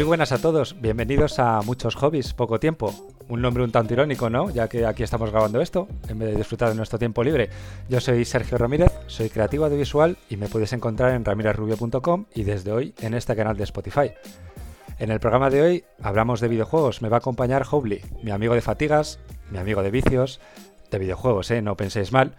Muy 0.00 0.06
buenas 0.06 0.32
a 0.32 0.38
todos, 0.38 0.80
bienvenidos 0.80 1.38
a 1.38 1.60
Muchos 1.60 1.94
Hobbies, 1.94 2.32
Poco 2.32 2.58
Tiempo. 2.58 2.90
Un 3.28 3.42
nombre 3.42 3.62
un 3.62 3.70
tanto 3.70 3.92
irónico, 3.92 4.30
¿no? 4.30 4.48
Ya 4.48 4.66
que 4.66 4.86
aquí 4.86 5.02
estamos 5.02 5.30
grabando 5.30 5.60
esto, 5.60 5.88
en 6.08 6.18
vez 6.18 6.30
de 6.30 6.36
disfrutar 6.36 6.70
de 6.70 6.74
nuestro 6.74 6.98
tiempo 6.98 7.22
libre. 7.22 7.50
Yo 7.90 8.00
soy 8.00 8.24
Sergio 8.24 8.56
Ramírez, 8.56 8.90
soy 9.08 9.28
creativo 9.28 9.66
audiovisual 9.66 10.16
y 10.30 10.38
me 10.38 10.48
puedes 10.48 10.72
encontrar 10.72 11.12
en 11.12 11.22
ramirezrubio.com 11.22 12.24
y 12.34 12.44
desde 12.44 12.72
hoy 12.72 12.94
en 13.02 13.12
este 13.12 13.36
canal 13.36 13.58
de 13.58 13.64
Spotify. 13.64 14.12
En 14.98 15.10
el 15.10 15.20
programa 15.20 15.50
de 15.50 15.60
hoy 15.60 15.84
hablamos 16.00 16.40
de 16.40 16.48
videojuegos, 16.48 17.02
me 17.02 17.10
va 17.10 17.18
a 17.18 17.18
acompañar 17.18 17.66
Hobly, 17.70 18.00
mi 18.22 18.30
amigo 18.30 18.54
de 18.54 18.62
fatigas, 18.62 19.20
mi 19.50 19.58
amigo 19.58 19.82
de 19.82 19.90
vicios, 19.90 20.40
de 20.90 20.98
videojuegos, 20.98 21.50
¿eh? 21.50 21.60
No 21.60 21.76
penséis 21.76 22.10
mal. 22.10 22.36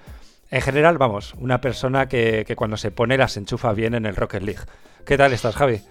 En 0.49 0.62
general, 0.62 0.98
vamos, 0.98 1.35
una 1.39 1.62
persona 1.62 2.09
que, 2.09 2.43
que 2.48 2.55
cuando 2.55 2.75
se 2.75 2.89
pone 2.89 3.20
las 3.20 3.38
enchufa 3.38 3.71
bien 3.73 3.93
en 3.93 4.07
el 4.07 4.16
Rocket 4.16 4.41
League. 4.41 4.62
¿Qué 5.05 5.16
tal 5.16 5.31
estás, 5.31 5.55
Javi? 5.55 5.81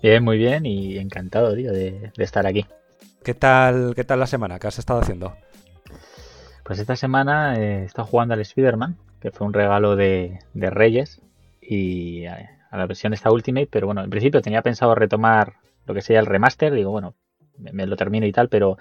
Bien, 0.00 0.22
muy 0.22 0.38
bien 0.38 0.64
y 0.64 0.96
encantado, 0.98 1.54
tío, 1.56 1.72
de, 1.72 2.12
estar 2.18 2.46
aquí. 2.46 2.64
¿Qué 3.24 3.34
tal, 3.34 3.94
¿Qué 3.96 4.04
tal 4.04 4.20
la 4.20 4.28
semana? 4.28 4.60
¿Qué 4.60 4.68
has 4.68 4.78
estado 4.78 5.00
haciendo? 5.00 5.36
Pues 6.62 6.78
esta 6.78 6.94
semana 6.94 7.56
he 7.56 7.84
estado 7.84 8.06
jugando 8.06 8.34
al 8.34 8.40
Spider-Man, 8.40 8.96
que 9.20 9.32
fue 9.32 9.46
un 9.46 9.52
regalo 9.52 9.96
de, 9.96 10.38
Reyes, 10.54 11.20
y 11.60 12.26
a, 12.26 12.48
la 12.70 12.86
versión 12.86 13.12
esta 13.12 13.32
Ultimate, 13.32 13.68
pero 13.70 13.86
bueno, 13.86 14.04
en 14.04 14.10
principio 14.10 14.40
tenía 14.40 14.62
pensado 14.62 14.94
retomar 14.94 15.54
lo 15.84 15.94
que 15.94 16.02
sería 16.02 16.20
el 16.20 16.26
remaster, 16.26 16.72
digo, 16.72 16.92
bueno, 16.92 17.14
me, 17.56 17.84
lo 17.86 17.96
termino 17.96 18.24
y 18.24 18.32
tal, 18.32 18.48
pero 18.48 18.78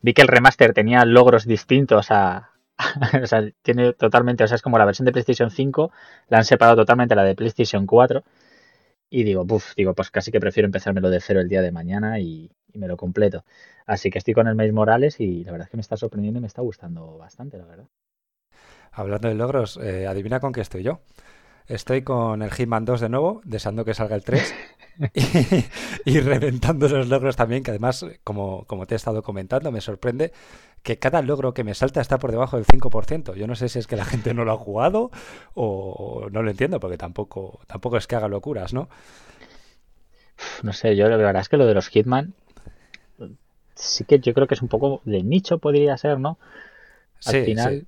vi 0.00 0.14
que 0.14 0.22
el 0.22 0.28
remaster 0.28 0.72
tenía 0.72 1.04
logros 1.04 1.44
distintos 1.44 2.10
a, 2.10 2.52
o 3.22 3.26
sea, 3.26 3.42
tiene 3.60 3.92
totalmente, 3.92 4.44
o 4.44 4.46
sea, 4.46 4.54
es 4.54 4.62
como 4.62 4.78
la 4.78 4.86
versión 4.86 5.04
de 5.04 5.12
PlayStation 5.12 5.50
5, 5.50 5.92
la 6.28 6.38
han 6.38 6.44
separado 6.44 6.76
totalmente 6.78 7.14
la 7.14 7.24
de 7.24 7.34
PlayStation 7.34 7.84
4 7.84 8.24
y 9.10 9.24
digo, 9.24 9.46
puff, 9.46 9.74
digo, 9.76 9.94
pues 9.94 10.10
casi 10.10 10.30
que 10.32 10.40
prefiero 10.40 10.66
empezármelo 10.66 11.10
de 11.10 11.20
cero 11.20 11.40
el 11.40 11.48
día 11.48 11.62
de 11.62 11.72
mañana 11.72 12.18
y, 12.20 12.50
me 12.74 12.88
lo 12.88 12.98
completo. 12.98 13.42
Así 13.86 14.10
que 14.10 14.18
estoy 14.18 14.34
con 14.34 14.48
el 14.48 14.54
Maze 14.54 14.72
Morales 14.72 15.18
y 15.18 15.44
la 15.44 15.52
verdad 15.52 15.66
es 15.66 15.70
que 15.70 15.78
me 15.78 15.80
está 15.80 15.96
sorprendiendo 15.96 16.38
y 16.38 16.40
me 16.42 16.46
está 16.46 16.60
gustando 16.60 17.16
bastante, 17.16 17.56
la 17.56 17.64
verdad. 17.64 17.86
Hablando 18.92 19.28
de 19.28 19.34
logros, 19.34 19.78
eh, 19.82 20.06
adivina 20.06 20.40
con 20.40 20.52
qué 20.52 20.60
estoy 20.60 20.82
yo. 20.82 21.00
Estoy 21.68 22.02
con 22.02 22.42
el 22.42 22.50
Hitman 22.50 22.84
2 22.84 23.00
de 23.00 23.08
nuevo, 23.08 23.40
deseando 23.44 23.84
que 23.84 23.94
salga 23.94 24.14
el 24.14 24.22
3 24.22 24.54
y, 26.04 26.20
reventando 26.20 26.88
los 26.88 27.08
logros 27.08 27.34
también, 27.34 27.62
que 27.62 27.72
además, 27.72 28.06
como, 28.22 28.64
como 28.66 28.86
te 28.86 28.94
he 28.94 28.96
estado 28.96 29.22
comentando, 29.22 29.72
me 29.72 29.80
sorprende 29.80 30.32
que 30.82 30.98
cada 30.98 31.22
logro 31.22 31.54
que 31.54 31.64
me 31.64 31.74
salta 31.74 32.00
está 32.00 32.18
por 32.18 32.30
debajo 32.30 32.56
del 32.56 32.66
5%. 32.66 33.34
Yo 33.34 33.46
no 33.48 33.56
sé 33.56 33.68
si 33.68 33.80
es 33.80 33.88
que 33.88 33.96
la 33.96 34.04
gente 34.04 34.32
no 34.32 34.44
lo 34.44 34.52
ha 34.52 34.56
jugado 34.56 35.10
o 35.54 36.28
no 36.30 36.42
lo 36.42 36.50
entiendo, 36.50 36.78
porque 36.78 36.98
tampoco, 36.98 37.60
tampoco 37.66 37.96
es 37.96 38.06
que 38.06 38.14
haga 38.14 38.28
locuras, 38.28 38.72
¿no? 38.72 38.88
No 40.62 40.72
sé, 40.72 40.94
yo 40.94 41.08
la 41.08 41.16
verdad 41.16 41.42
es 41.42 41.48
que 41.48 41.56
lo 41.56 41.66
de 41.66 41.74
los 41.74 41.88
Hitman 41.88 42.34
sí 43.76 44.04
que 44.04 44.18
yo 44.18 44.34
creo 44.34 44.46
que 44.46 44.54
es 44.54 44.62
un 44.62 44.68
poco 44.68 45.00
de 45.04 45.22
nicho, 45.22 45.58
podría 45.58 45.96
ser, 45.96 46.18
¿no? 46.18 46.38
Al 47.24 47.32
sí, 47.32 47.44
final. 47.44 47.86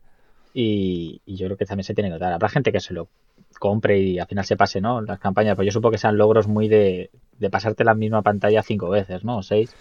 Y, 0.55 1.21
y, 1.27 1.37
yo 1.37 1.47
creo 1.47 1.57
que 1.57 1.67
también 1.67 1.85
se 1.85 1.95
tiene 1.95 2.09
que 2.09 2.15
notar. 2.15 2.33
Habrá 2.33 2.49
gente 2.49 2.73
que 2.73 2.81
se 2.81 2.95
lo 2.95 3.09
compre 3.59 3.99
y 3.99 4.19
al 4.19 4.27
final 4.27 4.45
se 4.45 4.57
pase, 4.57 4.81
¿no? 4.81 5.01
Las 5.01 5.19
campañas, 5.19 5.57
pues 5.57 5.67
yo 5.67 5.73
supongo 5.73 5.93
que 5.93 5.99
sean 5.99 6.17
logros 6.17 6.49
muy 6.49 6.69
de, 6.69 7.11
de 7.39 7.51
pasarte 7.51 7.85
la 7.85 7.95
misma 7.95 8.23
pantalla 8.23 8.63
cinco 8.63 8.89
veces, 8.89 9.25
¿no? 9.25 9.39
O 9.39 9.43
seis. 9.43 9.75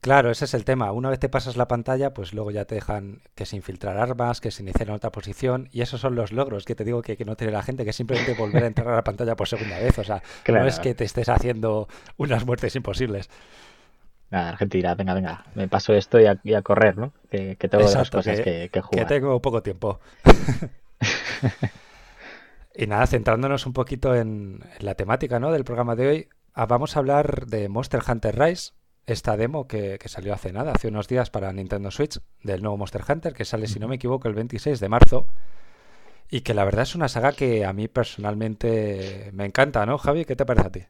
Claro, 0.00 0.30
ese 0.30 0.44
es 0.44 0.54
el 0.54 0.64
tema. 0.64 0.92
Una 0.92 1.10
vez 1.10 1.18
te 1.18 1.28
pasas 1.28 1.56
la 1.56 1.66
pantalla, 1.66 2.14
pues 2.14 2.32
luego 2.32 2.52
ya 2.52 2.64
te 2.64 2.76
dejan 2.76 3.20
que 3.34 3.46
se 3.46 3.56
infiltrar 3.56 3.98
armas, 3.98 4.40
que 4.40 4.52
se 4.52 4.62
iniciar 4.62 4.88
en 4.88 4.94
otra 4.94 5.10
posición, 5.10 5.68
y 5.72 5.80
esos 5.80 6.00
son 6.00 6.14
los 6.14 6.30
logros 6.30 6.64
que 6.64 6.76
te 6.76 6.84
digo 6.84 7.02
que, 7.02 7.16
no 7.24 7.34
tiene 7.34 7.52
la 7.52 7.64
gente, 7.64 7.84
que 7.84 7.92
simplemente 7.92 8.34
volver 8.34 8.62
a 8.62 8.66
entrar 8.68 8.88
a 8.88 8.96
la 8.96 9.04
pantalla 9.04 9.34
por 9.34 9.48
segunda 9.48 9.78
vez. 9.78 9.98
O 9.98 10.04
sea, 10.04 10.22
no 10.46 10.66
es 10.66 10.78
que 10.78 10.94
te 10.94 11.04
estés 11.04 11.28
haciendo 11.28 11.88
unas 12.16 12.46
muertes 12.46 12.76
imposibles. 12.76 13.28
Nada, 14.30 14.52
la 14.52 14.56
gente 14.58 14.76
dirá, 14.78 14.94
venga, 14.94 15.14
venga, 15.14 15.44
me 15.54 15.68
paso 15.68 15.94
esto 15.94 16.18
y 16.20 16.26
a, 16.26 16.62
correr, 16.62 16.98
¿no? 16.98 17.12
Que, 17.30 17.56
tengo 17.56 17.84
las 17.84 18.10
cosas 18.10 18.40
que, 18.40 18.68
que, 18.70 18.80
jugar. 18.80 19.06
Que 19.06 19.14
tengo 19.14 19.40
poco 19.40 19.62
tiempo. 19.62 20.00
Y 22.78 22.86
nada, 22.86 23.08
centrándonos 23.08 23.66
un 23.66 23.72
poquito 23.72 24.14
en, 24.14 24.60
la 24.78 24.94
temática 24.94 25.40
¿no? 25.40 25.50
del 25.50 25.64
programa 25.64 25.96
de 25.96 26.06
hoy, 26.06 26.28
ah, 26.54 26.66
vamos 26.66 26.94
a 26.94 27.00
hablar 27.00 27.46
de 27.46 27.68
Monster 27.68 28.00
Hunter 28.08 28.38
Rise, 28.38 28.70
esta 29.04 29.36
demo 29.36 29.66
que, 29.66 29.98
salió 30.04 30.32
hace 30.32 30.52
nada, 30.52 30.70
hace 30.70 30.86
unos 30.86 31.08
días 31.08 31.28
para 31.28 31.52
Nintendo 31.52 31.90
Switch, 31.90 32.20
del 32.44 32.62
nuevo 32.62 32.76
Monster 32.76 33.02
Hunter, 33.08 33.34
que 33.34 33.44
sale, 33.44 33.66
si 33.66 33.80
no 33.80 33.88
me 33.88 33.96
equivoco, 33.96 34.28
el 34.28 34.34
26 34.34 34.78
de 34.78 34.88
marzo. 34.88 35.26
Y 36.30 36.42
que 36.42 36.54
la 36.54 36.64
verdad 36.64 36.82
es 36.82 36.94
una 36.94 37.08
saga 37.08 37.32
que 37.32 37.64
a 37.64 37.72
mí 37.72 37.88
personalmente 37.88 39.30
me 39.32 39.44
encanta, 39.44 39.84
¿no, 39.84 39.98
Javi? 39.98 40.24
¿Qué 40.24 40.36
te 40.36 40.46
parece 40.46 40.66
a 40.68 40.70
ti? 40.70 40.84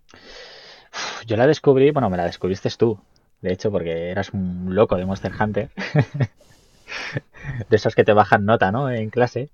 Yo 1.27 1.39
la 1.39 1.47
descubrí, 1.47 1.91
bueno, 1.91 2.11
me 2.11 2.19
la 2.19 2.25
descubriste 2.25 2.69
tú, 2.77 3.01
de 3.41 3.53
hecho, 3.53 3.71
porque 3.71 4.11
eras 4.11 4.31
un 4.33 4.75
loco 4.75 4.97
de 4.97 5.07
Monster 5.07 5.33
Hunter. 5.39 5.71
de 7.69 7.77
esos 7.77 7.95
que 7.95 8.05
te 8.05 8.13
bajan 8.13 8.45
nota, 8.45 8.73
¿no? 8.73 8.91
En 8.91 9.11
clase. 9.11 9.51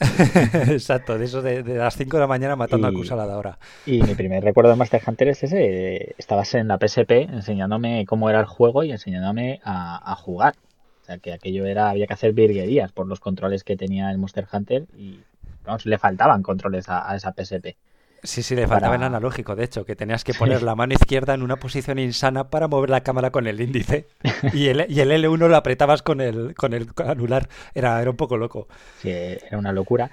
Exacto, 0.68 1.18
de 1.18 1.24
esos 1.24 1.44
de, 1.44 1.62
las 1.62 1.96
5 1.96 2.16
de 2.16 2.20
la 2.20 2.26
mañana 2.26 2.56
matando 2.56 2.88
a 2.88 2.90
a 2.90 3.26
la 3.26 3.38
hora. 3.38 3.58
Y 3.86 4.02
mi 4.02 4.14
primer 4.14 4.42
recuerdo 4.42 4.70
de 4.70 4.76
Master 4.76 5.02
Hunter 5.06 5.28
es 5.28 5.42
ese. 5.44 6.14
Estabas 6.18 6.54
en 6.54 6.68
la 6.68 6.78
PSP 6.78 7.28
enseñándome 7.32 8.04
cómo 8.06 8.28
era 8.30 8.40
el 8.40 8.46
juego 8.46 8.82
y 8.82 8.90
enseñándome 8.90 9.60
a, 9.64 10.14
jugar. 10.16 10.54
O 11.02 11.04
sea, 11.04 11.18
que 11.18 11.32
aquello 11.32 11.66
era, 11.66 11.90
había 11.90 12.06
que 12.06 12.14
hacer 12.14 12.32
virguerías 12.32 12.92
por 12.92 13.06
los 13.06 13.20
controles 13.20 13.64
que 13.64 13.76
tenía 13.76 14.10
el 14.10 14.18
Monster 14.18 14.46
Hunter 14.52 14.86
y, 14.96 15.20
vamos, 15.64 15.86
le 15.86 15.98
faltaban 15.98 16.42
controles 16.42 16.88
a 16.88 17.14
esa 17.14 17.32
PSP. 17.32 17.76
Sí, 18.24 18.42
sí, 18.42 18.54
le 18.54 18.68
faltaba 18.68 18.94
el 18.94 19.02
analógico, 19.02 19.56
de 19.56 19.64
hecho, 19.64 19.84
que 19.84 19.96
tenías 19.96 20.22
que 20.22 20.32
poner 20.38 20.62
la 20.62 20.76
mano 20.76 20.94
izquierda 20.94 21.34
en 21.34 21.42
una 21.42 21.56
posición 21.56 21.98
insana 21.98 22.50
para 22.50 22.68
mover 22.68 22.90
la 22.90 23.02
cámara 23.02 23.30
con 23.30 23.46
el 23.46 23.60
índice. 23.60 24.06
Y 24.52 24.68
el, 24.68 24.86
y 24.88 25.00
el 25.00 25.10
L1 25.10 25.48
lo 25.48 25.56
apretabas 25.56 26.02
con 26.02 26.20
el, 26.20 26.54
con 26.54 26.72
el 26.72 26.88
anular. 27.04 27.48
Era, 27.74 28.00
era 28.00 28.10
un 28.10 28.16
poco 28.16 28.36
loco. 28.36 28.68
Sí, 29.00 29.10
era 29.10 29.58
una 29.58 29.72
locura. 29.72 30.10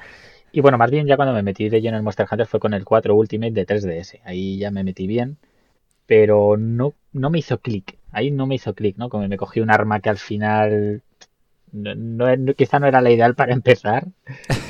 Y 0.52 0.62
bueno, 0.62 0.78
más 0.80 0.90
bien 0.90 1.06
ya 1.06 1.16
cuando 1.16 1.34
me 1.34 1.44
metí 1.44 1.70
de 1.70 1.82
lleno 1.82 1.98
en 1.98 2.04
Monster 2.04 2.28
Hunter 2.30 2.48
fue 2.48 2.60
con 2.60 2.74
el 2.74 2.84
4 2.84 3.14
Ultimate 3.16 3.52
de 3.52 3.66
3DS. 3.66 4.22
Ahí 4.24 4.58
ya 4.58 4.72
me 4.72 4.84
metí 4.84 5.06
bien, 5.06 5.38
pero 6.08 6.58
no, 6.58 6.96
no 7.14 7.30
me 7.30 7.40
hizo 7.40 7.60
clic. 7.60 7.98
Ahí 8.12 8.32
no 8.32 8.48
me 8.48 8.56
hizo 8.56 8.74
clic, 8.74 8.98
¿no? 8.98 9.10
Como 9.10 9.28
me 9.28 9.38
cogí 9.38 9.60
un 9.60 9.70
arma 9.70 10.00
que 10.00 10.10
al 10.10 10.18
final 10.18 11.04
no, 11.72 12.54
quizá 12.56 12.80
no 12.80 12.88
era 12.88 13.02
la 13.02 13.12
ideal 13.12 13.36
para 13.36 13.54
empezar. 13.54 14.08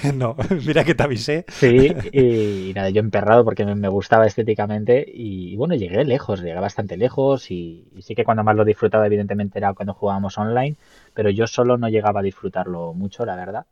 no, 0.14 0.36
mira 0.66 0.84
que 0.84 0.96
te 0.96 1.04
avisé. 1.04 1.46
Sí, 1.48 1.94
y, 2.12 2.74
nada, 2.74 2.90
yo 2.90 3.00
emperrado 3.00 3.44
porque 3.44 3.66
me, 3.66 3.88
gustaba 3.88 4.26
estéticamente 4.26 5.06
y, 5.08 5.56
bueno, 5.56 5.76
llegué 5.76 6.04
lejos, 6.06 6.42
llegué 6.42 6.60
bastante 6.60 6.98
lejos 6.98 7.52
y, 7.52 7.88
sí 8.02 8.16
que 8.16 8.24
cuando 8.24 8.44
más 8.44 8.56
lo 8.56 8.66
disfrutaba 8.66 9.06
evidentemente 9.06 9.59
era 9.59 9.74
cuando 9.74 9.94
jugábamos 9.94 10.38
online, 10.38 10.76
pero 11.14 11.30
yo 11.30 11.48
solo 11.48 11.78
no 11.78 11.90
llegaba 11.90 12.20
a 12.20 12.24
disfrutarlo 12.24 12.94
mucho, 12.94 13.26
la 13.26 13.36
verdad. 13.36 13.66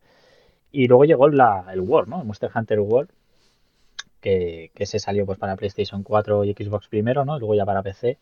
Y 0.72 0.88
luego 0.88 1.06
llegó 1.06 1.30
la, 1.30 1.66
el 1.72 1.82
World, 1.82 2.10
¿no? 2.10 2.22
El 2.22 2.28
Monster 2.28 2.52
Hunter 2.54 2.80
World, 2.80 3.10
que, 4.20 4.72
que 4.76 4.86
se 4.86 5.00
salió 5.00 5.26
pues 5.26 5.40
para 5.40 5.56
PlayStation 5.56 6.04
4 6.04 6.44
y 6.44 6.54
Xbox 6.54 6.88
primero, 6.88 7.26
¿no? 7.26 7.40
Luego 7.40 7.56
ya 7.56 7.66
para 7.66 7.84
PC. 7.84 8.18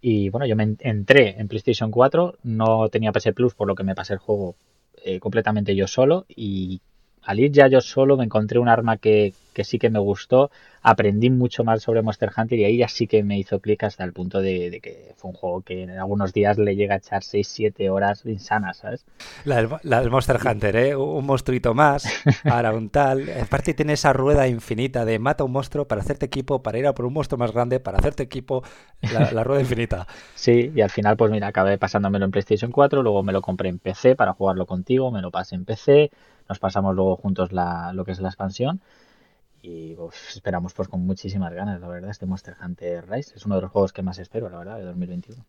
Y 0.00 0.28
bueno, 0.28 0.46
yo 0.46 0.56
me 0.56 0.76
entré 0.80 1.40
en 1.40 1.48
PlayStation 1.48 1.90
4, 1.90 2.36
no 2.42 2.88
tenía 2.88 3.12
PS 3.12 3.32
Plus, 3.34 3.54
por 3.54 3.66
lo 3.66 3.74
que 3.74 3.84
me 3.84 3.94
pasé 3.94 4.12
el 4.14 4.18
juego 4.18 4.54
eh, 5.06 5.20
completamente 5.20 5.76
yo 5.76 5.86
solo. 5.86 6.26
Y 6.28 6.80
al 7.22 7.40
ir 7.40 7.52
ya 7.52 7.68
yo 7.68 7.80
solo 7.80 8.16
me 8.16 8.24
encontré 8.24 8.58
un 8.58 8.68
arma 8.68 8.96
que, 8.96 9.34
sí 9.62 9.78
que 9.78 9.88
me 9.88 10.00
gustó, 10.00 10.50
aprendí 10.86 11.30
mucho 11.30 11.64
más 11.64 11.82
sobre 11.82 12.00
Monster 12.00 12.30
Hunter 12.36 12.60
y 12.60 12.64
ahí 12.64 12.76
ya 12.76 12.86
sí 12.86 13.08
que 13.08 13.24
me 13.24 13.36
hizo 13.36 13.58
clic 13.58 13.82
hasta 13.82 14.04
el 14.04 14.12
punto 14.12 14.40
de, 14.40 14.78
que 14.80 15.14
fue 15.16 15.32
un 15.32 15.36
juego 15.36 15.60
que 15.62 15.82
en 15.82 15.90
algunos 15.90 16.32
días 16.32 16.58
le 16.58 16.76
llega 16.76 16.94
a 16.94 16.98
echar 16.98 17.22
6-7 17.22 17.90
horas 17.90 18.24
insanas, 18.24 18.76
¿sabes? 18.76 19.04
La 19.44 19.56
del, 19.56 20.10
Monster 20.10 20.38
Hunter, 20.46 20.76
¿eh? 20.76 20.94
Un 20.94 21.26
monstruito 21.26 21.74
más, 21.74 22.06
ahora 22.44 22.72
un 22.72 22.90
tal. 22.90 23.28
Aparte 23.42 23.74
tiene 23.74 23.94
esa 23.94 24.12
rueda 24.12 24.46
infinita 24.46 25.04
de 25.04 25.18
mata 25.18 25.42
un 25.42 25.50
monstruo 25.50 25.88
para 25.88 26.02
hacerte 26.02 26.26
equipo, 26.26 26.62
para 26.62 26.78
ir 26.78 26.86
a 26.86 26.94
por 26.94 27.04
un 27.04 27.14
monstruo 27.14 27.36
más 27.36 27.50
grande, 27.50 27.80
para 27.80 27.98
hacerte 27.98 28.22
equipo, 28.22 28.62
la, 29.12 29.32
la 29.32 29.42
rueda 29.42 29.62
infinita. 29.62 30.06
Sí, 30.36 30.70
y 30.74 30.80
al 30.82 30.90
final 30.90 31.16
pues 31.16 31.32
mira, 31.32 31.48
acabé 31.48 31.78
pasándomelo 31.78 32.26
en 32.26 32.30
PlayStation 32.30 32.70
4, 32.70 33.02
luego 33.02 33.22
me 33.24 33.32
lo 33.32 33.42
compré 33.42 33.68
en 33.70 33.78
PC 33.78 34.14
para 34.14 34.34
jugarlo 34.34 34.66
contigo, 34.66 35.10
me 35.10 35.20
lo 35.20 35.30
pasé 35.30 35.56
en 35.56 35.64
PC 35.64 36.10
nos 36.48 36.58
pasamos 36.60 36.94
luego 36.94 37.16
juntos 37.16 37.52
la, 37.52 37.92
lo 37.92 38.04
que 38.04 38.12
es 38.12 38.20
la 38.20 38.28
expansión 38.28 38.80
y 39.62 39.96
esperamos 40.34 40.74
pues 40.74 40.88
con 40.88 41.04
muchísimas 41.04 41.52
ganas, 41.52 41.80
la 41.80 41.88
verdad, 41.88 42.10
este 42.10 42.26
Monster 42.26 42.56
Hunter 42.62 43.08
Rise 43.08 43.34
es 43.36 43.46
uno 43.46 43.56
de 43.56 43.62
los 43.62 43.70
juegos 43.70 43.92
que 43.92 44.02
más 44.02 44.18
espero, 44.18 44.48
la 44.48 44.58
verdad, 44.58 44.76
de 44.78 44.84
2021. 44.84 45.44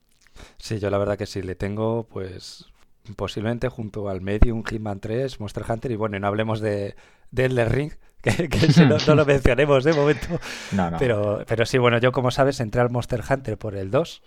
Sí, 0.58 0.80
yo 0.80 0.90
la 0.90 0.98
verdad 0.98 1.18
que 1.18 1.26
sí, 1.26 1.42
le 1.42 1.56
tengo 1.56 2.04
pues 2.04 2.66
posiblemente 3.16 3.70
junto 3.70 4.10
al 4.10 4.22
Medium, 4.22 4.64
Hitman 4.64 5.00
3, 5.00 5.40
Monster 5.40 5.64
Hunter 5.70 5.92
y 5.92 5.96
bueno, 5.96 6.20
no 6.20 6.28
hablemos 6.28 6.60
de, 6.60 6.96
de 7.32 7.66
Ring, 7.66 7.94
que, 8.22 8.50
no, 9.08 9.16
lo 9.16 9.26
mencionemos 9.26 9.84
de 9.84 9.94
momento. 9.94 10.28
No, 10.72 10.92
no. 10.92 10.98
Pero, 10.98 11.44
pero 11.48 11.66
sí, 11.66 11.78
bueno, 11.78 12.00
yo 12.00 12.12
como 12.12 12.32
sabes 12.32 12.60
entré 12.60 12.82
al 12.82 12.90
Monster 12.90 13.24
Hunter 13.30 13.58
por 13.58 13.76
el 13.76 13.92
2, 13.92 14.22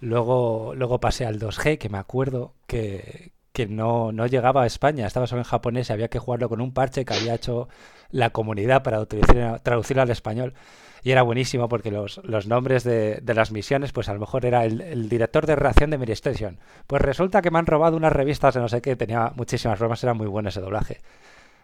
luego, 0.00 0.74
luego 0.74 1.00
pasé 1.00 1.26
al 1.26 1.38
2G, 1.38 1.78
que 1.78 1.88
me 1.88 1.98
acuerdo 1.98 2.54
que, 2.66 3.32
que 3.52 3.66
no, 3.66 4.12
no 4.12 4.26
llegaba 4.26 4.62
a 4.62 4.66
España, 4.66 5.06
estaba 5.06 5.26
solo 5.26 5.40
en 5.40 5.44
japonés 5.44 5.90
y 5.90 5.92
había 5.92 6.08
que 6.08 6.18
jugarlo 6.18 6.48
con 6.48 6.60
un 6.60 6.72
parche 6.72 7.04
que 7.04 7.14
había 7.14 7.34
hecho 7.34 7.68
la 8.10 8.30
comunidad 8.30 8.82
para 8.82 9.04
traducirlo 9.06 10.02
al 10.02 10.10
español. 10.10 10.54
Y 11.02 11.12
era 11.12 11.22
buenísimo 11.22 11.68
porque 11.68 11.90
los, 11.90 12.20
los 12.24 12.46
nombres 12.46 12.84
de, 12.84 13.20
de, 13.22 13.34
las 13.34 13.52
misiones, 13.52 13.92
pues 13.92 14.08
a 14.08 14.14
lo 14.14 14.20
mejor 14.20 14.44
era 14.44 14.64
el, 14.64 15.08
director 15.08 15.46
de 15.46 15.56
reacción 15.56 15.90
de 15.90 15.98
Mary 15.98 16.12
Station. 16.12 16.58
Pues 16.86 17.00
resulta 17.00 17.40
que 17.40 17.50
me 17.50 17.58
han 17.58 17.66
robado 17.66 17.96
unas 17.96 18.12
revistas 18.12 18.54
de 18.54 18.60
no 18.60 18.68
sé 18.68 18.82
qué, 18.82 18.96
tenía 18.96 19.32
muchísimas 19.34 19.78
bromas, 19.78 20.02
era 20.04 20.12
muy 20.12 20.26
bueno 20.26 20.50
ese 20.50 20.60
doblaje. 20.60 20.98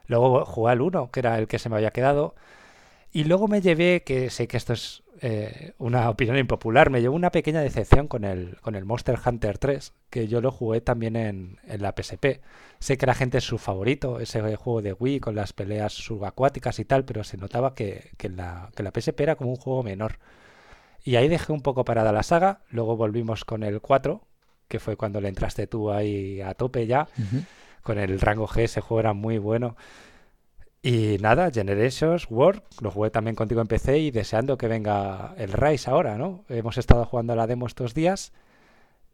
Luego 0.07 0.45
jugué 0.47 0.73
al 0.73 0.81
1, 0.81 1.11
que 1.11 1.21
era 1.21 1.39
el 1.39 1.49
que 1.49 1.59
se 1.59 1.69
me 1.69 1.77
había 1.77 1.91
quedado. 1.91 2.35
Y 3.13 3.25
luego 3.25 3.49
me 3.49 3.61
llevé, 3.61 4.03
que 4.05 4.31
sé 4.31 4.47
que 4.47 4.57
esto 4.57 4.73
es 4.73 5.03
eh, 5.23 5.73
una 5.79 6.11
opinión 6.11 6.37
impopular, 6.37 6.91
me 6.91 7.01
llevó 7.01 7.17
una 7.17 7.31
pequeña 7.31 7.61
decepción 7.61 8.09
con 8.09 8.25
el, 8.25 8.59
con 8.61 8.75
el 8.75 8.85
Monster 8.85 9.19
Hunter 9.25 9.57
3, 9.57 9.95
que 10.11 10.29
yo 10.29 10.41
lo 10.41 10.51
jugué 10.51 10.83
también 10.83 11.17
en, 11.17 11.59
en 11.67 11.83
la 11.83 11.95
PSP. 11.97 12.43
Sé 12.79 12.99
que 12.99 13.07
la 13.07 13.15
gente 13.15 13.39
es 13.39 13.45
su 13.45 13.57
favorito, 13.57 14.21
ese 14.21 14.41
juego 14.57 14.83
de 14.83 14.93
Wii 14.93 15.21
con 15.21 15.35
las 15.35 15.55
peleas 15.55 15.95
subacuáticas 15.95 16.79
y 16.79 16.85
tal, 16.85 17.05
pero 17.05 17.25
se 17.25 17.39
notaba 17.39 17.75
que, 17.75 18.11
que, 18.19 18.29
la, 18.29 18.71
que 18.77 18.83
la 18.83 18.93
PSP 18.95 19.21
era 19.21 19.37
como 19.37 19.51
un 19.51 19.57
juego 19.57 19.83
menor. 19.83 20.19
Y 21.03 21.17
ahí 21.17 21.29
dejé 21.29 21.53
un 21.53 21.63
poco 21.63 21.85
parada 21.85 22.13
la 22.13 22.23
saga, 22.23 22.61
luego 22.69 22.97
volvimos 22.97 23.45
con 23.45 23.63
el 23.63 23.81
4, 23.81 24.21
que 24.69 24.81
fue 24.81 24.97
cuando 24.97 25.21
le 25.21 25.29
entraste 25.29 25.67
tú 25.67 25.91
ahí 25.91 26.41
a 26.41 26.55
tope 26.55 26.87
ya, 26.87 27.09
con 27.83 27.99
el 27.99 28.21
rango 28.21 28.49
G, 28.49 28.65
ese 28.65 28.81
juego 28.81 29.01
era 29.01 29.13
muy 29.13 29.39
bueno. 29.39 29.77
Y 30.87 31.19
nada, 31.19 31.51
Generations, 31.51 32.31
World, 32.31 32.63
lo 32.81 32.93
jugué 32.93 33.11
también 33.11 33.35
contigo 33.35 33.61
en 33.61 33.67
PC 33.67 33.99
y 33.99 34.13
deseando 34.13 34.57
que 34.57 34.69
venga 34.69 35.35
el 35.37 35.53
Rise 35.53 35.91
ahora, 35.91 36.17
¿no? 36.17 36.45
Hemos 36.49 36.79
estado 36.79 37.05
jugando 37.05 37.33
a 37.33 37.37
la 37.37 37.49
demo 37.49 37.67
estos 37.67 37.93
días 37.93 38.33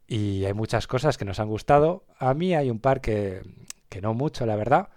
y 0.07 0.45
hay 0.45 0.53
muchas 0.53 0.85
cosas 0.85 1.17
que 1.17 1.25
nos 1.25 1.39
han 1.39 1.47
gustado. 1.47 2.03
A 2.19 2.35
mí 2.35 2.53
hay 2.53 2.69
un 2.69 2.77
par 2.77 3.01
que, 3.01 3.41
que 3.89 4.01
no 4.01 4.13
mucho, 4.13 4.45
la 4.45 4.55
verdad. 4.55 4.89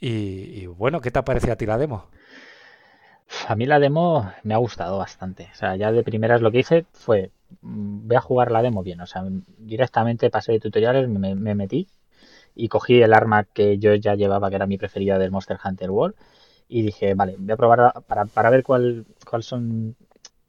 Y, 0.00 0.66
bueno, 0.66 1.00
¿qué 1.00 1.12
te 1.12 1.20
ha 1.20 1.24
parecido 1.24 1.52
a 1.52 1.56
ti 1.56 1.66
la 1.66 1.78
demo? 1.78 2.08
A 3.46 3.54
mí 3.54 3.64
la 3.66 3.78
demo 3.78 4.28
me 4.42 4.54
ha 4.54 4.58
gustado 4.58 4.98
bastante. 4.98 5.50
O 5.52 5.54
sea, 5.54 5.76
ya 5.76 5.92
de 5.92 6.02
primeras 6.02 6.40
lo 6.40 6.50
que 6.50 6.58
hice 6.58 6.84
fue, 6.94 7.30
mm, 7.60 8.08
voy 8.08 8.16
a 8.16 8.20
jugar 8.20 8.50
la 8.50 8.62
demo 8.62 8.82
bien. 8.82 9.00
O 9.02 9.06
sea, 9.06 9.22
directamente 9.56 10.30
pasé 10.30 10.50
de 10.50 10.58
tutoriales, 10.58 11.08
me, 11.08 11.36
me 11.36 11.54
metí 11.54 11.86
y 12.54 12.68
cogí 12.68 13.02
el 13.02 13.12
arma 13.12 13.44
que 13.44 13.78
yo 13.78 13.94
ya 13.94 14.14
llevaba, 14.14 14.50
que 14.50 14.56
era 14.56 14.66
mi 14.66 14.78
preferida 14.78 15.18
del 15.18 15.30
Monster 15.30 15.58
Hunter 15.62 15.90
World, 15.90 16.14
y 16.68 16.82
dije, 16.82 17.14
vale, 17.14 17.36
voy 17.38 17.52
a 17.52 17.56
probar 17.56 18.02
para, 18.06 18.24
para 18.26 18.50
ver 18.50 18.62
cuál, 18.62 19.04
cuáles 19.28 19.46
son 19.46 19.96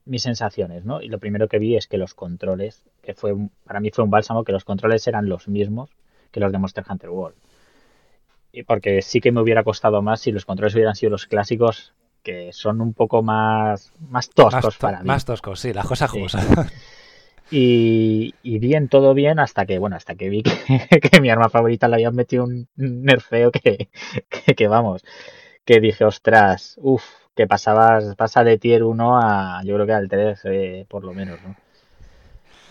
mis 0.05 0.23
sensaciones, 0.23 0.85
¿no? 0.85 1.01
Y 1.01 1.07
lo 1.07 1.19
primero 1.19 1.47
que 1.47 1.59
vi 1.59 1.75
es 1.75 1.87
que 1.87 1.97
los 1.97 2.13
controles, 2.13 2.83
que 3.01 3.13
fue 3.13 3.35
para 3.65 3.79
mí 3.79 3.89
fue 3.91 4.03
un 4.03 4.09
bálsamo, 4.09 4.43
que 4.43 4.51
los 4.51 4.65
controles 4.65 5.07
eran 5.07 5.29
los 5.29 5.47
mismos 5.47 5.89
que 6.31 6.39
los 6.39 6.51
de 6.51 6.57
Monster 6.57 6.83
Hunter 6.89 7.09
World. 7.09 7.37
Y 8.51 8.63
porque 8.63 9.01
sí 9.01 9.21
que 9.21 9.31
me 9.31 9.41
hubiera 9.41 9.63
costado 9.63 10.01
más 10.01 10.19
si 10.21 10.31
los 10.31 10.45
controles 10.45 10.75
hubieran 10.75 10.95
sido 10.95 11.11
los 11.11 11.25
clásicos, 11.25 11.93
que 12.23 12.51
son 12.51 12.81
un 12.81 12.93
poco 12.93 13.21
más, 13.21 13.93
más 14.09 14.29
toscos 14.29 14.77
para 14.77 14.99
mí. 14.99 15.07
Más 15.07 15.25
toscos, 15.25 15.59
sí, 15.59 15.73
la 15.73 15.83
cosa 15.83 16.07
jugosa. 16.07 16.39
Y, 17.55 18.33
bien, 18.57 18.89
todo 18.89 19.13
bien, 19.13 19.37
hasta 19.39 19.67
que, 19.67 19.77
bueno, 19.77 19.95
hasta 19.95 20.15
que 20.15 20.27
vi 20.29 20.41
que, 20.41 20.51
mi 21.21 21.29
arma 21.29 21.49
favorita 21.49 21.87
le 21.87 21.95
habían 21.95 22.15
metido 22.15 22.45
un 22.45 22.67
nerfeo 22.75 23.51
que, 23.51 23.89
que, 24.57 24.67
vamos, 24.67 25.03
que 25.65 25.79
dije, 25.79 26.03
ostras, 26.05 26.79
uff, 26.81 27.03
que 27.35 27.47
pasabas, 27.47 28.15
pasa 28.15 28.43
de 28.43 28.57
tier 28.57 28.83
1 28.83 29.19
a, 29.21 29.61
yo 29.65 29.75
creo 29.75 29.85
que 29.85 29.93
al 29.93 30.09
3, 30.09 30.41
eh, 30.45 30.85
por 30.89 31.03
lo 31.03 31.13
menos, 31.13 31.41
¿no? 31.43 31.55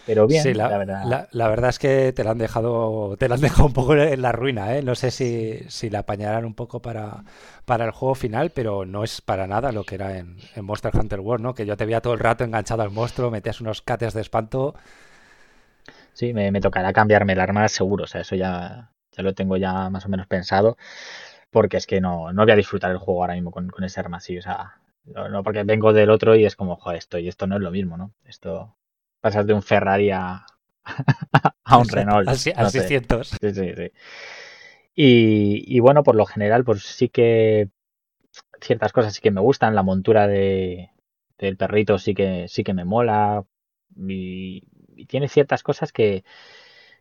Pero 0.06 0.26
bien, 0.26 0.56
la, 0.56 0.78
verdad. 0.78 1.28
La, 1.30 1.48
verdad 1.48 1.70
es 1.70 1.78
que 1.78 2.12
te 2.12 2.24
la 2.24 2.32
han 2.32 2.38
dejado, 2.38 3.16
te 3.16 3.28
la 3.28 3.36
han 3.36 3.40
dejado 3.40 3.66
un 3.66 3.72
poco 3.72 3.94
en 3.94 4.20
la 4.20 4.32
ruina, 4.32 4.76
¿eh? 4.76 4.82
No 4.82 4.94
sé 4.94 5.10
si, 5.10 5.60
si 5.68 5.90
la 5.90 6.00
apañarán 6.00 6.44
un 6.44 6.54
poco 6.54 6.82
para, 6.82 7.24
para 7.64 7.84
el 7.84 7.92
juego 7.92 8.14
final, 8.14 8.50
pero 8.50 8.84
no 8.84 9.04
es 9.04 9.20
para 9.20 9.46
nada 9.46 9.70
lo 9.70 9.84
que 9.84 9.94
era 9.94 10.18
en, 10.18 10.36
Monster 10.56 10.92
Hunter 10.94 11.20
World, 11.20 11.42
¿no? 11.42 11.54
Que 11.54 11.66
yo 11.66 11.76
te 11.76 11.84
veía 11.84 12.00
todo 12.00 12.14
el 12.14 12.18
rato 12.18 12.42
enganchado 12.42 12.82
al 12.82 12.90
monstruo, 12.90 13.30
metías 13.30 13.60
unos 13.60 13.82
cates 13.82 14.14
de 14.14 14.20
espanto. 14.20 14.74
Sí, 16.12 16.34
me, 16.34 16.60
tocará 16.60 16.92
cambiarme 16.92 17.32
el 17.34 17.40
arma 17.40 17.68
seguro, 17.68 18.04
o 18.04 18.06
sea, 18.06 18.20
eso 18.20 18.34
ya, 18.34 18.90
ya 19.12 19.22
lo 19.22 19.34
tengo 19.34 19.56
ya 19.56 19.88
más 19.88 20.04
o 20.04 20.08
menos 20.08 20.26
pensado, 20.26 20.76
porque 21.50 21.76
es 21.78 21.86
que 21.86 22.00
no, 22.00 22.32
no 22.32 22.42
voy 22.42 22.52
a 22.52 22.56
disfrutar 22.56 22.90
el 22.90 22.98
juego 22.98 23.22
ahora 23.22 23.34
mismo 23.34 23.50
con, 23.50 23.70
con 23.70 23.84
ese 23.84 24.00
arma 24.00 24.18
así, 24.18 24.36
o 24.36 24.42
sea, 24.42 24.74
no, 25.04 25.42
porque 25.42 25.64
vengo 25.64 25.92
del 25.92 26.10
otro 26.10 26.36
y 26.36 26.44
es 26.44 26.54
como, 26.54 26.76
joder, 26.76 26.98
esto 26.98 27.18
y 27.18 27.28
esto 27.28 27.46
no 27.46 27.56
es 27.56 27.62
lo 27.62 27.70
mismo, 27.70 27.96
¿no? 27.96 28.12
Esto 28.24 28.74
pasas 29.22 29.46
de 29.46 29.54
un 29.54 29.62
Ferrari 29.62 30.10
a, 30.10 30.44
a 31.64 31.78
un 31.78 31.88
Renault. 31.88 32.28
A, 32.28 32.34
600. 32.34 33.28
Sí, 33.28 33.54
sí, 33.54 33.72
sí. 33.74 33.92
Y, 34.94 35.80
bueno, 35.80 36.02
por 36.02 36.16
lo 36.16 36.26
general, 36.26 36.64
pues 36.64 36.82
sí 36.82 37.08
que 37.08 37.70
ciertas 38.60 38.92
cosas 38.92 39.14
sí 39.14 39.22
que 39.22 39.30
me 39.30 39.40
gustan. 39.40 39.74
La 39.74 39.82
montura 39.82 40.26
de, 40.26 40.90
del 41.38 41.56
perrito 41.56 41.98
sí 41.98 42.14
que, 42.14 42.46
sí 42.48 42.64
que 42.64 42.74
me 42.74 42.84
mola. 42.84 43.44
Y, 43.96 44.64
tiene 45.08 45.28
ciertas 45.28 45.62
cosas 45.62 45.92
que, 45.92 46.24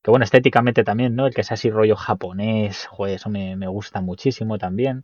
que, 0.01 0.11
bueno, 0.11 0.23
estéticamente 0.23 0.83
también, 0.83 1.15
¿no? 1.15 1.27
El 1.27 1.33
que 1.33 1.43
sea 1.43 1.55
así 1.55 1.69
rollo 1.69 1.95
japonés, 1.95 2.85
joder, 2.87 3.15
eso 3.15 3.29
me, 3.29 3.55
me 3.55 3.67
gusta 3.67 4.01
muchísimo 4.01 4.57
también 4.57 5.03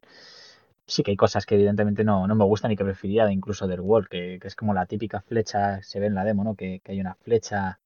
sí 0.88 1.04
que 1.04 1.12
hay 1.12 1.18
cosas 1.18 1.45
que 1.45 1.56
evidentemente 1.56 2.04
no, 2.04 2.28
no 2.28 2.36
me 2.36 2.45
gustan 2.45 2.72
y 2.72 2.78
que 2.78 2.86
preferiría 2.86 3.30
incluso 3.31 3.68
del 3.68 3.81
World, 3.81 4.07
que, 4.07 4.39
que, 4.42 4.48
es 4.48 4.56
como 4.56 4.74
la 4.74 4.86
típica 4.86 5.22
flecha, 5.22 5.81
se 5.84 6.00
ve 6.00 6.07
en 6.07 6.16
la 6.16 6.24
demo, 6.24 6.44
¿no? 6.44 6.56
Que, 6.56 6.80
que 6.84 6.94
hay 6.94 7.01
una 7.01 7.16
flecha 7.16 7.80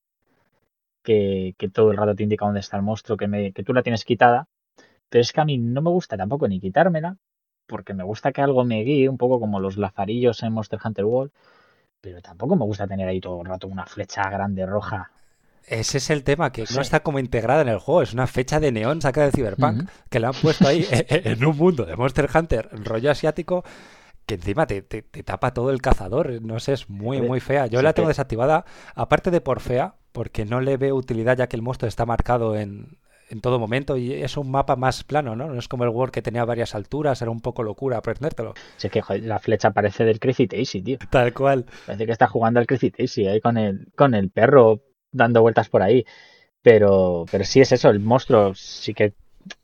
que, 1.02 1.54
que, 1.58 1.68
todo 1.68 1.90
el 1.90 1.96
rato 1.96 2.14
te 2.14 2.22
indica 2.22 2.44
dónde 2.46 2.60
está 2.60 2.76
el 2.76 2.82
monstruo, 2.82 3.16
que, 3.16 3.26
me, 3.28 3.52
que 3.52 3.64
tú 3.64 3.74
la 3.74 3.82
tienes 3.82 4.04
quitada, 4.04 4.48
pero 5.08 5.22
es 5.22 5.32
que 5.32 5.40
a 5.40 5.44
mí 5.44 5.58
no 5.58 5.82
me 5.82 5.90
gusta 5.90 6.16
tampoco 6.16 6.48
ni 6.48 6.60
quitármela, 6.60 7.18
porque 7.66 7.94
me 7.94 8.04
gusta 8.04 8.32
que 8.32 8.42
algo 8.42 8.64
me 8.64 8.82
guíe, 8.84 9.08
un 9.08 9.18
poco 9.18 9.40
como 9.40 9.60
los 9.60 9.76
lazarillos 9.76 10.42
en 10.42 10.52
Monster 10.52 10.80
Hunter 10.84 11.04
World, 11.04 11.32
pero 12.00 12.22
tampoco 12.22 12.56
me 12.56 12.64
gusta 12.64 12.86
tener 12.86 13.08
ahí 13.08 13.20
todo 13.20 13.40
el 13.42 13.48
rato 13.48 13.68
una 13.68 13.86
flecha 13.86 14.28
grande 14.30 14.66
roja 14.66 15.12
ese 15.66 15.98
es 15.98 16.10
el 16.10 16.24
tema, 16.24 16.52
que 16.52 16.64
no 16.74 16.80
está 16.80 17.00
como 17.00 17.18
integrada 17.18 17.62
en 17.62 17.68
el 17.68 17.78
juego. 17.78 18.02
Es 18.02 18.12
una 18.12 18.26
fecha 18.26 18.60
de 18.60 18.72
neón 18.72 19.00
saca 19.00 19.24
de 19.24 19.32
Cyberpunk 19.32 19.88
que 20.10 20.20
la 20.20 20.28
han 20.28 20.34
puesto 20.34 20.66
ahí 20.66 20.86
en, 20.90 21.44
un 21.44 21.56
mundo 21.56 21.84
de 21.84 21.96
Monster 21.96 22.28
Hunter, 22.34 22.68
rollo 22.84 23.10
asiático, 23.10 23.64
que 24.26 24.34
encima 24.34 24.66
te, 24.66 24.82
tapa 24.82 25.54
todo 25.54 25.70
el 25.70 25.80
cazador. 25.80 26.42
No 26.42 26.60
sé, 26.60 26.72
es 26.72 26.90
muy, 26.90 27.20
muy 27.20 27.40
fea. 27.40 27.66
Yo 27.66 27.82
la 27.82 27.92
tengo 27.92 28.08
desactivada, 28.08 28.64
aparte 28.94 29.30
de 29.30 29.40
por 29.40 29.60
fea, 29.60 29.94
porque 30.12 30.44
no 30.44 30.60
le 30.60 30.76
veo 30.76 30.94
utilidad 30.94 31.36
ya 31.36 31.46
que 31.46 31.56
el 31.56 31.62
monstruo 31.62 31.88
está 31.88 32.06
marcado 32.06 32.56
en, 32.56 32.98
en 33.32 33.40
todo 33.40 33.58
momento 33.58 33.96
y 33.96 34.12
es 34.12 34.36
un 34.36 34.50
mapa 34.50 34.76
más 34.76 35.04
plano, 35.04 35.34
¿no? 35.34 35.48
No 35.48 35.58
es 35.58 35.66
como 35.66 35.84
el 35.84 35.90
World 35.90 36.12
que 36.12 36.20
tenía 36.20 36.44
varias 36.44 36.74
alturas, 36.74 37.22
era 37.22 37.30
un 37.30 37.40
poco 37.40 37.62
locura 37.62 37.96
aprendértelo. 37.96 38.52
Sí, 38.76 38.90
que 38.90 39.02
la 39.20 39.38
flecha 39.38 39.70
parece 39.70 40.04
del 40.04 40.20
Crazy 40.20 40.46
Taxi, 40.46 40.82
tío. 40.82 40.98
Tal 41.08 41.32
cual. 41.32 41.64
Parece 41.86 42.04
que 42.04 42.12
está 42.12 42.26
jugando 42.26 42.60
al 42.60 42.66
Crazy 42.66 42.90
Taxi 42.90 43.26
ahí 43.26 43.40
con 43.40 43.56
el, 43.56 43.88
con 43.96 44.14
el 44.14 44.30
perro 44.30 44.82
dando 45.12 45.42
vueltas 45.42 45.68
por 45.68 45.82
ahí. 45.82 46.04
Pero, 46.62 47.26
pero 47.30 47.44
sí 47.44 47.60
es 47.60 47.72
eso, 47.72 47.90
el 47.90 48.00
monstruo 48.00 48.54
sí 48.54 48.94
que 48.94 49.14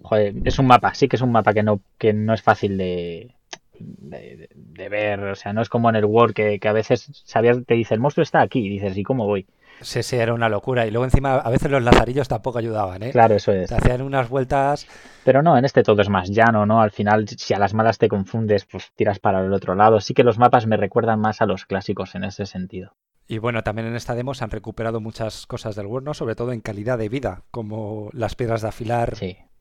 joder, 0.03 0.35
es 0.45 0.59
un 0.59 0.67
mapa, 0.67 0.95
sí 0.95 1.09
que 1.09 1.17
es 1.17 1.23
un 1.23 1.33
mapa 1.33 1.55
que 1.55 1.63
no, 1.63 1.81
que 1.99 2.13
no 2.13 2.35
es 2.35 2.43
fácil 2.43 2.77
de, 2.77 3.35
de, 3.79 4.89
ver. 4.89 5.21
O 5.21 5.35
sea, 5.35 5.53
no 5.53 5.63
es 5.63 5.69
como 5.69 5.89
en 5.89 5.97
el 5.97 6.05
World 6.05 6.35
que, 6.35 6.59
que 6.59 6.69
a 6.69 6.73
veces 6.73 7.09
sabías, 7.25 7.59
te 7.67 7.75
dice 7.75 7.95
el 7.95 8.01
monstruo 8.01 8.23
está 8.23 8.41
aquí 8.41 8.67
y 8.67 8.69
dices, 8.69 8.97
¿y 8.97 9.03
cómo 9.03 9.27
voy? 9.27 9.47
Sí, 9.81 10.03
sí, 10.03 10.17
era 10.17 10.35
una 10.35 10.49
locura. 10.49 10.87
Y 10.87 10.91
luego 10.91 11.05
encima 11.05 11.37
a 11.37 11.51
veces 11.51 11.71
los 11.71 11.83
lazarillos 11.83 12.27
tampoco 12.27 12.59
ayudaban, 12.59 13.03
¿eh? 13.03 13.11
Claro, 13.13 13.37
eso 13.37 13.53
es. 13.53 13.69
Te 13.69 13.77
hacían 13.77 14.03
unas 14.03 14.29
vueltas... 14.29 14.89
Pero 15.25 15.43
no, 15.43 15.57
en 15.57 15.65
este 15.65 15.83
todo 15.83 16.03
es 16.03 16.09
más 16.09 16.31
llano, 16.31 16.67
¿no? 16.67 16.81
Al 16.81 16.91
final, 16.91 17.29
si 17.29 17.55
a 17.55 17.59
las 17.59 17.75
malas 17.75 17.99
te 17.99 18.09
confundes, 18.09 18.65
pues 18.65 18.91
tiras 18.97 19.21
para 19.21 19.45
el 19.45 19.53
otro 19.53 19.75
lado. 19.75 20.01
Sí 20.01 20.15
que 20.15 20.25
los 20.25 20.39
mapas 20.39 20.67
me 20.67 20.77
recuerdan 20.77 21.21
más 21.21 21.41
a 21.43 21.47
los 21.47 21.65
clásicos 21.65 22.15
en 22.15 22.25
ese 22.25 22.47
sentido. 22.47 22.95
Y 23.31 23.37
bueno, 23.37 23.63
también 23.63 23.87
en 23.87 23.95
esta 23.95 24.15
demo 24.15 24.33
se 24.33 24.43
han 24.43 24.51
recuperado 24.51 25.01
muchas 25.01 25.47
cosas 25.47 25.77
del 25.77 25.87
World, 25.87 26.15
Sobre 26.15 26.35
todo 26.35 26.53
en 26.53 26.63
calidad 26.63 26.97
de 26.97 27.11
vida, 27.11 27.43
como 27.51 28.09
las 28.15 28.35
piedras 28.35 28.63
de 28.63 28.69
afilar, 28.69 29.15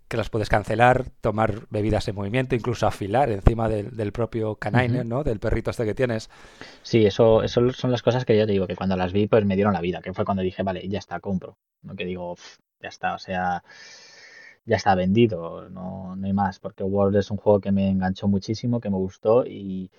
que 0.07 0.15
las 0.15 0.29
puedes 0.29 0.47
cancelar, 0.47 1.09
tomar 1.19 1.67
bebidas 1.69 2.07
en 2.07 2.15
movimiento, 2.15 2.55
incluso 2.55 2.88
afilar 2.88 3.29
encima 3.29 3.67
del, 3.67 4.13
propio 4.13 4.55
canine, 4.55 5.03
¿no? 5.03 5.25
Del 5.25 5.39
perrito 5.39 5.71
este 5.71 5.83
que 5.83 5.93
tienes. 5.93 6.29
Sí, 6.81 7.05
eso, 7.05 7.43
eso 7.43 7.69
son 7.74 7.91
las 7.91 8.01
cosas 8.01 8.24
que 8.24 8.38
yo 8.38 8.45
te 8.45 8.53
digo, 8.53 8.67
que 8.67 8.77
cuando 8.77 8.95
las 8.95 9.12
vi, 9.12 9.27
pues 9.27 9.43
me 9.43 9.55
dieron 9.55 9.74
la 9.74 9.81
vida, 9.81 10.00
que 10.01 10.13
fue 10.13 10.24
cuando 10.24 10.43
dije, 10.43 10.63
vale, 10.63 10.88
ya 10.88 11.00
está, 11.00 11.19
compro. 11.19 11.57
No 11.81 11.93
que 11.93 12.05
digo, 12.05 12.38
ya 12.81 12.88
está, 12.88 13.15
o 13.15 13.19
sea, 13.19 13.65
ya 14.65 14.77
está 14.77 14.95
vendido, 14.95 15.69
no, 15.69 16.15
no 16.15 16.25
hay 16.25 16.33
más, 16.33 16.59
porque 16.59 16.83
World 16.83 17.17
es 17.17 17.31
un 17.31 17.38
juego 17.38 17.59
que 17.59 17.74
me 17.74 17.89
enganchó 17.89 18.29
muchísimo, 18.29 18.79
que 18.79 18.89
me 18.89 18.95
gustó 18.95 19.45
y, 19.45 19.91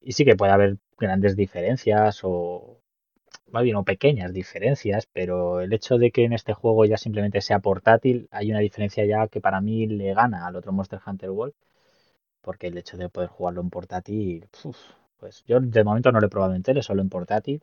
y 0.00 0.12
sí 0.12 0.24
que 0.24 0.36
puede 0.36 0.52
haber 0.52 0.78
grandes 0.98 1.34
diferencias 1.34 2.20
o, 2.22 2.81
más 3.52 3.62
bien 3.64 3.76
o 3.76 3.84
pequeñas 3.84 4.32
diferencias, 4.32 5.06
pero 5.12 5.60
el 5.60 5.72
hecho 5.72 5.98
de 5.98 6.10
que 6.10 6.24
en 6.24 6.32
este 6.32 6.54
juego 6.54 6.84
ya 6.84 6.96
simplemente 6.98 7.40
sea 7.40 7.60
portátil, 7.60 8.28
hay 8.30 8.50
una 8.50 8.60
diferencia 8.60 9.04
ya 9.04 9.28
que 9.28 9.40
para 9.40 9.60
mí 9.60 9.86
le 9.86 10.14
gana 10.14 10.46
al 10.46 10.56
otro 10.56 10.72
Monster 10.72 11.00
Hunter 11.06 11.30
World, 11.30 11.54
porque 12.42 12.68
el 12.68 12.78
hecho 12.78 12.96
de 12.96 13.08
poder 13.08 13.28
jugarlo 13.30 13.60
en 13.62 13.70
portátil, 13.70 14.48
pues 15.18 15.44
yo 15.46 15.60
de 15.60 15.84
momento 15.84 16.12
no 16.12 16.20
lo 16.20 16.26
he 16.26 16.30
probado 16.30 16.54
en 16.54 16.62
tele, 16.62 16.82
solo 16.82 17.02
en 17.02 17.08
portátil, 17.10 17.62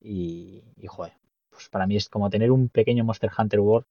y, 0.00 0.62
y 0.76 0.86
joder, 0.86 1.12
pues 1.50 1.68
para 1.68 1.86
mí 1.86 1.96
es 1.96 2.08
como 2.08 2.30
tener 2.30 2.50
un 2.52 2.68
pequeño 2.68 3.04
Monster 3.04 3.30
Hunter 3.36 3.60
World 3.60 3.86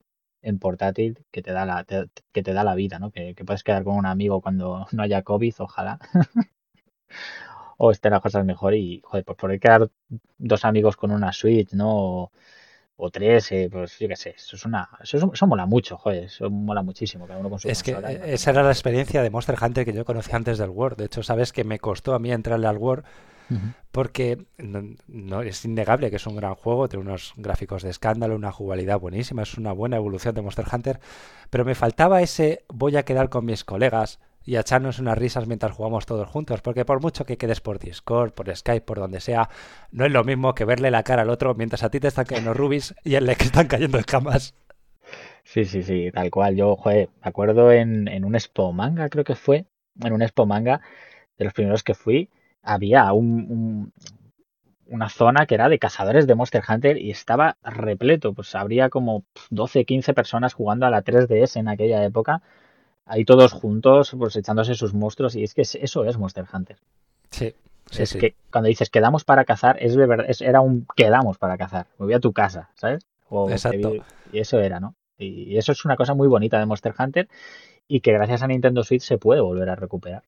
en 0.45 0.59
portátil 0.59 1.17
que 1.31 1.41
te 1.41 1.51
da 1.51 1.65
la, 1.65 1.85
que 1.85 2.43
te 2.43 2.53
da 2.53 2.63
la 2.63 2.75
vida, 2.75 2.99
¿no? 2.99 3.11
Que, 3.11 3.35
puedes 3.45 3.63
quedar 3.63 3.83
con 3.83 3.97
un 3.97 4.05
amigo 4.05 4.41
cuando 4.41 4.85
no 4.91 5.03
haya 5.03 5.23
COVID, 5.23 5.55
ojalá. 5.59 5.99
o 7.77 7.91
estén 7.91 8.11
las 8.11 8.21
cosas 8.21 8.45
mejor 8.45 8.73
y, 8.73 9.01
joder, 9.03 9.25
pues 9.25 9.37
poder 9.37 9.59
quedar 9.59 9.89
dos 10.37 10.65
amigos 10.65 10.97
con 10.97 11.11
una 11.11 11.31
Switch, 11.31 11.73
¿no? 11.73 12.31
O, 12.97 13.09
tres, 13.09 13.51
eh, 13.51 13.67
pues 13.69 13.99
yo 13.99 14.07
qué 14.07 14.15
sé, 14.15 14.35
eso 14.37 14.55
es 14.55 14.63
una, 14.63 14.89
eso, 15.03 15.29
eso, 15.33 15.47
mola 15.47 15.65
mucho, 15.65 15.97
joder, 15.97 16.23
eso 16.25 16.49
mola 16.49 16.81
muchísimo, 16.81 17.27
cada 17.27 17.39
uno 17.39 17.49
con 17.49 17.59
su 17.59 17.67
Es 17.67 17.83
que 17.83 17.97
esa 18.25 18.51
era 18.51 18.63
la 18.63 18.71
experiencia 18.71 19.21
de 19.21 19.29
Monster 19.29 19.57
Hunter 19.61 19.83
que 19.83 19.91
yo 19.91 20.05
conocí 20.05 20.31
antes 20.33 20.57
del 20.57 20.69
World. 20.69 20.97
De 20.97 21.05
hecho, 21.05 21.21
sabes 21.21 21.51
que 21.51 21.65
me 21.65 21.77
costó 21.77 22.13
a 22.13 22.19
mí 22.19 22.31
entrarle 22.31 22.67
al 22.67 22.77
World 22.77 23.03
porque 23.91 24.45
no, 24.57 25.41
es 25.41 25.63
innegable 25.65 26.09
que 26.09 26.15
es 26.17 26.27
un 26.27 26.35
gran 26.35 26.55
juego, 26.55 26.89
tiene 26.89 27.05
unos 27.05 27.33
gráficos 27.37 27.83
de 27.83 27.89
escándalo, 27.89 28.35
una 28.35 28.51
jugabilidad 28.51 28.99
buenísima, 28.99 29.43
es 29.43 29.57
una 29.57 29.71
buena 29.71 29.97
evolución 29.97 30.35
de 30.35 30.41
Monster 30.41 30.65
Hunter, 30.71 30.99
pero 31.49 31.63
me 31.63 31.75
faltaba 31.75 32.21
ese 32.21 32.65
voy 32.67 32.97
a 32.97 33.03
quedar 33.03 33.29
con 33.29 33.45
mis 33.45 33.63
colegas 33.63 34.19
y 34.45 34.55
a 34.55 34.61
echarnos 34.61 34.99
unas 34.99 35.17
risas 35.17 35.47
mientras 35.47 35.71
jugamos 35.73 36.05
todos 36.05 36.27
juntos, 36.29 36.61
porque 36.61 36.85
por 36.85 37.01
mucho 37.01 37.25
que 37.25 37.37
quedes 37.37 37.61
por 37.61 37.79
Discord, 37.79 38.33
por 38.33 38.55
Skype, 38.55 38.85
por 38.85 38.99
donde 38.99 39.19
sea, 39.19 39.49
no 39.91 40.05
es 40.05 40.11
lo 40.11 40.23
mismo 40.23 40.53
que 40.55 40.65
verle 40.65 40.91
la 40.91 41.03
cara 41.03 41.23
al 41.23 41.29
otro 41.29 41.55
mientras 41.55 41.83
a 41.83 41.89
ti 41.89 41.99
te 41.99 42.07
están 42.07 42.25
cayendo 42.25 42.53
rubis 42.53 42.95
y 43.03 43.15
él 43.15 43.25
le 43.25 43.33
están 43.39 43.67
cayendo 43.67 43.97
escamas. 43.97 44.53
Sí, 45.43 45.65
sí, 45.65 45.83
sí, 45.83 46.11
tal 46.11 46.31
cual. 46.31 46.55
Yo, 46.55 46.75
joder, 46.75 47.09
me 47.21 47.29
acuerdo 47.29 47.71
en, 47.71 48.07
en 48.07 48.25
un 48.25 48.35
Expo 48.35 48.71
Manga, 48.73 49.09
creo 49.09 49.23
que 49.23 49.35
fue, 49.35 49.67
en 50.01 50.13
un 50.13 50.21
Expo 50.21 50.45
Manga, 50.45 50.81
de 51.37 51.45
los 51.45 51.53
primeros 51.53 51.83
que 51.83 51.93
fui, 51.93 52.29
había 52.63 53.11
un, 53.13 53.93
una 54.87 55.09
zona 55.09 55.45
que 55.45 55.55
era 55.55 55.69
de 55.69 55.79
cazadores 55.79 56.27
de 56.27 56.35
Monster 56.35 56.63
Hunter 56.67 56.97
y 56.97 57.11
estaba 57.11 57.57
repleto. 57.63 58.33
Pues 58.33 58.55
habría 58.55 58.89
como 58.89 59.25
12, 59.49 59.85
15 59.85 60.13
personas 60.13 60.53
jugando 60.53 60.85
a 60.85 60.89
la 60.89 61.03
3DS 61.03 61.57
en 61.57 61.67
aquella 61.67 62.03
época. 62.03 62.41
Ahí 63.05 63.23
todos 63.25 63.53
juntos, 63.53 64.15
pues 64.17 64.35
echándose 64.35 64.75
sus 64.75 64.93
monstruos. 64.93 65.35
Y 65.35 65.43
es 65.43 65.53
que 65.53 65.61
eso 65.61 66.05
es 66.05 66.17
Monster 66.17 66.45
Hunter. 66.51 66.77
Sí. 67.29 67.53
es 67.97 68.13
que 68.15 68.35
cuando 68.51 68.67
dices 68.67 68.89
quedamos 68.89 69.23
para 69.23 69.45
cazar, 69.45 69.77
es 69.79 69.95
de 69.95 70.05
verdad, 70.05 70.27
era 70.39 70.61
un 70.61 70.87
quedamos 70.95 71.37
para 71.37 71.57
cazar. 71.57 71.87
Me 71.99 72.05
voy 72.05 72.13
a 72.15 72.19
tu 72.19 72.33
casa, 72.33 72.69
¿sabes? 72.75 73.05
Exacto. 73.49 73.93
y 74.31 74.39
eso 74.39 74.59
era, 74.59 74.79
¿no? 74.79 74.95
Y 75.17 75.57
eso 75.57 75.71
es 75.71 75.85
una 75.85 75.95
cosa 75.95 76.13
muy 76.13 76.27
bonita 76.27 76.59
de 76.59 76.65
Monster 76.65 76.93
Hunter 76.97 77.29
y 77.87 78.01
que 78.01 78.11
gracias 78.11 78.41
a 78.41 78.47
Nintendo 78.47 78.83
Switch 78.83 79.03
se 79.03 79.17
puede 79.17 79.41
volver 79.41 79.69
a 79.69 79.75
recuperar 79.75 80.23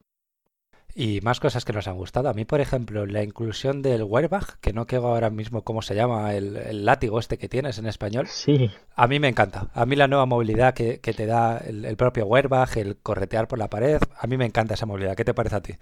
y 1.00 1.22
más 1.22 1.40
cosas 1.40 1.64
que 1.64 1.74
nos 1.74 1.88
han 1.88 1.96
gustado. 1.96 2.28
A 2.28 2.34
mí, 2.34 2.44
por 2.44 2.60
ejemplo, 2.60 3.06
la 3.06 3.22
inclusión 3.22 3.84
del 3.84 4.02
Werbach, 4.02 4.60
que 4.62 4.74
no 4.74 4.88
quedo 4.88 5.10
ahora 5.10 5.30
mismo 5.30 5.62
cómo 5.62 5.84
se 5.84 5.94
llama, 5.94 6.34
el, 6.34 6.86
látigo 6.86 7.20
este 7.20 7.38
que 7.38 7.48
tienes 7.48 7.78
en 7.78 7.86
español. 7.86 8.26
Sí. 8.26 8.72
A 8.96 9.06
mí 9.06 9.20
me 9.20 9.28
encanta. 9.28 9.68
A 9.76 9.86
mí 9.86 9.96
la 9.96 10.08
nueva 10.08 10.26
movilidad 10.26 10.74
que, 10.74 10.98
te 10.98 11.26
da 11.28 11.60
el, 11.60 11.96
propio 11.98 12.26
Werbach, 12.26 12.76
el 12.78 12.98
corretear 12.98 13.48
por 13.48 13.60
la 13.60 13.70
pared, 13.70 14.00
a 14.18 14.26
mí 14.26 14.38
me 14.38 14.46
encanta 14.48 14.74
esa 14.74 14.88
movilidad. 14.88 15.16
¿Qué 15.16 15.24
te 15.24 15.36
parece 15.36 15.56
a 15.58 15.62
ti? 15.62 15.74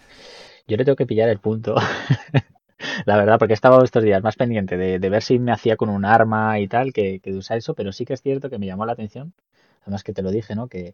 Yo 0.68 0.76
le 0.76 0.84
tengo 0.84 0.98
que 0.98 1.06
pillar 1.06 1.30
el 1.30 1.40
punto. 1.40 1.76
la 3.06 3.16
verdad, 3.16 3.40
porque 3.40 3.54
he 3.54 3.56
estado 3.56 3.86
estos 3.86 4.04
días 4.04 4.22
más 4.22 4.36
pendiente 4.36 4.76
de, 4.76 5.10
ver 5.10 5.22
si 5.22 5.40
me 5.40 5.54
hacía 5.54 5.78
con 5.78 5.88
un 5.88 6.04
arma 6.04 6.60
y 6.60 6.68
tal 6.68 6.92
que, 6.92 7.22
que 7.22 7.32
de 7.32 7.38
usar 7.38 7.58
eso, 7.58 7.74
pero 7.74 7.94
sí 7.94 8.04
que 8.04 8.16
es 8.16 8.22
cierto 8.22 8.50
que 8.50 8.60
me 8.60 8.66
llamó 8.66 8.86
la 8.86 8.92
atención. 8.92 9.32
Además 9.84 10.04
que 10.04 10.12
te 10.12 10.22
lo 10.22 10.32
dije, 10.32 10.56
¿no? 10.56 10.68
Que, 10.68 10.94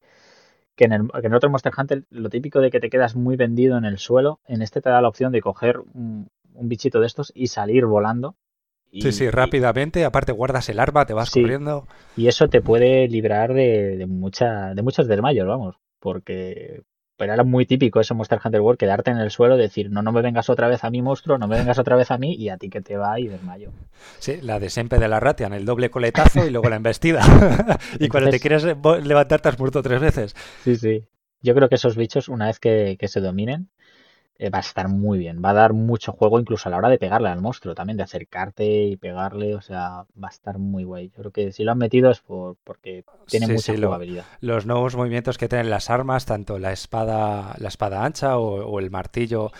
que 0.81 0.85
en, 0.85 0.93
el, 0.93 1.35
otro 1.35 1.49
Monster 1.51 1.71
Hunter 1.77 2.03
lo 2.09 2.29
típico 2.29 2.59
de 2.59 2.71
que 2.71 2.79
te 2.79 2.89
quedas 2.89 3.15
muy 3.15 3.35
vendido 3.35 3.77
en 3.77 3.85
el 3.85 3.99
suelo, 3.99 4.39
en 4.47 4.63
este 4.63 4.81
te 4.81 4.89
da 4.89 4.99
la 4.99 5.09
opción 5.09 5.31
de 5.31 5.39
coger 5.39 5.79
un, 5.93 6.27
bichito 6.63 6.99
de 6.99 7.05
estos 7.05 7.31
y 7.35 7.47
salir 7.47 7.85
volando. 7.85 8.35
sí, 8.91 9.11
sí, 9.11 9.29
rápidamente, 9.29 10.03
aparte 10.05 10.31
guardas 10.31 10.69
el 10.69 10.79
arma, 10.79 11.05
te 11.05 11.13
vas 11.13 11.29
corriendo. 11.29 11.87
Y 12.17 12.27
eso 12.27 12.47
te 12.49 12.61
puede 12.61 13.07
librar 13.07 13.53
de, 13.53 13.95
de, 13.95 14.07
mucha, 14.07 14.73
de 14.73 14.81
muchos 14.81 15.07
desmayos, 15.07 15.47
vamos, 15.47 15.75
porque 15.99 16.81
pero 17.21 17.35
era 17.35 17.43
muy 17.43 17.67
típico 17.67 17.99
ese 17.99 18.15
Monster 18.15 18.39
Hunter 18.43 18.61
World, 18.61 18.79
quedarte 18.79 19.11
en 19.11 19.19
el 19.19 19.29
suelo, 19.29 19.55
decir, 19.55 19.91
no, 19.91 20.01
no 20.01 20.11
me 20.11 20.23
vengas 20.23 20.49
otra 20.49 20.67
vez 20.67 20.83
a 20.83 20.89
mi 20.89 21.03
monstruo, 21.03 21.37
no 21.37 21.47
me 21.47 21.55
vengas 21.55 21.77
otra 21.77 21.95
vez 21.95 22.09
a 22.09 22.17
mí 22.17 22.33
y 22.33 22.49
a 22.49 22.57
ti 22.57 22.67
que 22.71 22.81
te 22.81 22.97
va 22.97 23.19
y 23.19 23.27
desmayo. 23.27 23.69
Sí, 24.17 24.39
la 24.41 24.59
de 24.59 24.71
siempre 24.71 24.97
de 24.97 25.07
la 25.07 25.19
Ratian, 25.19 25.53
el 25.53 25.63
doble 25.63 25.91
coletazo 25.91 26.43
y 26.43 26.49
luego 26.49 26.67
la 26.67 26.77
embestida. 26.77 27.21
y 27.99 28.07
cuando 28.07 28.31
te 28.31 28.39
quieres 28.39 28.63
levantar 28.63 29.39
te 29.39 29.49
has 29.49 29.59
muerto 29.59 29.83
tres 29.83 30.01
veces. 30.01 30.35
Sí, 30.63 30.75
sí. 30.75 31.05
Yo 31.43 31.53
creo 31.53 31.69
que 31.69 31.75
esos 31.75 31.95
bichos, 31.95 32.27
una 32.27 32.47
vez 32.47 32.59
que 32.59 32.97
se 33.07 33.21
dominen, 33.21 33.69
eh, 34.41 34.49
va 34.49 34.57
a 34.57 34.61
estar 34.61 34.87
muy 34.87 35.19
bien. 35.19 35.39
Va 35.45 35.51
a 35.51 35.53
dar 35.53 35.73
mucho 35.73 36.13
juego 36.13 36.39
incluso 36.39 36.67
a 36.67 36.71
la 36.71 36.77
hora 36.77 36.89
de 36.89 36.97
pegarle 36.97 37.29
al 37.29 37.39
monstruo, 37.39 37.75
también 37.75 37.97
de 37.97 38.01
acercarte 38.01 38.85
y 38.85 38.97
pegarle, 38.97 39.53
o 39.53 39.61
sea, 39.61 40.07
va 40.21 40.29
a 40.29 40.31
estar 40.31 40.57
muy 40.57 40.83
guay. 40.83 41.09
Yo 41.09 41.17
creo 41.17 41.31
que 41.31 41.51
si 41.51 41.63
lo 41.63 41.73
han 41.73 41.77
metido 41.77 42.09
es 42.09 42.21
por, 42.21 42.57
porque 42.63 43.05
tiene 43.27 43.45
mucha 43.45 43.77
jugabilidad. 43.77 44.25
los 44.39 44.65
nuevos 44.65 44.95
movimientos 44.95 45.37
que 45.37 45.47
tienen 45.47 45.69
las 45.69 45.91
armas, 45.91 46.25
tanto 46.25 46.57
la 46.57 46.71
espada, 46.71 47.53
la 47.59 47.67
espada 47.67 48.03
ancha 48.03 48.39
o, 48.39 48.79
el 48.79 48.89
martillo, 48.89 49.51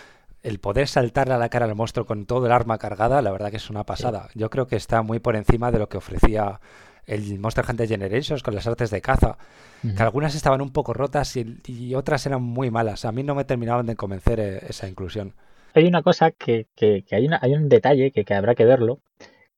el 0.42 0.58
poder 0.58 0.88
saltarle 0.88 1.34
a 1.34 1.38
la 1.38 1.48
cara 1.48 1.66
al 1.66 1.76
monstruo 1.76 2.04
con 2.04 2.26
todo 2.26 2.46
el 2.46 2.52
arma 2.52 2.78
cargada, 2.78 3.22
la 3.22 3.30
verdad 3.30 3.52
que 3.52 3.58
es 3.58 3.70
una 3.70 3.84
pasada. 3.84 4.30
Yo 4.34 4.50
creo 4.50 4.66
que 4.66 4.74
está 4.74 5.02
muy 5.02 5.20
por 5.20 5.36
encima 5.36 5.70
de 5.70 5.78
lo 5.78 5.88
que 5.88 5.98
ofrecía 5.98 6.58
el 7.06 7.38
Monster 7.38 7.64
Hunter 7.68 7.88
Generations 7.88 8.42
con 8.42 8.54
las 8.54 8.66
artes 8.66 8.90
de 8.90 9.00
caza, 9.00 9.36
que 9.82 10.02
algunas 10.02 10.34
estaban 10.34 10.60
un 10.60 10.70
poco 10.70 10.92
rotas 10.92 11.36
y, 11.36 11.94
otras 11.94 12.24
eran 12.26 12.42
muy 12.42 12.70
malas. 12.70 13.04
A 13.04 13.12
mí 13.12 13.22
no 13.22 13.34
me 13.34 13.44
terminaban 13.44 13.86
de 13.86 13.96
convencer 13.96 14.40
eh, 14.40 14.60
esa 14.68 14.88
inclusión. 14.88 15.34
Hay 15.74 15.86
una 15.86 16.02
cosa 16.02 16.30
que, 16.30 16.66
que, 16.74 17.04
hay, 17.10 17.26
una, 17.26 17.38
hay 17.42 17.54
un 17.54 17.68
detalle 17.68 18.12
que, 18.12 18.24
que, 18.24 18.34
habrá 18.34 18.54
que 18.54 18.64
verlo, 18.64 19.00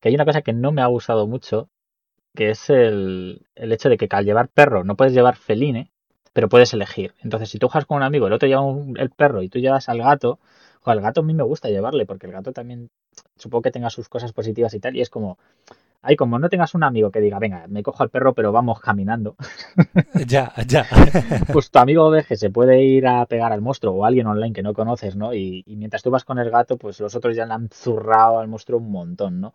que 0.00 0.08
hay 0.08 0.14
una 0.14 0.24
cosa 0.24 0.42
que 0.42 0.52
no 0.52 0.72
me 0.72 0.82
ha 0.82 0.86
gustado 0.86 1.26
mucho, 1.26 1.68
que 2.34 2.50
es 2.50 2.70
el, 2.70 3.46
el 3.54 3.72
hecho 3.72 3.88
de 3.88 3.96
que 3.96 4.08
al 4.10 4.24
llevar 4.24 4.48
perro 4.48 4.84
no 4.84 4.96
puedes 4.96 5.12
llevar 5.12 5.36
feline, 5.36 5.90
pero 6.32 6.48
puedes 6.48 6.72
elegir. 6.74 7.14
Entonces, 7.22 7.48
si 7.48 7.58
tú 7.58 7.68
juegas 7.68 7.86
con 7.86 7.96
un 7.98 8.02
amigo, 8.02 8.26
el 8.26 8.32
otro 8.32 8.48
lleva 8.48 8.64
el 8.96 9.10
perro 9.10 9.42
y 9.42 9.48
tú 9.48 9.58
llevas 9.58 9.88
al 9.88 9.98
gato, 9.98 10.40
o 10.82 10.90
al 10.90 11.00
gato 11.00 11.20
a 11.20 11.24
mí 11.24 11.32
me 11.32 11.44
gusta 11.44 11.68
llevarle, 11.68 12.06
porque 12.06 12.26
el 12.26 12.32
gato 12.32 12.52
también 12.52 12.90
supongo 13.36 13.62
que 13.62 13.70
tenga 13.70 13.88
sus 13.90 14.08
cosas 14.08 14.32
positivas 14.32 14.74
y 14.74 14.80
tal, 14.80 14.96
y 14.96 15.00
es 15.00 15.10
como, 15.10 15.38
Ay, 16.06 16.16
como 16.16 16.38
no 16.38 16.50
tengas 16.50 16.75
un 16.75 16.84
amigo 16.84 17.11
que 17.11 17.20
diga, 17.20 17.38
venga, 17.38 17.66
me 17.66 17.82
cojo 17.82 18.02
al 18.02 18.11
perro, 18.11 18.34
pero 18.34 18.52
vamos 18.52 18.78
caminando. 18.78 19.37
ya, 20.26 20.52
ya. 20.66 20.87
pues 21.52 21.70
tu 21.70 21.78
amigo 21.78 22.11
ve 22.11 22.25
que 22.25 22.37
se 22.37 22.50
puede 22.50 22.82
ir 22.82 23.06
a 23.06 23.25
pegar 23.25 23.52
al 23.52 23.62
monstruo 23.62 23.94
o 23.94 24.04
alguien 24.04 24.26
online 24.26 24.52
que 24.52 24.62
no 24.62 24.75
conoces, 24.75 25.16
¿no? 25.16 25.32
Y, 25.32 25.64
mientras 25.66 26.02
tú 26.02 26.11
vas 26.11 26.25
con 26.25 26.38
el 26.38 26.50
gato, 26.50 26.76
pues 26.76 27.00
los 27.00 27.14
otros 27.14 27.34
ya 27.34 27.46
le 27.46 27.54
han 27.54 27.70
zurrado 27.70 28.38
al 28.38 28.49
monstruo 28.49 28.78
un 28.80 28.90
montón, 28.90 29.40
¿no? 29.40 29.54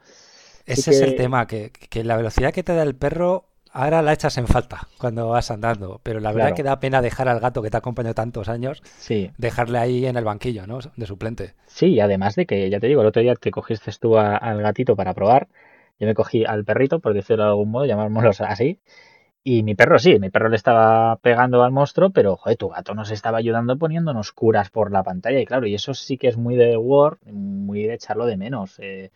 Ese 0.65 0.89
es 0.89 1.01
el 1.01 1.15
tema, 1.15 1.45
que, 1.45 1.71
la 2.03 2.17
velocidad 2.17 2.51
que 2.51 2.63
te 2.63 2.73
da 2.73 2.81
el 2.81 2.95
perro 2.95 3.45
ahora 3.71 4.01
la 4.01 4.13
echas 4.13 4.35
en 4.39 4.47
falta 4.47 4.87
cuando 4.97 5.29
vas 5.29 5.51
andando, 5.51 6.01
pero 6.01 6.19
la 6.19 6.31
verdad 6.31 6.55
que 6.55 6.63
da 6.63 6.79
pena 6.79 7.03
dejar 7.03 7.29
al 7.29 7.39
gato 7.39 7.61
que 7.61 7.69
te 7.69 7.77
ha 7.77 7.79
acompañado 7.79 8.15
tantos 8.15 8.49
años, 8.49 8.81
sí. 8.97 9.29
dejarle 9.37 9.77
ahí 9.77 10.07
en 10.07 10.17
el 10.17 10.25
banquillo, 10.25 10.65
¿no? 10.65 10.79
De 10.95 11.05
suplente. 11.05 11.53
Sí, 11.67 11.87
y 11.87 11.99
además 11.99 12.35
de 12.35 12.47
que, 12.47 12.67
ya 12.71 12.79
te 12.79 12.87
digo, 12.87 13.01
el 13.01 13.07
otro 13.07 13.21
día 13.21 13.35
te 13.35 13.51
cogiste 13.51 13.91
tú 13.99 14.17
al 14.17 14.61
gatito 14.63 14.95
para 14.95 15.13
probar 15.13 15.47
yo 15.99 16.07
me 16.07 16.13
cogí 16.13 16.45
al 16.45 16.63
perrito, 16.65 16.99
por 16.99 17.13
decirlo 17.13 17.43
de 17.43 17.49
algún 17.49 17.71
modo, 17.71 17.85
llamémoslo 17.85 18.31
así. 18.45 18.79
Y 19.43 19.63
mi 19.63 19.75
perro 19.75 19.99
sí, 19.99 20.19
mi 20.19 20.29
perro 20.29 20.49
le 20.49 20.55
estaba 20.55 21.15
pegando 21.17 21.63
al 21.63 21.71
monstruo, 21.71 22.09
pero 22.09 22.35
joder, 22.35 22.57
tu 22.57 22.69
gato 22.69 22.93
nos 22.93 23.09
estaba 23.11 23.37
ayudando 23.37 23.77
poniéndonos 23.77 24.31
curas 24.31 24.69
por 24.69 24.91
la 24.91 25.03
pantalla. 25.03 25.39
Y 25.39 25.45
claro, 25.45 25.65
y 25.65 25.75
eso 25.75 25.93
sí 25.93 26.17
que 26.17 26.27
es 26.27 26.37
muy 26.37 26.55
de 26.55 26.77
Word, 26.77 27.19
muy 27.31 27.83
de 27.83 27.93
echarlo 27.93 28.25
de 28.25 28.37
menos. 28.37 28.79
Eh, 28.79 29.11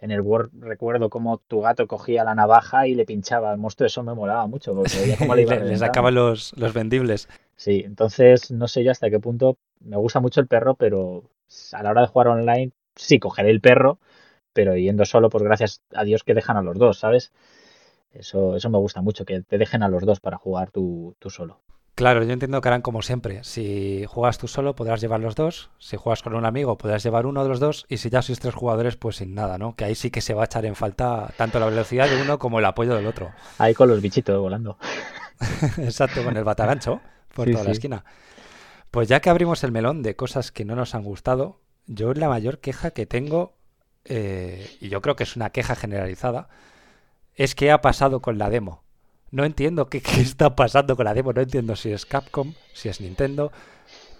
en 0.00 0.12
el 0.12 0.20
Word 0.20 0.50
recuerdo 0.60 1.10
cómo 1.10 1.38
tu 1.38 1.60
gato 1.60 1.86
cogía 1.88 2.22
la 2.22 2.34
navaja 2.34 2.86
y 2.86 2.94
le 2.94 3.04
pinchaba 3.04 3.50
al 3.50 3.58
monstruo, 3.58 3.86
eso 3.88 4.02
me 4.04 4.14
molaba 4.14 4.46
mucho, 4.46 4.74
porque 4.74 4.96
veía 5.00 5.16
cómo 5.18 5.34
le 5.34 5.42
iba 5.42 5.56
Le 5.56 5.76
sacaba 5.76 6.10
los, 6.10 6.52
los 6.56 6.72
vendibles. 6.72 7.28
Sí, 7.56 7.82
entonces 7.84 8.52
no 8.52 8.68
sé 8.68 8.84
yo 8.84 8.92
hasta 8.92 9.10
qué 9.10 9.18
punto 9.18 9.58
me 9.80 9.96
gusta 9.96 10.20
mucho 10.20 10.40
el 10.40 10.46
perro, 10.46 10.74
pero 10.74 11.24
a 11.72 11.82
la 11.82 11.90
hora 11.90 12.02
de 12.02 12.06
jugar 12.06 12.28
online 12.28 12.70
sí 12.94 13.18
cogeré 13.18 13.50
el 13.50 13.60
perro, 13.60 13.98
pero 14.58 14.76
yendo 14.76 15.04
solo, 15.04 15.30
pues 15.30 15.44
gracias 15.44 15.82
a 15.94 16.02
Dios 16.02 16.24
que 16.24 16.34
dejan 16.34 16.56
a 16.56 16.62
los 16.62 16.76
dos, 16.76 16.98
¿sabes? 16.98 17.30
Eso, 18.12 18.56
eso 18.56 18.68
me 18.70 18.78
gusta 18.78 19.02
mucho, 19.02 19.24
que 19.24 19.40
te 19.42 19.56
dejen 19.56 19.84
a 19.84 19.88
los 19.88 20.04
dos 20.04 20.18
para 20.18 20.36
jugar 20.36 20.72
tú, 20.72 21.14
solo. 21.28 21.60
Claro, 21.94 22.24
yo 22.24 22.32
entiendo 22.32 22.60
que 22.60 22.66
harán 22.66 22.82
como 22.82 23.02
siempre. 23.02 23.44
Si 23.44 24.04
juegas 24.08 24.36
tú 24.36 24.48
solo, 24.48 24.74
podrás 24.74 25.00
llevar 25.00 25.20
los 25.20 25.36
dos. 25.36 25.70
Si 25.78 25.96
juegas 25.96 26.24
con 26.24 26.34
un 26.34 26.44
amigo, 26.44 26.76
podrás 26.76 27.04
llevar 27.04 27.26
uno 27.26 27.44
de 27.44 27.48
los 27.48 27.60
dos. 27.60 27.86
Y 27.88 27.98
si 27.98 28.10
ya 28.10 28.20
sois 28.20 28.40
tres 28.40 28.52
jugadores, 28.52 28.96
pues 28.96 29.14
sin 29.14 29.32
nada, 29.32 29.58
¿no? 29.58 29.76
Que 29.76 29.84
ahí 29.84 29.94
sí 29.94 30.10
que 30.10 30.22
se 30.22 30.34
va 30.34 30.42
a 30.42 30.46
echar 30.46 30.66
en 30.66 30.74
falta 30.74 31.32
tanto 31.36 31.60
la 31.60 31.66
velocidad 31.66 32.08
de 32.08 32.20
uno 32.20 32.40
como 32.40 32.58
el 32.58 32.64
apoyo 32.64 32.96
del 32.96 33.06
otro. 33.06 33.30
Ahí 33.58 33.74
con 33.74 33.88
los 33.88 34.02
bichitos 34.02 34.40
volando. 34.40 34.76
Exacto, 35.78 36.24
con 36.24 36.36
el 36.36 36.42
batagancho 36.42 37.00
por 37.32 37.48
toda 37.48 37.62
la 37.62 37.70
esquina. 37.70 38.04
Pues 38.90 39.06
ya 39.06 39.20
que 39.20 39.30
abrimos 39.30 39.62
el 39.62 39.70
melón 39.70 40.02
de 40.02 40.16
cosas 40.16 40.50
que 40.50 40.64
no 40.64 40.74
nos 40.74 40.96
han 40.96 41.04
gustado, 41.04 41.60
yo 41.86 42.12
la 42.12 42.28
mayor 42.28 42.58
queja 42.58 42.90
que 42.90 43.06
tengo 43.06 43.57
eh, 44.08 44.76
y 44.80 44.88
yo 44.88 45.00
creo 45.02 45.16
que 45.16 45.24
es 45.24 45.36
una 45.36 45.50
queja 45.50 45.74
generalizada, 45.76 46.48
es 47.34 47.54
qué 47.54 47.70
ha 47.70 47.80
pasado 47.80 48.20
con 48.20 48.38
la 48.38 48.50
demo. 48.50 48.82
No 49.30 49.44
entiendo 49.44 49.86
qué, 49.90 50.02
está 50.20 50.56
pasando 50.56 50.96
con 50.96 51.04
la 51.04 51.14
demo, 51.14 51.32
no 51.32 51.40
entiendo 51.40 51.76
si 51.76 51.92
es 51.92 52.06
Capcom, 52.06 52.54
si 52.72 52.88
es 52.88 53.00
Nintendo, 53.00 53.52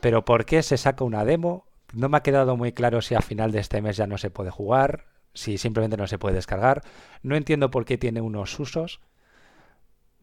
pero 0.00 0.24
¿por 0.24 0.44
qué 0.44 0.62
se 0.62 0.76
saca 0.76 1.04
una 1.04 1.24
demo? 1.24 1.66
No 1.92 2.08
me 2.08 2.18
ha 2.18 2.22
quedado 2.22 2.56
muy 2.56 2.72
claro 2.72 3.00
si 3.00 3.14
a 3.14 3.22
final 3.22 3.50
de 3.50 3.60
este 3.60 3.80
mes 3.80 3.96
ya 3.96 4.06
no 4.06 4.18
se 4.18 4.30
puede 4.30 4.50
jugar, 4.50 5.06
si 5.34 5.58
simplemente 5.58 5.96
no 5.96 6.06
se 6.06 6.18
puede 6.18 6.34
descargar. 6.36 6.82
No 7.22 7.36
entiendo 7.36 7.70
por 7.70 7.84
qué 7.84 7.98
tiene 7.98 8.20
unos 8.20 8.58
usos. 8.60 9.00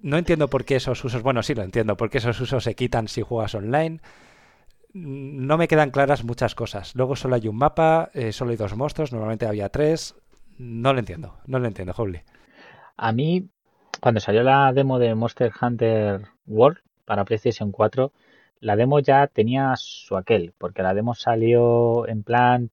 no 0.01 0.17
entiendo 0.17 0.49
por 0.49 0.65
qué 0.65 0.75
esos 0.75 1.03
usos, 1.03 1.23
bueno, 1.23 1.41
sí 1.41 1.55
lo 1.55 1.63
entiendo, 1.63 1.97
por 1.97 2.09
qué 2.11 2.19
esos 2.19 2.39
usos 2.39 2.63
se 2.63 2.75
quitan 2.75 3.07
si 3.07 3.21
juegas 3.23 3.55
online. 3.55 4.01
No 4.97 5.57
me 5.57 5.67
quedan 5.67 5.91
claras 5.91 6.23
muchas 6.23 6.55
cosas. 6.55 6.95
Luego 6.95 7.17
solo 7.17 7.35
hay 7.35 7.49
un 7.49 7.57
mapa, 7.57 8.11
eh, 8.13 8.31
solo 8.31 8.51
hay 8.51 8.57
dos 8.57 8.77
monstruos, 8.77 9.11
normalmente 9.11 9.45
había 9.45 9.67
tres. 9.67 10.15
No 10.57 10.93
lo 10.93 10.99
entiendo, 10.99 11.35
no 11.47 11.59
lo 11.59 11.67
entiendo, 11.67 11.93
Holy. 11.97 12.21
A 12.95 13.11
mí, 13.11 13.49
cuando 13.99 14.21
salió 14.21 14.41
la 14.41 14.71
demo 14.71 14.97
de 14.97 15.13
Monster 15.13 15.51
Hunter 15.61 16.21
World 16.47 16.77
para 17.03 17.25
PlayStation 17.25 17.73
4, 17.73 18.13
la 18.61 18.77
demo 18.77 19.01
ya 19.01 19.27
tenía 19.27 19.73
su 19.75 20.15
aquel, 20.15 20.53
porque 20.57 20.81
la 20.81 20.93
demo 20.93 21.13
salió 21.13 22.07
en 22.07 22.23
plan, 22.23 22.69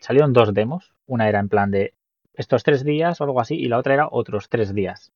salieron 0.00 0.32
dos 0.32 0.54
demos, 0.54 0.92
una 1.08 1.28
era 1.28 1.40
en 1.40 1.48
plan 1.48 1.72
de 1.72 1.94
estos 2.34 2.62
tres 2.62 2.84
días 2.84 3.20
o 3.20 3.24
algo 3.24 3.40
así, 3.40 3.56
y 3.56 3.66
la 3.66 3.78
otra 3.78 3.94
era 3.94 4.08
otros 4.08 4.48
tres 4.48 4.72
días. 4.72 5.12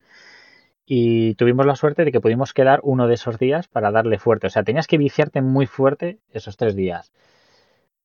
Y 0.92 1.36
tuvimos 1.36 1.66
la 1.66 1.76
suerte 1.76 2.04
de 2.04 2.10
que 2.10 2.20
pudimos 2.20 2.52
quedar 2.52 2.80
uno 2.82 3.06
de 3.06 3.14
esos 3.14 3.38
días 3.38 3.68
para 3.68 3.92
darle 3.92 4.18
fuerte. 4.18 4.48
O 4.48 4.50
sea, 4.50 4.64
tenías 4.64 4.88
que 4.88 4.98
viciarte 4.98 5.40
muy 5.40 5.66
fuerte 5.66 6.18
esos 6.32 6.56
tres 6.56 6.74
días. 6.74 7.12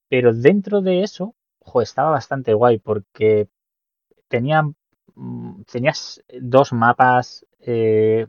Pero 0.07 0.35
dentro 0.35 0.81
de 0.81 1.01
eso, 1.01 1.33
jo, 1.61 1.81
estaba 1.81 2.11
bastante 2.11 2.53
guay 2.53 2.77
porque 2.77 3.47
tenía, 4.27 4.61
mm, 5.15 5.63
tenías 5.63 6.23
dos 6.39 6.73
mapas, 6.73 7.47
eh, 7.59 8.27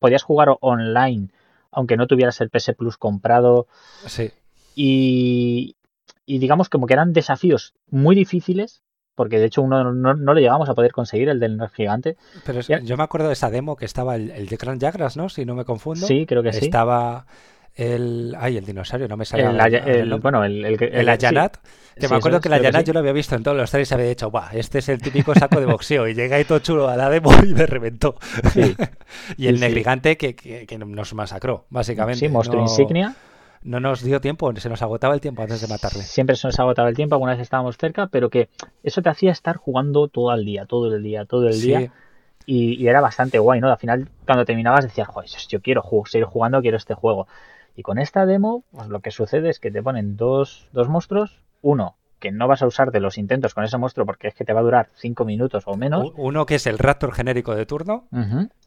podías 0.00 0.24
jugar 0.24 0.56
online 0.60 1.28
aunque 1.70 1.96
no 1.96 2.08
tuvieras 2.08 2.40
el 2.40 2.50
PS 2.50 2.74
Plus 2.74 2.96
comprado. 2.96 3.68
Sí. 4.06 4.32
Y, 4.74 5.76
y 6.24 6.38
digamos 6.40 6.68
como 6.68 6.88
que 6.88 6.94
eran 6.94 7.12
desafíos 7.12 7.74
muy 7.90 8.16
difíciles 8.16 8.82
porque 9.16 9.38
de 9.40 9.46
hecho 9.46 9.62
uno 9.62 9.92
no, 9.92 10.14
no, 10.14 10.34
le 10.34 10.42
llegamos 10.42 10.68
a 10.68 10.74
poder 10.74 10.92
conseguir, 10.92 11.28
el 11.28 11.40
del 11.40 11.58
gigante. 11.74 12.16
Pero 12.44 12.60
yo 12.60 12.96
me 12.96 13.02
acuerdo 13.02 13.26
de 13.26 13.32
esa 13.32 13.50
demo 13.50 13.74
que 13.74 13.86
estaba 13.86 14.14
el, 14.14 14.30
el 14.30 14.46
de 14.46 14.56
Gran 14.56 14.78
Jagras, 14.78 15.16
¿no? 15.16 15.28
Si 15.28 15.44
no 15.44 15.54
me 15.54 15.64
confundo. 15.64 16.06
Sí, 16.06 16.26
creo 16.26 16.42
que 16.42 16.52
sí. 16.52 16.66
Estaba 16.66 17.26
el. 17.74 18.36
Ay, 18.38 18.58
el 18.58 18.64
dinosaurio, 18.64 19.08
no 19.08 19.16
me 19.16 19.24
sale. 19.24 19.44
El, 19.44 19.74
el, 19.74 20.20
bueno, 20.20 20.44
el, 20.44 20.64
el, 20.64 20.82
el 20.82 21.08
Ayanat. 21.08 21.56
Que 21.98 22.08
me 22.08 22.16
acuerdo 22.16 22.42
que 22.42 22.48
el 22.48 22.54
Ayanat 22.54 22.84
yo 22.84 22.92
lo 22.92 22.98
había 22.98 23.12
visto 23.12 23.34
en 23.34 23.42
todos 23.42 23.56
los 23.56 23.70
trailers 23.70 23.90
y 23.90 23.94
había 23.94 24.06
dicho, 24.06 24.30
¡buah! 24.30 24.50
Este 24.52 24.78
es 24.78 24.88
el 24.90 25.00
típico 25.00 25.34
saco 25.34 25.58
de 25.58 25.66
boxeo. 25.66 26.06
y 26.06 26.14
llega 26.14 26.36
ahí 26.36 26.44
todo 26.44 26.58
chulo 26.58 26.88
a 26.88 26.96
la 26.96 27.08
demo 27.08 27.30
y 27.42 27.54
me 27.54 27.64
reventó. 27.64 28.16
y 29.38 29.46
el 29.46 29.58
Negrigante 29.58 30.18
que, 30.18 30.36
que, 30.36 30.66
que, 30.66 30.78
nos 30.78 31.14
masacró, 31.14 31.64
básicamente. 31.70 32.20
Sí, 32.20 32.28
monstruo 32.28 32.60
insignia 32.60 33.16
no 33.66 33.80
nos 33.80 34.02
dio 34.02 34.20
tiempo, 34.20 34.54
se 34.56 34.68
nos 34.68 34.80
agotaba 34.80 35.14
el 35.14 35.20
tiempo 35.20 35.42
antes 35.42 35.60
de 35.60 35.66
matarle. 35.66 36.02
Siempre 36.02 36.36
se 36.36 36.46
nos 36.46 36.58
agotaba 36.58 36.88
el 36.88 36.94
tiempo, 36.94 37.16
alguna 37.16 37.32
vez 37.32 37.40
estábamos 37.40 37.76
cerca, 37.76 38.06
pero 38.06 38.30
que 38.30 38.48
eso 38.84 39.02
te 39.02 39.08
hacía 39.08 39.32
estar 39.32 39.56
jugando 39.56 40.06
todo 40.08 40.32
el 40.32 40.44
día, 40.44 40.66
todo 40.66 40.94
el 40.94 41.02
día, 41.02 41.24
todo 41.24 41.48
el 41.48 41.60
día. 41.60 41.92
Y, 42.46 42.86
era 42.86 43.00
bastante 43.00 43.40
guay, 43.40 43.60
¿no? 43.60 43.68
Al 43.68 43.76
final, 43.76 44.08
cuando 44.24 44.44
terminabas, 44.44 44.84
decías, 44.84 45.08
joder, 45.08 45.28
yo 45.48 45.60
quiero 45.60 45.82
seguir 46.06 46.26
jugando, 46.26 46.62
quiero 46.62 46.76
este 46.76 46.94
juego. 46.94 47.26
Y 47.74 47.82
con 47.82 47.98
esta 47.98 48.24
demo, 48.24 48.62
pues 48.70 48.86
lo 48.88 49.00
que 49.00 49.10
sucede 49.10 49.50
es 49.50 49.58
que 49.58 49.72
te 49.72 49.82
ponen 49.82 50.16
dos, 50.16 50.68
dos 50.72 50.88
monstruos, 50.88 51.42
uno 51.60 51.96
que 52.26 52.32
no 52.32 52.48
vas 52.48 52.60
a 52.62 52.66
usar 52.66 52.90
de 52.90 52.98
los 52.98 53.18
intentos 53.18 53.54
con 53.54 53.62
ese 53.62 53.78
monstruo 53.78 54.04
porque 54.04 54.26
es 54.26 54.34
que 54.34 54.44
te 54.44 54.52
va 54.52 54.58
a 54.58 54.62
durar 54.64 54.88
5 54.96 55.24
minutos 55.24 55.62
o 55.66 55.76
menos. 55.76 56.12
Uno 56.16 56.44
que 56.44 56.56
es 56.56 56.66
el 56.66 56.76
Raptor 56.76 57.12
genérico 57.12 57.54
de 57.54 57.66
turno, 57.66 58.08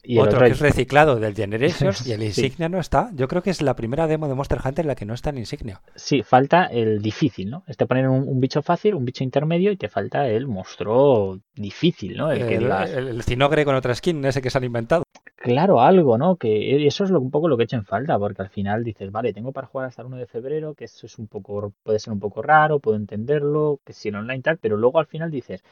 y 0.01 0.17
otro, 0.17 0.39
que 0.39 0.47
es 0.47 0.59
reciclado 0.61 1.17
del 1.17 1.35
Generations 1.35 2.05
y 2.07 2.13
el 2.13 2.23
Insignia 2.23 2.69
no 2.69 2.79
está. 2.79 3.09
Yo 3.13 3.27
creo 3.27 3.43
que 3.43 3.49
es 3.49 3.61
la 3.61 3.75
primera 3.75 4.07
demo 4.07 4.29
de 4.29 4.35
Monster 4.35 4.59
Hunter 4.63 4.85
en 4.85 4.87
la 4.87 4.95
que 4.95 5.05
no 5.05 5.13
está 5.13 5.31
el 5.31 5.39
Insignia. 5.39 5.81
Sí, 5.95 6.23
falta 6.23 6.67
el 6.67 7.01
difícil, 7.01 7.49
¿no? 7.49 7.63
Este 7.67 7.85
poner 7.85 8.07
un, 8.07 8.29
un, 8.29 8.39
bicho 8.39 8.61
fácil, 8.61 8.95
un 8.95 9.03
bicho 9.03 9.25
intermedio 9.25 9.73
y 9.73 9.77
te 9.77 9.89
falta 9.89 10.25
el 10.29 10.47
monstruo 10.47 11.39
difícil, 11.53 12.15
¿no? 12.15 12.31
El, 12.31 12.41
el, 12.43 13.07
el 13.09 13.23
cinogre 13.23 13.65
con 13.65 13.75
otra 13.75 13.93
skin, 13.93 14.23
ese 14.23 14.41
que 14.41 14.49
se 14.49 14.57
han 14.57 14.63
inventado. 14.63 15.03
Claro, 15.41 15.79
algo, 15.79 16.17
¿no? 16.17 16.35
Que 16.35 16.85
eso 16.85 17.05
es 17.05 17.11
lo, 17.11 17.21
un 17.21 17.31
poco 17.31 17.47
lo 17.47 17.55
que 17.55 17.63
he 17.63 17.65
hecho 17.65 17.77
en 17.77 17.85
falta, 17.85 18.19
porque 18.19 18.41
al 18.41 18.49
final 18.49 18.83
dices, 18.83 19.09
vale, 19.09 19.31
tengo 19.31 19.53
para 19.53 19.67
jugar 19.67 19.87
hasta 19.87 20.01
el 20.01 20.07
1 20.07 20.17
de 20.17 20.25
febrero, 20.27 20.73
que 20.73 20.83
eso 20.83 21.05
es 21.05 21.17
un 21.17 21.27
poco, 21.27 21.71
puede 21.81 21.99
ser 21.99 22.11
un 22.11 22.19
poco 22.19 22.41
raro, 22.41 22.79
puedo 22.79 22.97
entenderlo, 22.97 23.79
que 23.85 23.93
si 23.93 24.09
en 24.09 24.15
online 24.15 24.41
tal, 24.41 24.57
pero 24.57 24.75
luego 24.75 24.99
al 24.99 25.05
final 25.05 25.31
dices, 25.31 25.63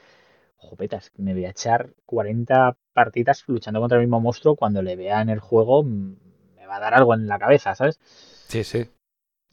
jopetas, 0.55 1.11
me 1.17 1.33
voy 1.33 1.43
a 1.43 1.49
echar 1.49 1.89
40 2.05 2.77
partidas 2.93 3.43
luchando 3.47 3.81
contra 3.81 3.97
el 3.97 4.05
mismo 4.05 4.21
monstruo, 4.21 4.55
cuando 4.55 4.81
le 4.81 4.95
vea 4.95 5.21
en 5.21 5.27
el 5.27 5.41
juego 5.41 5.83
me 5.83 6.65
va 6.65 6.77
a 6.77 6.79
dar 6.79 6.93
algo 6.93 7.13
en 7.13 7.27
la 7.27 7.37
cabeza, 7.37 7.75
¿sabes? 7.75 7.99
Sí, 8.47 8.63
sí. 8.63 8.85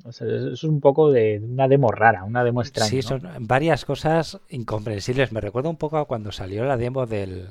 O 0.04 0.12
sea, 0.12 0.28
eso 0.28 0.50
es 0.52 0.62
un 0.62 0.80
poco 0.80 1.10
de 1.10 1.40
una 1.42 1.66
demo 1.66 1.90
rara, 1.90 2.22
una 2.22 2.44
demo 2.44 2.62
extraña. 2.62 2.88
Sí, 2.88 2.96
¿no? 2.98 3.02
son 3.02 3.22
varias 3.40 3.84
cosas 3.84 4.40
incomprensibles. 4.48 5.32
Me 5.32 5.40
recuerda 5.40 5.70
un 5.70 5.76
poco 5.76 5.98
a 5.98 6.04
cuando 6.04 6.30
salió 6.30 6.64
la 6.64 6.76
demo 6.76 7.06
del, 7.06 7.48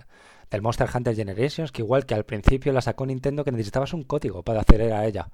del 0.54 0.62
Monster 0.62 0.88
Hunter 0.94 1.16
Generations, 1.16 1.72
que 1.72 1.82
igual 1.82 2.06
que 2.06 2.16
al 2.16 2.26
principio 2.26 2.72
la 2.74 2.82
sacó 2.82 3.06
Nintendo 3.06 3.44
que 3.44 3.52
necesitabas 3.52 3.94
un 3.94 4.04
código 4.04 4.44
para 4.44 4.62
acceder 4.62 4.94
a 4.94 5.06
ella. 5.06 5.28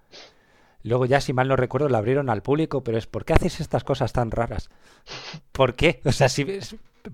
Luego 0.82 1.06
ya, 1.06 1.20
si 1.20 1.34
mal 1.34 1.48
no 1.48 1.58
recuerdo, 1.58 1.90
la 1.90 1.98
abrieron 1.98 2.30
al 2.30 2.42
público, 2.42 2.84
pero 2.84 2.98
es 2.98 3.06
¿por 3.06 3.26
qué 3.26 3.34
haces 3.34 3.60
estas 3.60 3.84
cosas 3.84 4.14
tan 4.14 4.32
raras? 4.32 4.70
¿Por 5.52 5.76
qué? 5.76 6.00
O 6.06 6.12
sea, 6.12 6.30
si 6.30 6.60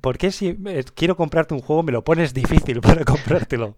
¿por 0.02 0.18
qué 0.18 0.32
si 0.32 0.56
quiero 0.94 1.16
comprarte 1.18 1.54
un 1.54 1.62
juego 1.62 1.84
me 1.84 1.92
lo 1.92 2.04
pones 2.04 2.34
difícil 2.34 2.82
para 2.82 3.04
comprártelo? 3.04 3.76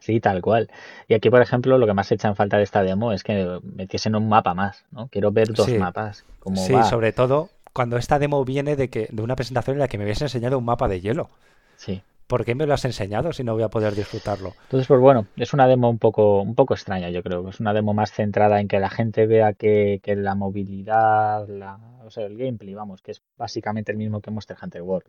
Sí, 0.00 0.20
tal 0.20 0.42
cual. 0.42 0.68
Y 1.06 1.14
aquí, 1.14 1.30
por 1.30 1.40
ejemplo, 1.40 1.78
lo 1.78 1.86
que 1.86 1.94
más 1.94 2.10
echa 2.12 2.28
en 2.28 2.36
falta 2.36 2.58
de 2.58 2.64
esta 2.64 2.82
demo 2.82 3.12
es 3.12 3.22
que 3.22 3.60
metiesen 3.62 4.16
un 4.16 4.28
mapa 4.28 4.52
más, 4.52 4.84
¿no? 4.90 5.08
Quiero 5.08 5.30
ver 5.30 5.52
dos 5.54 5.66
sí. 5.66 5.78
mapas. 5.78 6.24
Como 6.40 6.56
sí, 6.56 6.72
va. 6.72 6.84
sobre 6.84 7.12
todo 7.12 7.50
cuando 7.72 7.96
esta 7.96 8.18
demo 8.18 8.44
viene 8.44 8.74
de 8.74 8.90
que 8.90 9.08
de 9.12 9.22
una 9.22 9.36
presentación 9.36 9.76
en 9.76 9.80
la 9.80 9.88
que 9.88 9.96
me 9.96 10.04
habías 10.04 10.20
enseñado 10.20 10.58
un 10.58 10.64
mapa 10.64 10.88
de 10.88 11.00
hielo. 11.00 11.30
Sí. 11.76 12.02
¿Por 12.28 12.44
qué 12.44 12.54
me 12.54 12.66
lo 12.66 12.74
has 12.74 12.84
enseñado 12.84 13.32
si 13.32 13.42
no 13.42 13.54
voy 13.54 13.62
a 13.64 13.68
poder 13.68 13.94
disfrutarlo? 13.96 14.54
Entonces, 14.64 14.86
pues 14.86 15.00
bueno, 15.00 15.26
es 15.36 15.54
una 15.54 15.66
demo 15.66 15.88
un 15.90 15.98
poco, 15.98 16.42
un 16.42 16.54
poco 16.54 16.74
extraña, 16.74 17.08
yo 17.10 17.22
creo. 17.22 17.48
Es 17.48 17.58
una 17.58 17.72
demo 17.72 17.94
más 17.94 18.12
centrada 18.12 18.60
en 18.60 18.68
que 18.68 18.78
la 18.78 18.90
gente 18.90 19.26
vea 19.26 19.54
que, 19.54 20.00
que 20.02 20.14
la 20.14 20.34
movilidad, 20.34 21.48
la, 21.48 21.78
o 22.04 22.10
sea, 22.10 22.26
el 22.26 22.36
gameplay, 22.36 22.74
vamos, 22.74 23.00
que 23.02 23.12
es 23.12 23.22
básicamente 23.38 23.92
el 23.92 23.98
mismo 23.98 24.20
que 24.20 24.30
Monster 24.30 24.56
Hunter 24.62 24.82
World. 24.82 25.08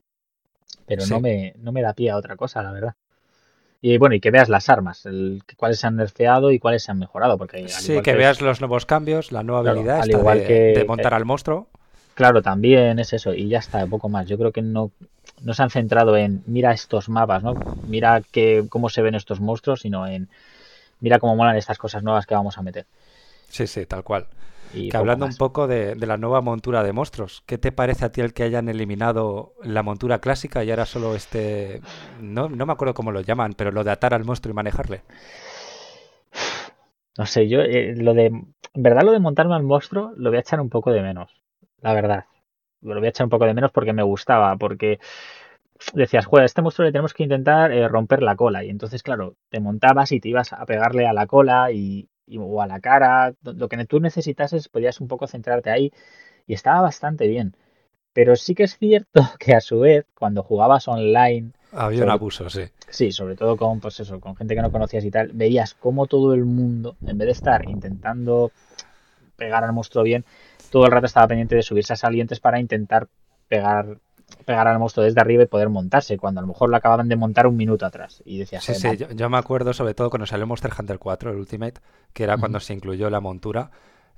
Pero 0.85 1.05
Sí. 1.05 1.13
no, 1.13 1.19
me, 1.19 1.53
no 1.57 1.71
me 1.71 1.81
da 1.81 1.93
pie 1.93 2.09
a 2.11 2.17
otra 2.17 2.35
cosa, 2.37 2.63
la 2.63 2.71
verdad. 2.71 2.95
Y 3.81 3.97
bueno, 3.97 4.15
y 4.15 4.19
que 4.19 4.31
veas 4.31 4.49
las 4.49 4.69
armas, 4.69 5.05
el, 5.05 5.41
cuáles 5.57 5.79
se 5.79 5.87
han 5.87 5.95
nerfeado 5.97 6.51
y 6.51 6.59
cuáles 6.59 6.83
se 6.83 6.91
han 6.91 6.99
mejorado. 6.99 7.37
Porque 7.37 7.67
Sí, 7.67 8.01
que 8.01 8.11
es- 8.11 8.17
veas 8.17 8.41
los 8.41 8.59
nuevos 8.61 8.85
cambios, 8.85 9.31
la 9.31 9.43
nueva 9.43 9.61
Claro, 9.63 9.79
habilidad 9.79 10.01
al 10.01 10.11
igual 10.11 10.39
de, 10.39 10.45
que- 10.45 10.79
de 10.79 10.85
montar 10.85 11.13
al 11.13 11.25
monstruo. 11.25 11.67
Claro, 12.15 12.41
también 12.41 12.99
es 12.99 13.13
eso, 13.13 13.33
y 13.33 13.47
ya 13.47 13.59
está, 13.59 13.87
poco 13.87 14.09
más. 14.09 14.27
Yo 14.27 14.37
creo 14.37 14.51
que 14.51 14.61
no, 14.61 14.91
no 15.41 15.53
se 15.53 15.63
han 15.63 15.69
centrado 15.69 16.17
en 16.17 16.43
mira 16.47 16.73
estos 16.73 17.09
mapas, 17.09 17.43
¿no? 17.43 17.55
Mira 17.83 18.21
que, 18.31 18.65
cómo 18.69 18.89
se 18.89 19.01
ven 19.01 19.15
estos 19.15 19.39
monstruos, 19.41 19.81
sino 19.81 20.07
en 20.07 20.29
mira 21.01 21.19
cómo 21.19 21.35
molan 21.35 21.57
estas 21.57 21.77
cosas 21.79 22.03
nuevas 22.03 22.25
que 22.27 22.35
vamos 22.35 22.57
a 22.57 22.63
meter. 22.63 22.87
Sí, 23.49 23.67
sí, 23.67 23.85
tal 23.85 24.03
cual. 24.03 24.27
Y 24.71 24.89
Que 24.89 24.97
hablando 24.97 25.25
más. 25.25 25.27
un 25.27 25.37
poco 25.37 25.67
de, 25.67 25.95
de 25.95 26.07
la 26.07 26.17
nueva 26.17 26.41
montura 26.41 26.83
de 26.83 26.93
monstruos, 26.93 27.43
¿qué 27.47 27.57
te 27.57 27.71
parece 27.71 28.05
a 28.05 28.11
ti 28.11 28.21
el 28.21 28.33
que 28.33 28.43
hayan 28.43 28.69
eliminado 28.69 29.53
la 29.63 29.83
montura 29.83 30.19
clásica 30.19 30.63
y 30.63 30.71
ahora 30.71 30.85
solo 30.85 31.15
este... 31.15 31.81
No, 32.21 32.49
no 32.49 32.65
me 32.67 32.73
acuerdo 32.73 32.93
cómo 32.95 33.11
lo 33.11 33.21
llaman, 33.21 33.53
pero 33.55 33.71
lo 33.71 33.83
de 33.83 33.91
atar 33.91 34.13
al 34.13 34.25
monstruo 34.25 34.51
y 34.53 34.55
manejarle. 34.55 35.03
No 37.17 37.25
sé, 37.27 37.47
yo 37.47 37.61
eh, 37.61 37.93
lo 37.95 38.15
de, 38.15 38.25
en 38.27 38.55
verdad 38.73 39.03
lo 39.03 39.11
de 39.11 39.19
montarme 39.19 39.53
al 39.55 39.61
monstruo 39.63 40.11
lo 40.15 40.29
voy 40.31 40.37
a 40.37 40.41
echar 40.41 40.59
un 40.59 40.69
poco 40.69 40.91
de 40.91 41.01
menos, 41.03 41.31
la 41.81 41.93
verdad. 41.93 42.25
Lo 42.81 42.95
voy 42.97 43.05
a 43.07 43.09
echar 43.09 43.25
un 43.25 43.29
poco 43.29 43.45
de 43.45 43.53
menos 43.53 43.71
porque 43.71 43.93
me 43.93 44.03
gustaba, 44.03 44.55
porque 44.57 44.99
decías, 45.93 46.25
joder, 46.25 46.43
a 46.43 46.45
este 46.45 46.61
monstruo 46.61 46.85
le 46.85 46.91
tenemos 46.91 47.13
que 47.13 47.23
intentar 47.23 47.71
eh, 47.71 47.87
romper 47.87 48.21
la 48.23 48.35
cola. 48.35 48.63
Y 48.63 48.69
entonces, 48.69 49.03
claro, 49.03 49.35
te 49.49 49.59
montabas 49.59 50.11
y 50.11 50.19
te 50.19 50.29
ibas 50.29 50.53
a 50.53 50.65
pegarle 50.65 51.07
a 51.07 51.13
la 51.13 51.27
cola 51.27 51.71
y, 51.71 52.09
y- 52.25 52.37
o 52.39 52.61
a 52.61 52.67
la 52.67 52.79
cara. 52.79 53.33
Lo 53.43 53.69
que 53.69 53.85
tú 53.85 53.99
necesitases 53.99 54.69
podías 54.69 55.01
un 55.01 55.07
poco 55.07 55.27
centrarte 55.27 55.69
ahí 55.71 55.91
y 56.47 56.53
estaba 56.53 56.81
bastante 56.81 57.27
bien. 57.27 57.55
Pero 58.13 58.35
sí 58.35 58.55
que 58.55 58.63
es 58.63 58.77
cierto 58.77 59.21
que 59.39 59.55
a 59.55 59.61
su 59.61 59.79
vez, 59.81 60.05
cuando 60.15 60.43
jugabas 60.43 60.87
online, 60.87 61.51
Había 61.71 62.03
un 62.03 62.09
abuso, 62.09 62.49
sí. 62.49 62.63
Sí, 62.89 63.11
sobre 63.11 63.35
todo 63.35 63.55
con, 63.55 63.79
pues 63.79 63.99
eso, 63.99 64.19
con 64.19 64.35
gente 64.35 64.55
que 64.55 64.61
no 64.63 64.71
conocías 64.71 65.05
y 65.05 65.11
tal, 65.11 65.29
veías 65.33 65.75
cómo 65.75 66.07
todo 66.07 66.33
el 66.33 66.45
mundo, 66.45 66.97
en 67.05 67.17
vez 67.19 67.27
de 67.27 67.31
estar 67.33 67.69
intentando 67.69 68.51
pegar 69.37 69.63
al 69.63 69.73
monstruo 69.73 70.03
bien, 70.03 70.25
todo 70.69 70.85
el 70.85 70.91
rato 70.91 71.05
estaba 71.05 71.27
pendiente 71.27 71.55
de 71.55 71.63
subirse 71.63 71.93
a 71.93 71.95
salientes 71.95 72.39
para 72.39 72.59
intentar 72.59 73.07
pegar, 73.47 73.97
pegar 74.45 74.67
al 74.67 74.79
monstruo 74.79 75.03
desde 75.05 75.19
arriba 75.21 75.43
y 75.43 75.47
poder 75.47 75.69
montarse, 75.69 76.17
cuando 76.17 76.39
a 76.39 76.41
lo 76.43 76.47
mejor 76.47 76.69
lo 76.69 76.75
acababan 76.77 77.07
de 77.09 77.15
montar 77.15 77.47
un 77.47 77.55
minuto 77.57 77.85
atrás. 77.85 78.21
Y 78.25 78.37
decías, 78.39 78.63
Sí, 78.63 78.73
"Joder, 78.75 78.91
sí, 78.97 78.97
yo, 79.05 79.11
yo 79.11 79.29
me 79.29 79.37
acuerdo 79.37 79.73
sobre 79.73 79.93
todo 79.93 80.09
cuando 80.09 80.25
salió 80.27 80.45
Monster 80.47 80.71
Hunter 80.77 80.99
4, 80.99 81.31
el 81.31 81.37
Ultimate, 81.37 81.81
que 82.13 82.23
era 82.23 82.37
cuando 82.37 82.59
se 82.59 82.73
incluyó 82.73 83.09
la 83.09 83.19
montura. 83.19 83.71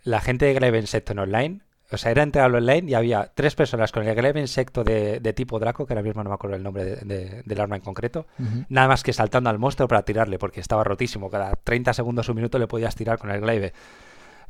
La 0.03 0.19
gente 0.19 0.45
de 0.45 0.53
Glaive 0.55 0.79
Insecto 0.79 1.11
en 1.13 1.19
online, 1.19 1.61
o 1.91 1.97
sea, 1.97 2.11
era 2.11 2.23
entrar 2.23 2.45
al 2.45 2.55
online 2.55 2.89
y 2.89 2.93
había 2.93 3.31
tres 3.35 3.53
personas 3.55 3.91
con 3.91 4.03
el 4.07 4.15
Glaive 4.15 4.39
Insecto 4.41 4.83
de, 4.83 5.19
de 5.19 5.33
tipo 5.33 5.59
Draco, 5.59 5.85
que 5.85 5.93
ahora 5.93 6.03
mismo 6.03 6.23
no 6.23 6.29
me 6.29 6.33
acuerdo 6.33 6.55
el 6.55 6.63
nombre 6.63 6.83
de- 6.85 6.95
de- 7.05 7.43
del 7.45 7.61
arma 7.61 7.75
en 7.75 7.81
concreto, 7.81 8.25
nada 8.69 8.87
más 8.87 9.03
que 9.03 9.13
saltando 9.13 9.49
al 9.49 9.59
monstruo 9.59 9.87
para 9.87 10.01
tirarle, 10.03 10.37
porque 10.39 10.59
estaba 10.59 10.83
rotísimo. 10.83 11.29
Cada 11.29 11.51
30 11.55 11.93
segundos 11.93 12.27
o 12.27 12.31
un 12.31 12.37
minuto 12.37 12.57
le 12.59 12.67
podías 12.67 12.95
tirar 12.95 13.17
con 13.19 13.29
el 13.29 13.39
Glaive. 13.41 13.73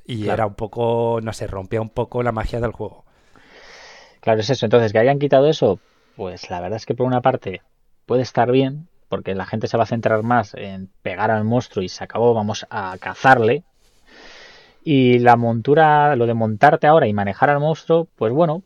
Y 0.05 0.23
Claro. 0.23 0.33
era 0.33 0.45
un 0.47 0.55
poco, 0.55 1.19
no 1.21 1.33
sé, 1.33 1.47
rompía 1.47 1.81
un 1.81 1.89
poco 1.89 2.23
la 2.23 2.31
magia 2.31 2.59
del 2.59 2.71
juego. 2.71 3.05
Claro, 4.21 4.39
es 4.39 4.49
eso. 4.49 4.65
Entonces, 4.65 4.91
que 4.91 4.99
hayan 4.99 5.19
quitado 5.19 5.47
eso, 5.47 5.79
pues 6.15 6.49
la 6.49 6.59
verdad 6.59 6.77
es 6.77 6.85
que 6.85 6.95
por 6.95 7.07
una 7.07 7.21
parte 7.21 7.61
puede 8.05 8.21
estar 8.21 8.51
bien, 8.51 8.87
porque 9.09 9.35
la 9.35 9.45
gente 9.45 9.67
se 9.67 9.77
va 9.77 9.83
a 9.83 9.87
centrar 9.87 10.23
más 10.23 10.53
en 10.53 10.89
pegar 11.01 11.31
al 11.31 11.43
monstruo 11.43 11.83
y 11.83 11.89
se 11.89 12.03
acabó, 12.03 12.33
vamos 12.33 12.65
a 12.69 12.97
cazarle. 12.99 13.63
Y 14.83 15.19
la 15.19 15.35
montura, 15.35 16.15
lo 16.15 16.25
de 16.25 16.33
montarte 16.33 16.87
ahora 16.87 17.07
y 17.07 17.13
manejar 17.13 17.49
al 17.49 17.59
monstruo, 17.59 18.07
pues 18.15 18.33
bueno, 18.33 18.63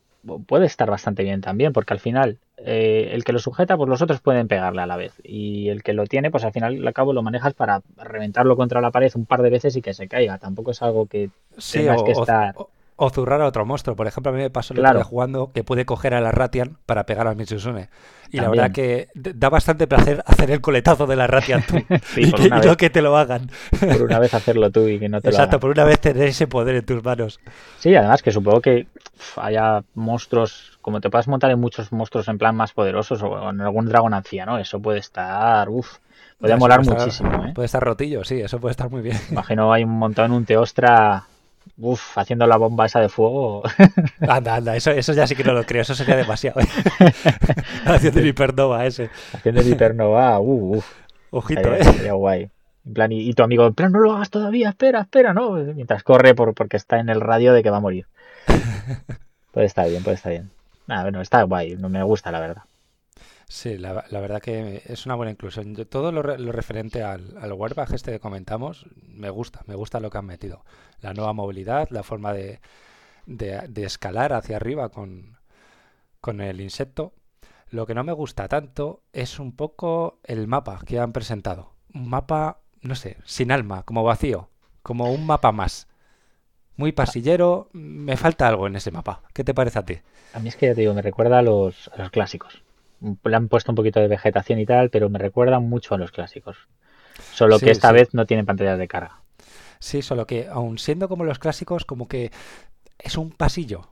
puede 0.48 0.66
estar 0.66 0.90
bastante 0.90 1.24
bien 1.24 1.42
también, 1.42 1.74
porque 1.74 1.94
al 1.94 2.00
final 2.00 2.40
eh, 2.68 3.12
el 3.14 3.24
que 3.24 3.32
lo 3.32 3.38
sujeta, 3.40 3.78
pues 3.78 3.88
los 3.88 4.02
otros 4.02 4.22
pueden 4.22 4.48
pegarle 4.48 4.82
a 4.82 4.88
la 4.88 4.98
vez. 4.98 5.14
Y 5.24 5.70
el 5.70 5.84
que 5.84 5.94
lo 5.94 6.06
tiene, 6.06 6.32
pues 6.32 6.44
al 6.44 6.52
final 6.52 6.86
al 6.86 6.94
cabo 6.94 7.14
lo 7.14 7.22
manejas 7.22 7.54
para 7.54 7.82
reventarlo 7.98 8.58
contra 8.58 8.82
la 8.82 8.90
pared 8.90 9.12
un 9.16 9.26
par 9.26 9.44
de 9.44 9.52
veces 9.52 9.76
y 9.76 9.82
que 9.84 9.94
se 9.94 10.08
caiga. 10.08 10.40
Tampoco 10.40 10.72
es 10.72 10.82
algo 10.82 11.06
que 11.06 11.30
tengas 11.72 12.02
que 12.02 12.12
estar. 12.12 12.56
O 12.58 12.70
zurrar 13.14 13.42
a 13.42 13.48
otro 13.48 13.66
monstruo. 13.66 13.96
Por 13.96 14.08
ejemplo, 14.08 14.32
a 14.32 14.36
mí 14.36 14.42
me 14.42 14.50
pasó 14.50 14.74
lo 14.74 15.04
jugando 15.04 15.52
que 15.52 15.64
pude 15.64 15.86
coger 15.86 16.14
a 16.14 16.22
la 16.22 16.32
Ratian 16.32 16.78
para 16.86 17.06
pegar 17.06 17.28
al 17.28 17.36
Mitsusune. 17.36 17.90
Y 18.32 18.40
la 18.40 18.50
verdad 18.50 18.72
que 18.72 19.10
da 19.14 19.50
bastante 19.50 19.88
placer 19.88 20.24
hacer 20.26 20.52
el 20.52 20.62
coletazo 20.62 21.06
de 21.08 21.16
la 21.16 21.28
Ratian 21.28 21.64
tú. 21.66 21.78
y, 22.18 22.32
que, 22.32 22.50
no 22.50 22.78
que 22.78 22.90
te 22.90 23.02
lo 23.02 23.18
hagan. 23.18 23.50
Por 23.80 24.04
una 24.04 24.20
vez 24.20 24.34
hacerlo 24.34 24.72
tú 24.72 24.88
y 24.88 25.00
que 25.00 25.10
no 25.10 25.22
te 25.22 25.30
lo 25.30 25.34
Exacto, 25.34 25.60
por 25.60 25.72
una 25.72 25.84
vez 25.84 26.00
tener 26.00 26.24
ese 26.24 26.48
poder 26.48 26.76
en 26.76 26.86
tus 26.86 27.04
manos. 27.04 27.40
Sí, 27.80 27.96
además 27.96 28.24
que 28.24 28.32
supongo 28.32 28.62
que 28.62 28.88
haya 29.38 29.84
monstruos, 29.94 30.78
como 30.82 31.02
te 31.02 31.10
puedas 31.10 31.28
montar 31.28 31.52
en 31.52 31.60
muchos 31.60 31.92
monstruos 31.92 32.28
en 32.28 32.38
plan 32.38 32.56
más 32.56 32.74
poderosos 32.74 33.22
o 33.22 33.50
en 33.50 33.62
algún 33.62 33.86
dragón 33.86 34.14
anciano, 34.14 34.58
eso 34.58 34.80
puede 34.80 35.00
estar, 35.00 35.70
uff, 35.70 35.98
puede 36.40 36.56
molar 36.58 36.84
muchísimo. 36.84 37.46
¿eh? 37.46 37.52
Puede 37.54 37.66
estar 37.66 37.84
rotillo, 37.84 38.24
sí, 38.24 38.40
eso 38.40 38.60
puede 38.60 38.72
estar 38.72 38.90
muy 38.90 39.02
bien. 39.02 39.18
Imagino 39.32 39.72
hay 39.72 39.84
un 39.84 39.98
montón, 39.98 40.32
un 40.32 40.46
Teostra 40.46 41.26
Uf, 41.78 42.18
haciendo 42.18 42.48
la 42.48 42.58
bomba 42.58 42.86
esa 42.86 43.00
de 43.00 43.10
fuego. 43.10 43.64
Anda, 44.28 44.56
anda, 44.56 44.76
eso, 44.76 44.92
eso 44.92 45.14
ya 45.14 45.28
sí 45.28 45.36
que 45.36 45.44
no 45.44 45.54
lo 45.54 45.66
creo, 45.66 45.82
eso 45.82 45.94
sería 45.94 46.16
demasiado. 46.16 46.62
¿eh? 46.62 46.68
haciendo 47.86 48.20
el 48.20 48.28
hipernova 48.28 48.86
ese. 48.86 49.10
Haciendo 49.34 49.62
el 49.62 49.68
hipernova, 49.68 50.40
uh, 50.40 50.78
uf. 50.78 50.86
Ojito, 51.32 51.74
eh. 51.74 51.84
Sería 51.84 52.14
guay. 52.14 52.50
En 52.86 52.94
plan, 52.94 53.12
y, 53.12 53.34
tu 53.34 53.44
amigo, 53.44 53.66
en 53.66 53.74
plan, 53.74 53.92
no 53.92 54.00
lo 54.00 54.14
hagas 54.14 54.30
todavía, 54.30 54.70
espera, 54.70 55.02
espera, 55.02 55.34
¿no? 55.34 55.52
Mientras 55.54 56.04
corre 56.04 56.36
por, 56.36 56.54
porque 56.54 56.78
está 56.78 57.00
en 57.00 57.10
el 57.10 57.20
radio 57.20 57.52
de 57.52 57.64
que 57.64 57.72
va 57.72 57.78
a 57.78 57.82
morir. 57.82 58.06
puede 59.52 59.66
estar 59.66 59.90
bien, 59.90 60.04
puede 60.04 60.16
estar 60.16 60.32
bien. 60.32 60.52
Nada, 60.88 61.02
bueno, 61.04 61.20
está 61.20 61.42
guay, 61.44 61.76
no 61.76 61.90
me 61.90 62.04
gusta, 62.04 62.32
la 62.32 62.40
verdad. 62.40 62.64
Sí, 63.48 63.78
la, 63.78 63.94
verdad 64.10 64.42
que 64.42 64.82
es 64.86 65.06
una 65.06 65.16
buena 65.16 65.32
inclusión. 65.32 65.76
todo 65.88 66.12
lo, 66.12 66.22
referente 66.22 67.04
al, 67.04 67.38
al 67.38 67.56
este 67.94 68.12
que 68.12 68.20
comentamos, 68.20 68.88
me 69.08 69.30
gusta, 69.30 69.62
me 69.68 69.76
gusta 69.76 70.00
lo 70.00 70.10
que 70.10 70.18
han 70.18 70.26
metido. 70.26 70.66
La 71.02 71.14
nueva 71.14 71.34
movilidad, 71.34 71.90
la 71.92 72.04
forma 72.04 72.34
de, 72.34 72.60
escalar 73.76 74.34
hacia 74.34 74.56
arriba 74.56 74.90
con, 74.90 75.38
con 76.22 76.42
el 76.42 76.60
insecto. 76.60 77.14
Lo 77.70 77.86
que 77.86 77.94
no 77.94 78.04
me 78.04 78.14
gusta 78.14 78.48
tanto 78.48 79.04
es 79.14 79.40
un 79.40 79.56
poco 79.56 80.20
el 80.24 80.48
mapa 80.48 80.80
que 80.86 81.00
han 81.00 81.14
presentado. 81.14 81.74
Un 81.94 82.10
mapa, 82.10 82.62
no 82.82 82.96
sé, 82.96 83.18
sin 83.26 83.52
alma, 83.52 83.84
como 83.84 84.04
vacío, 84.04 84.50
como 84.82 85.12
un 85.12 85.26
mapa 85.26 85.52
más. 85.52 85.88
Muy 86.78 86.92
pasillero, 86.92 87.70
me 87.74 88.18
falta 88.18 88.48
algo 88.48 88.68
en 88.68 88.76
ese 88.76 88.92
mapa. 88.92 89.22
¿Qué 89.34 89.44
te 89.44 89.54
parece 89.54 89.80
a 89.80 89.86
ti? 89.86 90.00
A 90.34 90.40
mí 90.40 90.50
es 90.50 90.56
que 90.56 90.68
ya 90.68 90.76
te 90.76 90.82
digo, 90.82 90.94
me 90.94 91.02
recuerda 91.02 91.40
a 91.40 91.42
los, 91.42 91.90
a 91.94 92.02
los 92.02 92.12
clásicos 92.12 92.65
le 93.02 93.36
han 93.36 93.48
puesto 93.48 93.72
un 93.72 93.76
poquito 93.76 94.00
de 94.00 94.08
vegetación 94.08 94.60
y 94.60 94.66
tal, 94.66 94.90
pero 94.90 95.10
me 95.10 95.20
recuerdan 95.20 95.68
mucho 95.68 95.96
a 95.96 95.98
los 95.98 96.12
clásicos. 96.12 96.58
Solo 97.34 97.60
que 97.60 97.72
esta 97.72 97.92
vez 97.92 98.14
no 98.14 98.26
tienen 98.26 98.46
pantallas 98.46 98.78
de 98.78 98.88
carga. 98.88 99.22
Sí, 99.80 100.02
solo 100.02 100.26
que 100.26 100.48
aun 100.48 100.78
siendo 100.78 101.08
como 101.08 101.24
los 101.24 101.40
clásicos, 101.40 101.86
como 101.86 102.08
que 102.08 102.32
es 102.98 103.18
un 103.18 103.32
pasillo. 103.32 103.90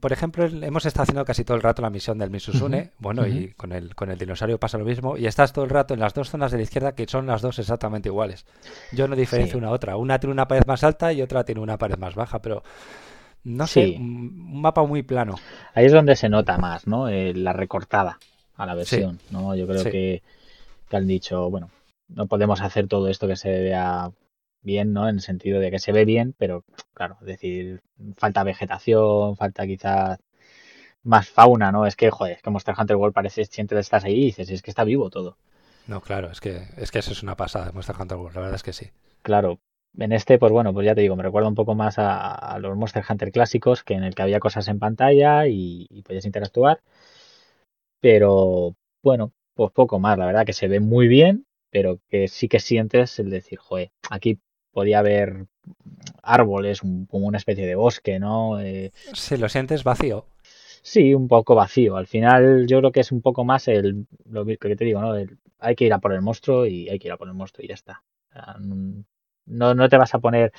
por 0.00 0.12
ejemplo, 0.12 0.44
hemos 0.44 0.86
estado 0.86 1.02
haciendo 1.04 1.24
casi 1.24 1.44
todo 1.44 1.56
el 1.56 1.62
rato 1.62 1.82
la 1.82 1.90
misión 1.90 2.18
del 2.18 2.30
Misusune, 2.30 2.92
bueno, 2.98 3.26
y 3.26 3.52
con 3.52 3.72
el, 3.72 3.94
con 3.94 4.10
el 4.10 4.18
dinosaurio 4.18 4.58
pasa 4.58 4.78
lo 4.78 4.84
mismo, 4.84 5.16
y 5.16 5.26
estás 5.26 5.52
todo 5.52 5.64
el 5.64 5.70
rato 5.70 5.94
en 5.94 6.00
las 6.00 6.14
dos 6.14 6.30
zonas 6.30 6.50
de 6.50 6.58
la 6.58 6.64
izquierda 6.64 6.94
que 6.94 7.06
son 7.06 7.26
las 7.26 7.42
dos 7.42 7.58
exactamente 7.58 8.08
iguales. 8.08 8.46
Yo 8.92 9.06
no 9.06 9.16
diferencio 9.16 9.58
una 9.58 9.68
a 9.68 9.72
otra. 9.72 9.96
Una 9.96 10.18
tiene 10.18 10.32
una 10.32 10.48
pared 10.48 10.64
más 10.66 10.82
alta 10.82 11.12
y 11.12 11.22
otra 11.22 11.44
tiene 11.44 11.60
una 11.60 11.76
pared 11.78 11.98
más 11.98 12.14
baja, 12.14 12.40
pero 12.40 12.62
no 13.44 13.66
sé, 13.66 13.96
un 13.98 14.60
mapa 14.60 14.84
muy 14.84 15.02
plano. 15.02 15.36
Ahí 15.74 15.86
es 15.86 15.92
donde 15.92 16.16
se 16.16 16.28
nota 16.28 16.58
más, 16.58 16.86
¿no? 16.86 17.08
Eh, 17.08 17.34
la 17.34 17.52
recortada 17.52 18.18
a 18.56 18.66
la 18.66 18.74
versión, 18.74 19.20
¿no? 19.30 19.54
Yo 19.54 19.66
creo 19.66 19.84
que, 19.84 20.22
que, 20.88 20.96
han 20.96 21.06
dicho, 21.06 21.50
bueno, 21.50 21.70
no 22.08 22.26
podemos 22.26 22.60
hacer 22.60 22.88
todo 22.88 23.08
esto 23.08 23.28
que 23.28 23.36
se 23.36 23.50
vea 23.50 24.10
bien, 24.62 24.92
¿no? 24.92 25.08
En 25.08 25.16
el 25.16 25.20
sentido 25.20 25.60
de 25.60 25.70
que 25.70 25.78
se 25.78 25.92
ve 25.92 26.04
bien, 26.04 26.34
pero 26.38 26.64
claro, 26.94 27.16
es 27.20 27.26
decir, 27.26 27.82
falta 28.16 28.42
vegetación, 28.42 29.36
falta 29.36 29.66
quizás 29.66 30.18
más 31.02 31.28
fauna, 31.28 31.70
¿no? 31.70 31.86
Es 31.86 31.96
que, 31.96 32.10
joder, 32.10 32.36
es 32.36 32.42
que 32.42 32.50
Monster 32.50 32.74
Hunter 32.78 32.96
World 32.96 33.14
parece, 33.14 33.44
sientes 33.44 33.78
estás 33.78 34.04
ahí 34.04 34.14
y 34.14 34.24
dices, 34.26 34.50
es 34.50 34.62
que 34.62 34.70
está 34.70 34.84
vivo 34.84 35.10
todo. 35.10 35.36
No, 35.86 36.00
claro, 36.00 36.30
es 36.30 36.40
que, 36.40 36.62
es 36.78 36.90
que 36.90 37.00
eso 37.00 37.12
es 37.12 37.22
una 37.22 37.36
pasada 37.36 37.70
Monster 37.72 37.94
Hunter 38.00 38.16
World, 38.16 38.34
la 38.34 38.40
verdad 38.40 38.56
es 38.56 38.62
que 38.62 38.72
sí. 38.72 38.90
Claro, 39.22 39.60
en 39.98 40.12
este, 40.12 40.38
pues 40.38 40.52
bueno, 40.52 40.72
pues 40.72 40.86
ya 40.86 40.94
te 40.94 41.00
digo, 41.00 41.16
me 41.16 41.22
recuerda 41.22 41.48
un 41.48 41.54
poco 41.54 41.74
más 41.74 41.96
a, 41.98 42.58
los 42.60 42.76
Monster 42.76 43.04
Hunter 43.08 43.30
clásicos, 43.32 43.84
que 43.84 43.94
en 43.94 44.04
el 44.04 44.14
que 44.14 44.22
había 44.22 44.40
cosas 44.40 44.68
en 44.68 44.78
pantalla 44.78 45.46
y, 45.46 45.86
y 45.90 46.02
podías 46.02 46.26
interactuar. 46.26 46.80
Pero 48.00 48.76
bueno, 49.02 49.32
pues 49.54 49.72
poco 49.72 49.98
más, 49.98 50.18
la 50.18 50.26
verdad 50.26 50.46
que 50.46 50.52
se 50.52 50.68
ve 50.68 50.80
muy 50.80 51.08
bien, 51.08 51.46
pero 51.70 52.00
que 52.08 52.28
sí 52.28 52.48
que 52.48 52.60
sientes 52.60 53.18
el 53.18 53.30
decir, 53.30 53.58
joder, 53.58 53.90
aquí 54.10 54.38
podía 54.72 54.98
haber 54.98 55.46
árboles, 56.22 56.80
como 56.80 57.26
una 57.26 57.38
especie 57.38 57.66
de 57.66 57.74
bosque, 57.74 58.18
¿no? 58.18 58.60
Eh, 58.60 58.92
sí, 59.14 59.36
lo 59.36 59.48
sientes 59.48 59.84
vacío. 59.84 60.26
Sí, 60.82 61.14
un 61.14 61.28
poco 61.28 61.54
vacío. 61.54 61.96
Al 61.96 62.06
final 62.06 62.66
yo 62.66 62.78
creo 62.80 62.92
que 62.92 63.00
es 63.00 63.10
un 63.12 63.22
poco 63.22 63.44
más 63.44 63.68
el, 63.68 64.06
lo 64.28 64.44
que 64.44 64.76
te 64.76 64.84
digo, 64.84 65.00
¿no? 65.00 65.14
hay 65.58 65.74
que 65.76 65.86
ir 65.86 65.92
a 65.94 65.98
por 65.98 66.12
el 66.12 66.20
monstruo 66.20 66.66
y 66.66 66.90
hay 66.90 66.98
que 66.98 67.08
ir 67.08 67.12
a 67.12 67.16
por 67.16 67.28
el 67.28 67.34
monstruo 67.34 67.64
y 67.64 67.68
ya 67.68 67.74
está. 67.74 68.02
No, 69.46 69.74
no 69.74 69.88
te 69.88 69.96
vas 69.96 70.14
a 70.14 70.18
poner 70.18 70.52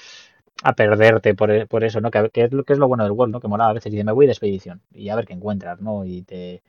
a 0.64 0.74
perderte 0.74 1.36
por, 1.36 1.68
por 1.68 1.84
eso, 1.84 2.02
¿no? 2.02 2.12
Que, 2.12 2.30
es 2.34 2.52
lo, 2.54 2.64
que 2.64 2.74
es 2.74 2.80
lo 2.80 2.88
bueno 2.88 3.04
del 3.04 3.12
World, 3.12 3.34
¿no? 3.34 3.40
Que 3.40 3.48
molaba 3.48 3.72
a 3.72 3.74
veces 3.74 3.92
y 3.92 3.96
dice, 3.96 4.04
me 4.04 4.12
voy 4.12 4.26
de 4.26 4.32
expedición 4.32 4.82
y 4.94 5.10
a 5.10 5.16
ver 5.16 5.26
qué 5.26 5.34
encuentras, 5.34 5.82
¿no? 5.82 6.06
Y 6.06 6.24
te, 6.24 6.64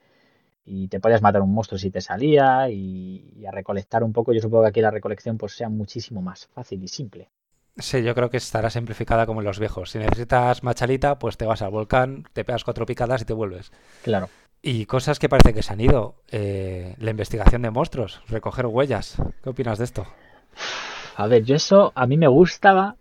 y 0.64 0.88
te 0.88 0.98
podías 0.98 1.22
matar 1.22 1.42
un 1.42 1.54
monstruo 1.54 1.78
si 1.78 1.90
te 1.90 2.00
salía 2.00 2.68
y, 2.68 3.44
a 3.46 3.52
recolectar 3.52 4.02
un 4.02 4.12
poco. 4.12 4.32
Yo 4.32 4.40
supongo 4.40 4.64
que 4.64 4.70
aquí 4.70 4.80
la 4.80 4.90
recolección 4.90 5.38
pues 5.38 5.56
sea 5.56 5.68
muchísimo 5.68 6.20
más 6.20 6.48
fácil 6.48 6.82
y 6.82 6.88
simple. 6.88 7.30
Sí, 7.78 8.02
yo 8.02 8.14
creo 8.14 8.30
que 8.30 8.38
estará 8.38 8.70
simplificada 8.70 9.26
como 9.26 9.40
en 9.40 9.46
los 9.46 9.60
viejos. 9.60 9.90
Si 9.90 9.98
necesitas 9.98 10.64
machalita, 10.64 11.18
pues 11.18 11.36
te 11.36 11.44
vas 11.44 11.62
al 11.62 11.70
volcán, 11.70 12.24
te 12.32 12.44
pegas 12.44 12.64
cuatro 12.64 12.86
picadas 12.86 13.22
y 13.22 13.26
te 13.26 13.34
vuelves. 13.34 13.70
Claro. 14.02 14.28
Y 14.62 14.86
cosas 14.86 15.18
que 15.18 15.28
parece 15.28 15.54
que 15.54 15.62
se 15.62 15.72
han 15.72 15.80
ido. 15.80 16.16
Eh, 16.32 16.96
la 16.98 17.10
investigación 17.10 17.62
de 17.62 17.70
monstruos, 17.70 18.22
recoger 18.28 18.66
huellas. 18.66 19.16
¿Qué 19.42 19.50
opinas 19.50 19.78
de 19.78 19.84
esto? 19.84 20.06
A 21.16 21.26
ver, 21.26 21.44
yo 21.44 21.56
eso 21.56 21.92
a 21.94 22.06
mí 22.06 22.18
me 22.18 22.28
gustaba, 22.28 22.96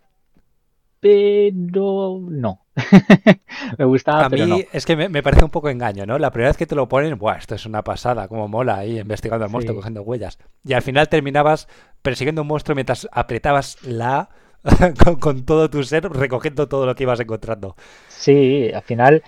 pero 1.01 2.17
no. 2.21 2.62
me 3.78 3.86
gustaba, 3.86 4.25
a 4.25 4.30
mí 4.30 4.65
es 4.71 4.86
que 4.86 4.95
me, 4.95 5.21
parece 5.21 5.43
un 5.43 5.51
poco 5.51 5.69
engaño, 5.69 6.06
¿no? 6.06 6.17
La 6.17 6.32
primera 6.32 6.49
vez 6.49 6.58
que 6.58 6.65
te 6.65 6.75
lo 6.75 6.88
ponen, 6.88 7.17
Buah, 7.17 7.36
esto 7.36 7.56
es 7.56 7.65
una 7.65 7.84
pasada, 7.84 8.30
como 8.30 8.47
mola 8.47 8.78
ahí 8.78 8.99
investigando 8.99 9.45
al 9.45 9.51
monstruo, 9.51 9.75
cogiendo 9.75 10.01
huellas. 10.01 10.38
Y 10.63 10.73
al 10.73 10.82
final 10.82 11.10
terminabas 11.10 11.67
persiguiendo 12.01 12.41
un 12.41 12.47
monstruo 12.47 12.75
mientras 12.75 13.08
apretabas 13.12 13.84
la 13.84 14.30
con, 15.04 15.17
con, 15.17 15.45
todo 15.45 15.69
tu 15.69 15.84
ser, 15.84 16.10
recogiendo 16.10 16.67
todo 16.69 16.86
lo 16.86 16.95
que 16.95 17.04
ibas 17.04 17.19
encontrando. 17.19 17.75
Sí, 18.08 18.71
al 18.73 18.82
final 18.82 19.23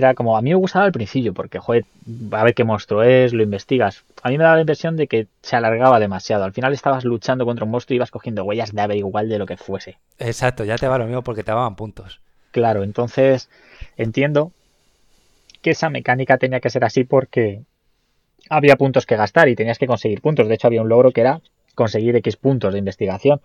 era 0.00 0.14
como, 0.14 0.36
a 0.36 0.42
mí 0.42 0.50
me 0.50 0.56
gustaba 0.56 0.84
al 0.84 0.92
principio, 0.92 1.34
porque, 1.34 1.58
joder, 1.58 1.84
a 2.32 2.44
ver 2.44 2.54
qué 2.54 2.64
monstruo 2.64 3.02
es, 3.02 3.32
lo 3.32 3.42
investigas. 3.42 4.04
A 4.22 4.30
mí 4.30 4.38
me 4.38 4.44
daba 4.44 4.56
la 4.56 4.62
impresión 4.62 4.96
de 4.96 5.06
que 5.06 5.26
se 5.42 5.56
alargaba 5.56 6.00
demasiado. 6.00 6.44
Al 6.44 6.52
final 6.52 6.72
estabas 6.72 7.04
luchando 7.04 7.44
contra 7.44 7.64
un 7.64 7.70
monstruo 7.70 7.94
y 7.94 7.96
ibas 7.96 8.10
cogiendo 8.10 8.44
huellas 8.44 8.74
de 8.74 8.80
ave 8.80 8.96
igual 8.96 9.28
de 9.28 9.38
lo 9.38 9.46
que 9.46 9.56
fuese. 9.56 9.98
Exacto, 10.18 10.64
ya 10.64 10.76
te 10.76 10.88
va 10.88 10.98
lo 10.98 11.06
mismo 11.06 11.22
porque 11.22 11.44
te 11.44 11.50
daban 11.50 11.76
puntos. 11.76 12.20
Claro, 12.50 12.82
entonces 12.82 13.50
entiendo 13.96 14.52
que 15.62 15.70
esa 15.70 15.90
mecánica 15.90 16.38
tenía 16.38 16.60
que 16.60 16.70
ser 16.70 16.84
así 16.84 17.04
porque 17.04 17.62
había 18.48 18.76
puntos 18.76 19.06
que 19.06 19.16
gastar 19.16 19.48
y 19.48 19.56
tenías 19.56 19.78
que 19.78 19.86
conseguir 19.86 20.20
puntos. 20.20 20.48
De 20.48 20.54
hecho, 20.54 20.66
había 20.66 20.82
un 20.82 20.88
logro 20.88 21.12
que 21.12 21.20
era 21.20 21.40
conseguir 21.74 22.16
X 22.16 22.36
puntos 22.36 22.72
de 22.72 22.78
investigación. 22.78 23.40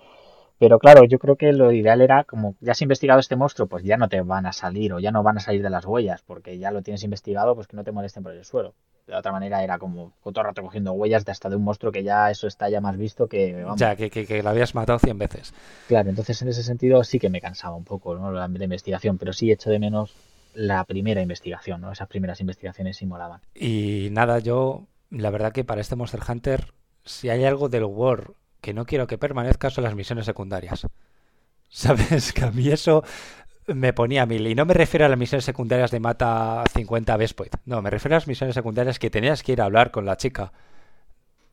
Pero 0.60 0.80
claro, 0.80 1.04
yo 1.04 1.20
creo 1.20 1.36
que 1.36 1.52
lo 1.52 1.72
ideal 1.72 2.02
era 2.02 2.24
como 2.24 2.56
ya 2.62 2.72
has 2.72 2.82
investigado 2.82 3.20
este 3.20 3.36
monstruo, 3.36 3.68
pues 3.68 3.84
ya 3.84 3.98
no 3.98 4.08
te 4.08 4.22
van 4.22 4.46
a 4.46 4.54
salir 4.54 4.94
o 4.94 5.00
ya 5.00 5.12
no 5.12 5.24
van 5.24 5.38
a 5.38 5.42
salir 5.42 5.62
de 5.62 5.70
las 5.70 5.86
huellas, 5.86 6.22
porque 6.22 6.58
ya 6.58 6.72
lo 6.72 6.82
tienes 6.82 7.04
investigado, 7.04 7.56
pues 7.56 7.68
que 7.68 7.76
no 7.76 7.84
te 7.84 7.92
molesten 7.92 8.24
por 8.24 8.34
el 8.34 8.46
suelo. 8.46 8.74
De 9.08 9.16
otra 9.16 9.34
manera 9.34 9.62
era 9.63 9.78
como 9.78 10.13
todo 10.22 10.39
el 10.39 10.46
rato 10.46 10.62
cogiendo 10.62 10.94
huellas 10.94 11.26
de 11.26 11.34
hasta 11.34 11.50
de 11.50 11.58
un 11.58 11.63
monstruo 11.63 11.92
que 11.92 12.04
ya 12.04 12.32
eso 12.32 12.48
está 12.48 12.70
ya 12.70 12.80
más 12.80 12.96
visto 12.96 13.28
que... 13.28 13.66
Ya, 13.76 13.98
que, 13.98 14.10
que, 14.10 14.42
lo 14.42 14.50
habías 14.50 14.76
matado 14.76 14.98
100 15.00 15.18
veces. 15.18 15.54
Claro, 15.89 16.10
entonces 16.10 16.42
en 16.42 16.48
ese 16.48 16.63
sentido 16.63 17.04
sí 17.04 17.20
que 17.20 17.30
me 17.30 17.42
cansaba 17.42 17.76
un 17.76 17.84
poco 17.84 18.16
¿no? 18.16 18.32
la, 18.32 18.46
investigación, 18.46 19.18
pero 19.18 19.34
sí 19.34 19.52
echo 19.52 19.70
de 19.70 19.80
menos 19.80 20.13
la 20.54 20.86
primera 20.86 21.22
investigación, 21.22 21.82
¿no? 21.82 21.92
Esas 21.92 22.08
primeras 22.08 22.39
investigaciones 22.39 22.96
sí 22.96 23.06
molaban. 23.06 23.42
Y 23.54 24.08
nada, 24.12 24.39
yo 24.39 24.88
la 25.10 25.32
verdad 25.32 25.52
que 25.52 25.66
para 25.66 25.82
este 25.82 25.98
Monster 25.98 26.22
Hunter, 26.26 26.74
si 27.04 27.30
hay 27.30 27.44
algo 27.44 27.68
del 27.68 27.84
War 27.84 28.32
que 28.63 28.73
no 28.73 28.86
quiero 28.86 29.06
que 29.06 29.19
permanezca 29.19 29.69
son 29.69 29.84
las 29.84 29.93
misiones 29.93 30.26
secundarias. 30.26 30.88
¿Sabes? 31.69 32.34
Que 32.34 32.45
a 32.45 32.52
mí 32.52 32.69
eso 32.69 33.04
me 33.67 33.93
ponía 33.93 34.26
mil. 34.26 34.47
Y 34.47 34.56
no 34.56 34.65
me 34.65 34.73
refiero 34.73 35.06
a 35.06 35.10
las 35.10 35.19
misiones 35.19 35.45
secundarias 35.45 35.91
de 35.91 35.99
mata 35.99 36.63
50 36.73 37.17
Vespoid. 37.17 37.52
No, 37.65 37.82
me 37.82 37.89
refiero 37.89 38.15
a 38.15 38.19
las 38.19 38.28
misiones 38.28 38.56
secundarias 38.56 38.99
que 38.99 39.10
tenías 39.10 39.43
que 39.43 39.52
ir 39.54 39.62
a 39.62 39.65
hablar 39.65 39.91
con 39.91 40.06
la 40.06 40.17
chica. 40.17 40.54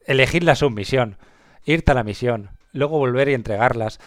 elegir 0.07 0.45
la 0.45 0.55
submisión, 0.55 1.17
irte 1.65 1.93
a 1.93 1.95
la 1.95 2.05
misión, 2.05 2.51
luego 2.73 2.99
volver 2.99 3.29
y 3.29 3.35
entregarlas. 3.35 4.01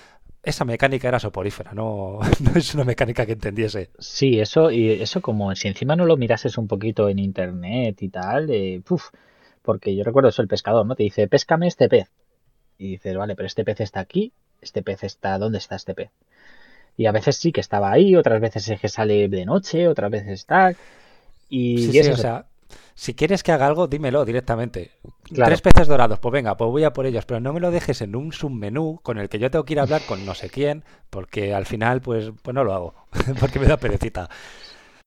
Esa 0.44 0.66
mecánica 0.66 1.08
era 1.08 1.20
soporífera, 1.20 1.74
no, 1.74 2.20
es 2.56 2.74
una 2.76 2.84
mecánica 2.84 3.26
que 3.26 3.34
entendiese. 3.34 3.92
Sí, 4.00 4.40
eso, 4.40 4.72
y 4.72 4.92
eso 4.92 5.22
como 5.22 5.56
si 5.56 5.68
encima 5.70 5.96
no 5.96 6.06
lo 6.06 6.18
mirases 6.18 6.58
un 6.58 6.68
poquito 6.68 7.10
en 7.10 7.20
internet 7.20 8.02
y 8.02 8.10
tal, 8.10 8.50
eh, 8.52 8.82
porque 9.62 9.96
yo 9.96 10.04
recuerdo 10.04 10.30
eso, 10.30 10.42
el 10.42 10.48
pescador, 10.50 10.86
¿no? 10.86 10.96
Te 10.96 11.04
dice, 11.04 11.28
péscame 11.28 11.68
este 11.68 11.90
pez. 11.90 12.10
Y 12.78 12.92
dices, 12.92 13.16
vale, 13.18 13.36
pero 13.36 13.48
este 13.48 13.64
pez 13.66 13.82
está 13.82 14.00
aquí, 14.02 14.34
este 14.62 14.84
pez 14.84 15.04
está, 15.04 15.38
¿dónde 15.40 15.58
está 15.60 15.76
este 15.76 15.96
pez? 15.96 16.12
Y 16.98 17.08
a 17.08 17.12
veces 17.12 17.38
sí 17.38 17.52
que 17.52 17.62
estaba 17.62 17.92
ahí, 17.92 18.16
otras 18.16 18.42
veces 18.42 18.68
es 18.70 18.80
que 18.82 18.90
sale 18.90 19.28
de 19.30 19.46
noche, 19.46 19.88
otras 19.88 20.12
veces 20.12 20.30
está. 20.34 20.72
Y, 20.72 20.78
Sí, 21.76 21.92
y 21.92 21.94
sí, 21.94 22.00
es 22.00 22.10
o 22.10 22.16
eso. 22.16 22.18
sea, 22.18 22.48
si 22.96 23.14
quieres 23.16 23.44
que 23.44 23.52
haga 23.52 23.68
algo, 23.68 23.88
dímelo 23.88 24.26
directamente. 24.26 24.92
Claro. 25.32 25.50
Tres 25.50 25.62
peces 25.62 25.88
dorados, 25.88 26.20
pues 26.20 26.32
venga, 26.32 26.56
pues 26.58 26.70
voy 26.70 26.84
a 26.84 26.94
por 26.94 27.06
ellos, 27.06 27.26
pero 27.26 27.40
no 27.40 27.54
me 27.54 27.60
lo 27.60 27.72
dejes 27.72 28.02
en 28.02 28.16
un 28.16 28.32
submenú 28.34 29.00
con 29.04 29.18
el 29.18 29.30
que 29.30 29.40
yo 29.40 29.52
tengo 29.52 29.66
que 29.66 29.74
ir 29.74 29.80
a 29.80 29.84
hablar 29.84 30.06
con 30.06 30.26
no 30.26 30.36
sé 30.36 30.50
quién, 30.50 30.84
porque 31.10 31.54
al 31.54 31.66
final, 31.66 32.02
pues, 32.02 32.32
pues 32.42 32.54
no 32.56 32.64
lo 32.64 32.74
hago, 32.74 32.96
porque 33.40 33.60
me 33.60 33.66
da 33.68 33.78
perecita. 33.78 34.30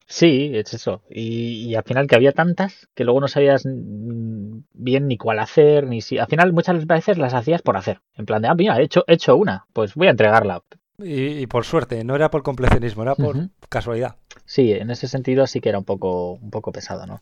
Sí, 0.09 0.53
es 0.55 0.73
eso. 0.73 1.03
Y, 1.11 1.67
y 1.67 1.75
al 1.75 1.83
final 1.83 2.07
que 2.07 2.15
había 2.15 2.33
tantas 2.33 2.89
que 2.95 3.05
luego 3.05 3.21
no 3.21 3.29
sabías 3.29 3.65
bien 3.67 5.09
ni 5.09 5.17
cuál 5.17 5.41
hacer, 5.41 5.87
ni 5.87 6.01
si. 6.01 6.19
Al 6.19 6.29
final 6.29 6.53
muchas 6.53 6.87
veces 6.87 7.19
las 7.19 7.35
hacías 7.35 7.61
por 7.61 7.77
hacer. 7.77 8.01
En 8.15 8.25
plan 8.25 8.41
de, 8.41 8.49
ah, 8.49 8.55
mira, 8.55 8.79
he 8.79 8.85
hecho, 8.85 9.05
he 9.09 9.15
hecho 9.15 9.37
una, 9.37 9.67
pues 9.73 9.95
voy 9.95 10.07
a 10.07 10.11
entregarla. 10.11 10.63
Y, 10.99 11.41
y 11.41 11.47
por 11.47 11.65
suerte, 11.65 12.05
no 12.05 12.15
era 12.15 12.31
por 12.31 12.45
completionismo, 12.45 13.03
era 13.03 13.17
por 13.17 13.37
casualidad. 13.69 14.17
Sí, 14.45 14.73
en 14.73 14.91
ese 14.91 15.09
sentido 15.09 15.47
sí 15.49 15.61
que 15.61 15.71
era 15.71 15.79
un 15.79 15.85
poco, 15.85 16.35
un 16.35 16.51
poco 16.51 16.71
pesado, 16.71 17.07
¿no? 17.07 17.21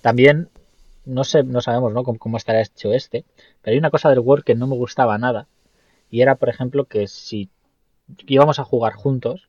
También, 0.00 0.48
no 1.04 1.24
sé, 1.24 1.44
no 1.44 1.60
sabemos, 1.60 1.92
¿no? 1.92 2.02
Cómo, 2.02 2.18
cómo 2.18 2.38
estará 2.38 2.62
hecho 2.62 2.94
este, 2.94 3.26
pero 3.60 3.74
hay 3.74 3.78
una 3.78 3.90
cosa 3.90 4.08
del 4.08 4.20
Word 4.20 4.42
que 4.42 4.54
no 4.54 4.66
me 4.66 4.74
gustaba 4.76 5.18
nada. 5.18 5.48
Y 6.10 6.22
era, 6.22 6.36
por 6.36 6.48
ejemplo, 6.48 6.86
que 6.86 7.06
si 7.08 7.50
íbamos 8.26 8.58
a 8.58 8.64
jugar 8.64 8.94
juntos 8.94 9.48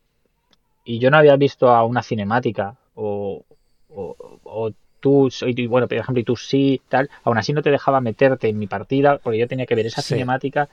y 0.86 1.00
yo 1.00 1.10
no 1.12 1.17
había 1.17 1.36
visto 1.36 1.69
a 1.69 1.86
una 1.86 2.04
cinemática 2.04 2.76
o, 2.96 3.43
o, 3.89 4.15
o 4.43 4.72
tú, 5.00 5.30
y 5.46 5.67
bueno, 5.67 5.88
por 5.88 5.98
ejemplo, 5.98 6.22
y 6.22 6.24
tú 6.24 6.36
sí, 6.36 6.82
tal, 6.89 7.10
aún 7.24 7.38
así 7.38 7.54
no 7.54 7.62
te 7.62 7.72
dejaba 7.72 8.02
meterte 8.02 8.48
en 8.50 8.58
mi 8.60 8.67
partida 8.67 9.17
porque 9.17 9.39
yo 9.39 9.48
tenía 9.48 9.65
que 9.65 9.76
ver 9.76 9.86
esa 9.88 10.02
Sí. 10.02 10.13
cinemática. 10.15 10.69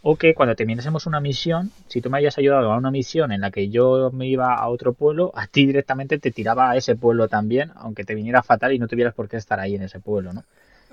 O 0.00 0.14
que 0.14 0.32
cuando 0.32 0.54
terminásemos 0.54 1.06
una 1.06 1.20
misión, 1.20 1.72
si 1.88 2.00
tú 2.00 2.08
me 2.08 2.18
hayas 2.18 2.38
ayudado 2.38 2.70
a 2.72 2.76
una 2.78 2.92
misión 2.92 3.32
en 3.32 3.40
la 3.40 3.50
que 3.50 3.68
yo 3.68 4.10
me 4.12 4.28
iba 4.28 4.54
a 4.54 4.68
otro 4.68 4.92
pueblo, 4.92 5.32
a 5.34 5.48
ti 5.48 5.66
directamente 5.66 6.18
te 6.20 6.30
tiraba 6.30 6.70
a 6.70 6.76
ese 6.76 6.94
pueblo 6.94 7.26
también, 7.26 7.72
aunque 7.74 8.04
te 8.04 8.14
viniera 8.14 8.44
fatal 8.44 8.72
y 8.72 8.78
no 8.78 8.86
tuvieras 8.86 9.12
por 9.14 9.28
qué 9.28 9.36
estar 9.38 9.58
ahí 9.58 9.74
en 9.74 9.82
ese 9.82 9.98
pueblo, 9.98 10.32
¿no? 10.32 10.44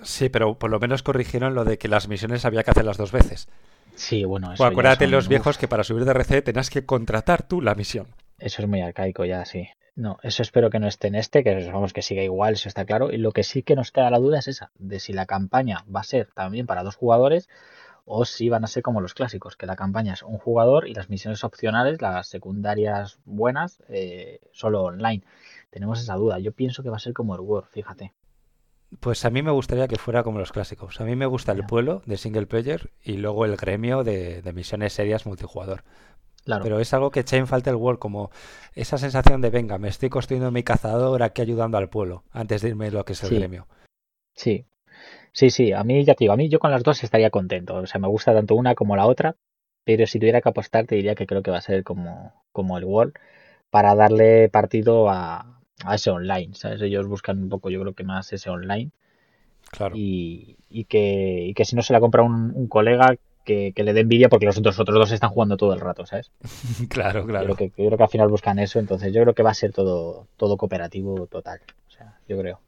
Sí, 0.01 0.29
pero 0.29 0.55
por 0.55 0.71
lo 0.71 0.79
menos 0.79 1.03
corrigieron 1.03 1.53
lo 1.53 1.65
de 1.65 1.77
que 1.77 1.87
las 1.87 2.07
misiones 2.07 2.45
había 2.45 2.63
que 2.63 2.71
hacerlas 2.71 2.97
dos 2.97 3.11
veces. 3.11 3.47
Sí, 3.95 4.25
bueno, 4.25 4.51
eso 4.51 4.63
O 4.63 4.65
acuérdate 4.65 5.05
son- 5.05 5.11
los 5.11 5.27
viejos 5.27 5.57
que 5.57 5.67
para 5.67 5.83
subir 5.83 6.03
de 6.03 6.11
RC 6.11 6.41
tenías 6.41 6.69
que 6.71 6.85
contratar 6.85 7.43
tú 7.43 7.61
la 7.61 7.75
misión. 7.75 8.07
Eso 8.37 8.61
es 8.61 8.67
muy 8.67 8.81
arcaico 8.81 9.25
ya, 9.25 9.45
sí. 9.45 9.67
No, 9.95 10.17
eso 10.23 10.41
espero 10.41 10.69
que 10.69 10.79
no 10.79 10.87
esté 10.87 11.07
en 11.07 11.15
este, 11.15 11.43
que 11.43 11.55
vamos 11.71 11.93
que 11.93 12.01
siga 12.01 12.21
igual, 12.21 12.53
eso 12.53 12.67
está 12.67 12.85
claro. 12.85 13.11
Y 13.11 13.17
lo 13.17 13.31
que 13.31 13.43
sí 13.43 13.63
que 13.63 13.75
nos 13.75 13.91
queda 13.91 14.09
la 14.09 14.19
duda 14.19 14.39
es 14.39 14.49
esa, 14.49 14.71
de 14.77 14.99
si 14.99 15.13
la 15.13 15.25
campaña 15.25 15.85
va 15.93 16.01
a 16.01 16.03
ser 16.03 16.27
también 16.33 16.65
para 16.65 16.83
dos 16.83 16.97
jugadores 16.97 17.47
o 18.03 18.25
si 18.25 18.49
van 18.49 18.63
a 18.63 18.67
ser 18.67 18.83
como 18.83 19.01
los 19.01 19.13
clásicos, 19.13 19.55
que 19.55 19.65
la 19.65 19.77
campaña 19.77 20.13
es 20.13 20.21
un 20.21 20.37
jugador 20.37 20.87
y 20.87 20.93
las 20.93 21.09
misiones 21.09 21.43
opcionales, 21.43 22.01
las 22.01 22.27
secundarias 22.27 23.19
buenas, 23.25 23.81
eh, 23.87 24.41
solo 24.51 24.83
online. 24.83 25.23
Tenemos 25.69 26.01
esa 26.01 26.15
duda. 26.15 26.39
Yo 26.39 26.51
pienso 26.51 26.83
que 26.83 26.89
va 26.89 26.97
a 26.97 26.99
ser 26.99 27.13
como 27.13 27.33
el 27.33 27.41
Word, 27.41 27.65
fíjate. 27.71 28.13
Pues 28.99 29.25
a 29.25 29.29
mí 29.29 29.41
me 29.41 29.51
gustaría 29.51 29.87
que 29.87 29.97
fuera 29.97 30.23
como 30.23 30.39
los 30.39 30.51
clásicos. 30.51 31.01
A 31.01 31.05
mí 31.05 31.15
me 31.15 31.25
gusta 31.25 31.51
el 31.51 31.65
pueblo 31.65 32.03
de 32.05 32.17
single 32.17 32.45
player 32.45 32.91
y 33.01 33.13
luego 33.13 33.45
el 33.45 33.57
gremio 33.57 34.03
de, 34.03 34.41
de 34.41 34.53
misiones 34.53 34.93
serias 34.93 35.25
multijugador. 35.25 35.83
Claro. 36.45 36.63
Pero 36.63 36.79
es 36.79 36.93
algo 36.93 37.11
que 37.11 37.21
echa 37.21 37.37
en 37.37 37.47
falta 37.47 37.71
el 37.71 37.75
World, 37.75 37.99
como 37.99 38.31
esa 38.75 38.97
sensación 38.97 39.41
de, 39.41 39.49
venga, 39.49 39.77
me 39.77 39.87
estoy 39.89 40.09
construyendo 40.09 40.51
mi 40.51 40.63
cazador 40.63 41.23
aquí 41.23 41.41
ayudando 41.41 41.77
al 41.77 41.89
pueblo, 41.89 42.23
antes 42.31 42.61
de 42.61 42.69
irme 42.69 42.87
a 42.87 42.91
lo 42.91 43.03
que 43.05 43.13
es 43.13 43.23
el 43.23 43.29
Sí. 43.29 43.35
gremio. 43.35 43.67
Sí, 44.35 44.65
sí, 45.33 45.49
sí, 45.51 45.73
a 45.73 45.83
mí 45.83 46.03
ya 46.05 46.15
te 46.15 46.25
digo, 46.25 46.33
a 46.33 46.37
mí 46.37 46.49
yo 46.49 46.59
con 46.59 46.71
las 46.71 46.83
dos 46.83 47.03
estaría 47.03 47.29
contento, 47.31 47.75
o 47.75 47.87
sea, 47.87 48.01
me 48.01 48.07
gusta 48.07 48.33
tanto 48.33 48.55
una 48.55 48.75
como 48.75 48.95
la 48.95 49.07
otra, 49.07 49.35
pero 49.85 50.07
si 50.07 50.19
tuviera 50.19 50.41
que 50.41 50.49
apostar 50.49 50.85
te 50.87 50.95
diría 50.95 51.15
que 51.15 51.27
creo 51.27 51.43
que 51.43 51.51
va 51.51 51.57
a 51.57 51.61
ser 51.61 51.83
como, 51.83 52.33
como 52.51 52.77
el 52.77 52.85
World 52.85 53.13
para 53.71 53.95
darle 53.95 54.49
partido 54.49 55.09
a, 55.09 55.61
a 55.85 55.95
ese 55.95 56.11
online, 56.11 56.55
¿sabes? 56.55 56.81
Ellos 56.81 57.07
buscan 57.07 57.39
un 57.43 57.49
poco, 57.49 57.69
yo 57.69 57.81
creo 57.81 57.93
que 57.95 58.03
más 58.05 58.33
ese 58.33 58.49
online 58.49 58.91
Claro. 59.71 59.95
y, 59.95 60.57
y 60.69 60.85
que, 60.85 61.45
y 61.47 61.53
que 61.53 61.65
si 61.65 61.75
no 61.75 61.81
se 61.81 61.93
la 61.93 61.99
compra 61.99 62.23
un, 62.23 62.51
un 62.55 62.67
colega 62.67 63.15
que, 63.45 63.71
que 63.73 63.83
le 63.83 63.93
dé 63.93 64.01
envidia 64.01 64.27
porque 64.29 64.45
los 64.45 64.57
otros, 64.57 64.79
otros 64.79 64.97
dos 64.99 65.11
están 65.11 65.29
jugando 65.29 65.55
todo 65.57 65.73
el 65.73 65.79
rato, 65.79 66.05
¿sabes? 66.05 66.31
claro, 66.89 67.21
Yo 67.21 67.27
claro. 67.27 67.55
creo 67.55 67.55
que, 67.55 67.67
yo 67.81 67.87
creo 67.87 67.97
que 67.97 68.03
al 68.03 68.09
final 68.09 68.27
buscan 68.29 68.59
eso, 68.59 68.79
entonces 68.79 69.13
yo 69.13 69.21
creo 69.21 69.33
que 69.33 69.43
va 69.43 69.51
a 69.51 69.55
ser 69.55 69.71
todo, 69.71 70.27
todo 70.37 70.57
cooperativo 70.57 71.27
total, 71.27 71.61
o 71.87 71.91
sea, 71.91 72.19
yo 72.27 72.37
creo. 72.37 72.59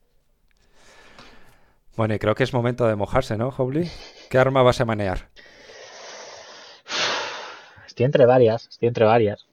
Bueno, 1.96 2.14
y 2.14 2.20
creo 2.20 2.36
que 2.36 2.44
es 2.44 2.54
momento 2.54 2.86
de 2.88 2.96
mojarse, 2.96 3.38
¿no, 3.38 3.50
Hobly? 3.50 3.90
¿Qué 4.30 4.38
arma 4.38 4.62
vas 4.62 4.80
a 4.82 4.86
manear? 4.86 5.30
Estoy 7.88 8.06
entre 8.06 8.26
varias, 8.26 8.68
estoy 8.68 8.88
entre 8.90 9.06
varias. 9.06 9.48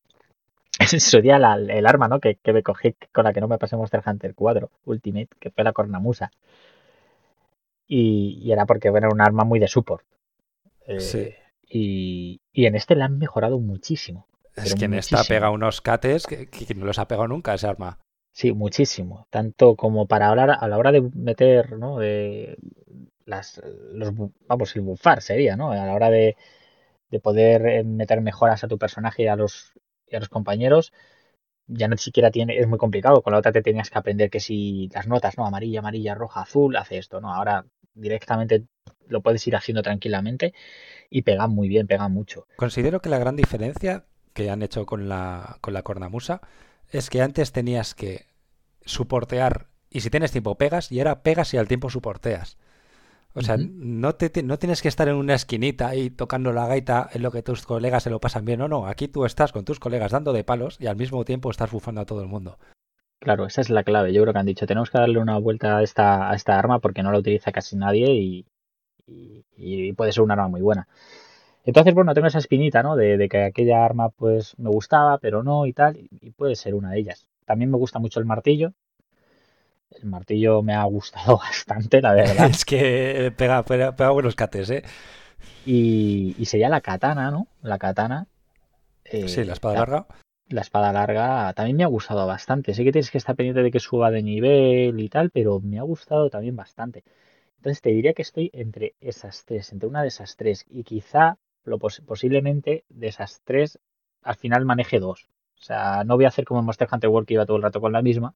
En 0.92 1.00
su 1.00 1.20
día 1.20 1.38
la- 1.38 1.54
el 1.56 1.86
arma, 1.86 2.08
¿no? 2.08 2.20
Que, 2.20 2.34
que 2.36 2.52
me 2.52 2.62
cogí 2.62 2.94
con 3.12 3.24
la 3.24 3.32
que 3.32 3.40
no 3.40 3.48
me 3.48 3.58
pasé 3.58 3.76
Monster 3.76 4.02
Hunter 4.04 4.34
4 4.34 4.70
Ultimate, 4.84 5.28
que 5.40 5.50
fue 5.50 5.64
la 5.64 5.72
cornamusa. 5.72 6.30
Y, 7.86 8.40
y 8.42 8.52
era 8.52 8.66
porque 8.66 8.88
era 8.88 9.08
un 9.08 9.20
arma 9.20 9.44
muy 9.44 9.58
de 9.58 9.68
support. 9.68 10.04
Eh, 10.86 11.00
Sí. 11.00 11.30
y, 11.66 12.40
y 12.52 12.66
en 12.66 12.74
este 12.74 12.94
la 12.94 13.06
han 13.06 13.18
mejorado 13.18 13.58
muchísimo. 13.58 14.28
Es 14.56 14.74
que 14.74 14.84
en 14.84 14.94
esta 14.94 15.24
pega 15.24 15.50
unos 15.50 15.80
cates 15.80 16.26
que, 16.26 16.48
que 16.48 16.74
no 16.74 16.86
los 16.86 16.98
ha 16.98 17.08
pegado 17.08 17.26
nunca 17.26 17.54
ese 17.54 17.66
arma. 17.66 17.98
Sí, 18.32 18.52
muchísimo. 18.52 19.26
Tanto 19.30 19.76
como 19.76 20.06
para 20.06 20.28
hablar 20.28 20.56
a 20.60 20.68
la 20.68 20.78
hora 20.78 20.92
de 20.92 21.02
meter, 21.14 21.78
¿no? 21.78 21.98
De 21.98 22.56
las, 23.24 23.60
los, 23.92 24.12
vamos, 24.46 24.74
el 24.76 24.82
buffar 24.82 25.22
sería, 25.22 25.56
¿no? 25.56 25.72
A 25.72 25.76
la 25.86 25.94
hora 25.94 26.10
de, 26.10 26.36
de 27.10 27.20
poder 27.20 27.66
eh, 27.66 27.84
meter 27.84 28.20
mejoras 28.20 28.62
a 28.64 28.68
tu 28.68 28.78
personaje 28.78 29.24
y 29.24 29.26
a 29.28 29.36
los, 29.36 29.72
y 30.08 30.16
a 30.16 30.20
los 30.20 30.28
compañeros, 30.28 30.92
ya 31.66 31.88
no 31.88 31.96
siquiera 31.96 32.30
tiene, 32.30 32.58
es 32.58 32.66
muy 32.66 32.78
complicado. 32.78 33.22
Con 33.22 33.32
la 33.32 33.38
otra 33.38 33.52
te 33.52 33.62
tenías 33.62 33.90
que 33.90 33.98
aprender 33.98 34.30
que 34.30 34.40
si 34.40 34.88
las 34.94 35.06
notas, 35.06 35.36
¿no? 35.36 35.46
Amarilla, 35.46 35.80
amarilla, 35.80 36.14
roja, 36.14 36.42
azul, 36.42 36.76
hace 36.76 36.98
esto, 36.98 37.20
¿no? 37.20 37.32
Ahora 37.32 37.64
directamente 37.94 38.64
lo 39.06 39.20
puedes 39.20 39.46
ir 39.46 39.56
haciendo 39.56 39.82
tranquilamente 39.82 40.54
y 41.10 41.22
pega 41.22 41.46
muy 41.46 41.68
bien, 41.68 41.86
pega 41.86 42.08
mucho. 42.08 42.46
Considero 42.56 43.00
que 43.00 43.08
la 43.08 43.18
gran 43.18 43.36
diferencia 43.36 44.04
que 44.32 44.50
han 44.50 44.62
hecho 44.62 44.86
con 44.86 45.08
la, 45.08 45.58
con 45.60 45.74
la 45.74 45.82
cornamusa 45.82 46.40
es 46.90 47.10
que 47.10 47.22
antes 47.22 47.52
tenías 47.52 47.94
que 47.94 48.26
soportear 48.84 49.68
y 49.90 50.00
si 50.00 50.10
tienes 50.10 50.32
tiempo 50.32 50.56
pegas 50.56 50.90
y 50.90 50.98
ahora 50.98 51.22
pegas 51.22 51.54
y 51.54 51.56
al 51.56 51.68
tiempo 51.68 51.88
soporteas. 51.88 52.58
O 53.36 53.42
sea, 53.42 53.56
no, 53.58 54.14
te, 54.14 54.42
no 54.42 54.58
tienes 54.58 54.80
que 54.80 54.88
estar 54.88 55.08
en 55.08 55.16
una 55.16 55.34
esquinita 55.34 55.88
ahí 55.88 56.10
tocando 56.10 56.52
la 56.52 56.66
gaita 56.66 57.08
en 57.12 57.22
lo 57.22 57.30
que 57.32 57.42
tus 57.42 57.66
colegas 57.66 58.04
se 58.04 58.10
lo 58.10 58.20
pasan 58.20 58.44
bien. 58.44 58.60
No, 58.60 58.68
no, 58.68 58.86
aquí 58.86 59.08
tú 59.08 59.24
estás 59.24 59.52
con 59.52 59.64
tus 59.64 59.80
colegas 59.80 60.12
dando 60.12 60.32
de 60.32 60.44
palos 60.44 60.76
y 60.80 60.86
al 60.86 60.96
mismo 60.96 61.24
tiempo 61.24 61.50
estás 61.50 61.70
bufando 61.72 62.00
a 62.00 62.06
todo 62.06 62.22
el 62.22 62.28
mundo. 62.28 62.58
Claro, 63.20 63.46
esa 63.46 63.60
es 63.60 63.70
la 63.70 63.84
clave. 63.84 64.12
Yo 64.12 64.22
creo 64.22 64.32
que 64.32 64.38
han 64.38 64.46
dicho, 64.46 64.66
tenemos 64.66 64.90
que 64.90 64.98
darle 64.98 65.18
una 65.18 65.38
vuelta 65.38 65.78
a 65.78 65.82
esta, 65.82 66.30
a 66.30 66.34
esta 66.34 66.58
arma 66.58 66.78
porque 66.80 67.02
no 67.02 67.10
la 67.10 67.18
utiliza 67.18 67.52
casi 67.52 67.76
nadie 67.76 68.12
y, 68.12 68.46
y- 69.06 69.44
y 69.56 69.92
puede 69.94 70.12
ser 70.12 70.22
un 70.24 70.30
arma 70.32 70.48
muy 70.48 70.62
buena. 70.62 70.88
Entonces, 71.64 71.94
bueno, 71.94 72.14
tengo 72.14 72.28
esa 72.28 72.38
espinita, 72.38 72.82
¿no? 72.82 72.96
De, 72.96 73.16
de 73.18 73.28
que 73.28 73.42
aquella 73.44 73.84
arma 73.84 74.10
pues 74.10 74.54
me 74.58 74.70
gustaba, 74.70 75.18
pero 75.18 75.42
no 75.42 75.66
y 75.66 75.72
tal, 75.74 75.98
y 75.98 76.30
puede 76.32 76.56
ser 76.56 76.74
una 76.74 76.90
de 76.92 77.00
ellas. 77.00 77.26
También 77.46 77.70
me 77.70 77.78
gusta 77.78 77.98
mucho 77.98 78.20
el 78.20 78.26
martillo. 78.26 78.72
El 80.02 80.08
martillo 80.08 80.62
me 80.62 80.74
ha 80.74 80.84
gustado 80.84 81.38
bastante, 81.48 82.00
la 82.00 82.14
verdad. 82.14 82.48
es 82.48 82.64
que 82.64 83.32
pega, 83.36 83.62
pega, 83.64 83.94
pega 83.96 84.10
buenos 84.10 84.34
cates, 84.34 84.70
¿eh? 84.70 84.82
Y, 85.66 86.34
y 86.38 86.44
sería 86.46 86.68
la 86.68 86.80
katana, 86.80 87.30
¿no? 87.30 87.46
La 87.62 87.78
katana. 87.78 88.26
eh, 89.06 89.28
Sí, 89.28 89.44
la 89.44 89.54
espada 89.54 89.74
la- 89.74 89.80
larga. 89.80 90.06
la 90.48 90.60
espada 90.60 90.92
larga 90.92 91.52
también 91.54 91.76
me 91.78 91.84
ha 91.84 91.88
gustado 91.88 92.26
bastante. 92.26 92.74
Sé 92.74 92.84
que 92.84 92.92
tienes 92.92 93.10
que 93.10 93.18
estar 93.18 93.34
pendiente 93.36 93.62
de 93.62 93.70
que 93.70 93.80
suba 93.80 94.10
de 94.10 94.22
nivel 94.22 95.00
y 95.00 95.08
tal, 95.08 95.30
pero 95.30 95.60
me 95.60 95.78
ha 95.78 95.82
gustado 95.82 96.28
también 96.30 96.54
bastante. 96.56 97.02
Entonces 97.56 97.80
te 97.80 97.90
diría 97.90 98.12
que 98.12 98.22
estoy 98.22 98.50
entre 98.52 98.94
esas 99.00 99.44
tres, 99.46 99.72
entre 99.72 99.88
una 99.88 100.02
de 100.02 100.08
esas 100.08 100.36
tres 100.36 100.66
y 100.68 100.84
quizá 100.84 101.38
lo 101.64 101.78
pos- 101.78 102.02
posiblemente 102.06 102.84
de 102.90 103.08
esas 103.08 103.40
tres 103.44 103.78
al 104.22 104.36
final 104.36 104.64
maneje 104.66 104.98
dos. 105.00 105.28
O 105.58 105.62
sea, 105.62 106.04
no 106.04 106.16
voy 106.16 106.26
a 106.26 106.28
hacer 106.28 106.44
como 106.44 106.60
en 106.60 106.66
Monster 106.66 106.88
Hunter 106.92 107.08
World 107.08 107.26
que 107.26 107.34
iba 107.34 107.46
todo 107.46 107.56
el 107.56 107.62
rato 107.62 107.80
con 107.80 107.92
la 107.92 108.02
misma. 108.02 108.34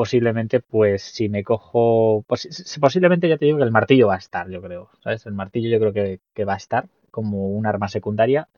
Posiblemente, 0.00 0.60
pues 0.60 1.02
si 1.02 1.28
me 1.28 1.42
cojo, 1.44 2.24
posi- 2.28 2.80
posiblemente 2.80 3.28
ya 3.28 3.36
te 3.38 3.46
digo 3.46 3.58
que 3.58 3.64
el 3.64 3.72
martillo 3.72 4.06
va 4.08 4.14
a 4.14 4.18
estar, 4.18 4.48
yo 4.48 4.62
creo. 4.62 4.90
¿Sabes? 5.02 5.26
El 5.26 5.34
martillo 5.34 5.68
yo 5.70 5.80
creo 5.80 5.92
que, 5.92 6.20
que 6.34 6.44
va 6.44 6.54
a 6.54 6.56
estar 6.64 6.88
como 7.10 7.48
un 7.48 7.66
arma 7.66 7.88
secundaria 7.88 8.48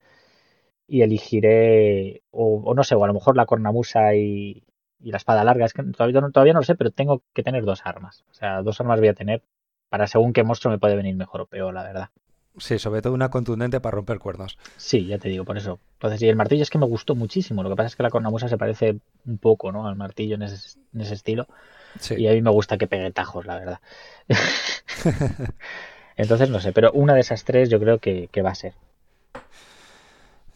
y 0.86 1.02
elegiré, 1.02 2.22
o, 2.30 2.62
o 2.64 2.74
no 2.74 2.84
sé, 2.84 2.94
o 2.96 3.04
a 3.04 3.08
lo 3.08 3.14
mejor 3.14 3.36
la 3.36 3.46
cornamusa 3.46 4.14
y, 4.16 4.64
y 5.00 5.10
la 5.12 5.18
espada 5.18 5.44
larga. 5.44 5.66
Es 5.66 5.72
que 5.74 5.82
todavía 5.84 6.20
no, 6.20 6.30
todavía 6.32 6.52
no 6.54 6.60
lo 6.60 6.64
sé, 6.66 6.74
pero 6.76 6.90
tengo 6.92 7.22
que 7.34 7.42
tener 7.44 7.64
dos 7.64 7.82
armas. 7.86 8.24
O 8.30 8.34
sea, 8.34 8.62
dos 8.62 8.80
armas 8.80 9.00
voy 9.00 9.08
a 9.08 9.14
tener 9.14 9.42
para 9.90 10.06
según 10.08 10.32
qué 10.32 10.44
monstruo 10.44 10.72
me 10.72 10.78
puede 10.80 10.96
venir 10.96 11.16
mejor 11.16 11.42
o 11.42 11.46
peor, 11.46 11.74
la 11.74 11.84
verdad. 11.84 12.10
Sí, 12.58 12.78
sobre 12.78 13.00
todo 13.00 13.14
una 13.14 13.30
contundente 13.30 13.80
para 13.80 13.94
romper 13.94 14.18
cuernos. 14.18 14.58
Sí, 14.76 15.06
ya 15.06 15.18
te 15.18 15.28
digo, 15.28 15.44
por 15.44 15.56
eso. 15.56 15.78
Entonces, 15.94 16.20
y 16.22 16.28
el 16.28 16.36
martillo 16.36 16.62
es 16.62 16.70
que 16.70 16.78
me 16.78 16.86
gustó 16.86 17.14
muchísimo. 17.14 17.62
Lo 17.62 17.70
que 17.70 17.76
pasa 17.76 17.86
es 17.88 17.96
que 17.96 18.02
la 18.02 18.10
cornamusa 18.10 18.48
se 18.48 18.58
parece 18.58 18.98
un 19.24 19.38
poco, 19.38 19.70
¿no? 19.70 19.86
Al 19.86 19.96
martillo 19.96 20.34
en 20.34 20.42
ese, 20.42 20.78
en 20.92 21.00
ese 21.00 21.14
estilo. 21.14 21.46
Sí. 22.00 22.16
Y 22.16 22.26
a 22.26 22.32
mí 22.32 22.42
me 22.42 22.50
gusta 22.50 22.76
que 22.76 22.88
pegue 22.88 23.10
tajos, 23.12 23.46
la 23.46 23.58
verdad. 23.58 23.80
Entonces, 26.16 26.50
no 26.50 26.60
sé, 26.60 26.72
pero 26.72 26.90
una 26.92 27.14
de 27.14 27.20
esas 27.20 27.44
tres 27.44 27.70
yo 27.70 27.78
creo 27.78 27.98
que, 27.98 28.28
que 28.32 28.42
va 28.42 28.50
a 28.50 28.54
ser. 28.54 28.74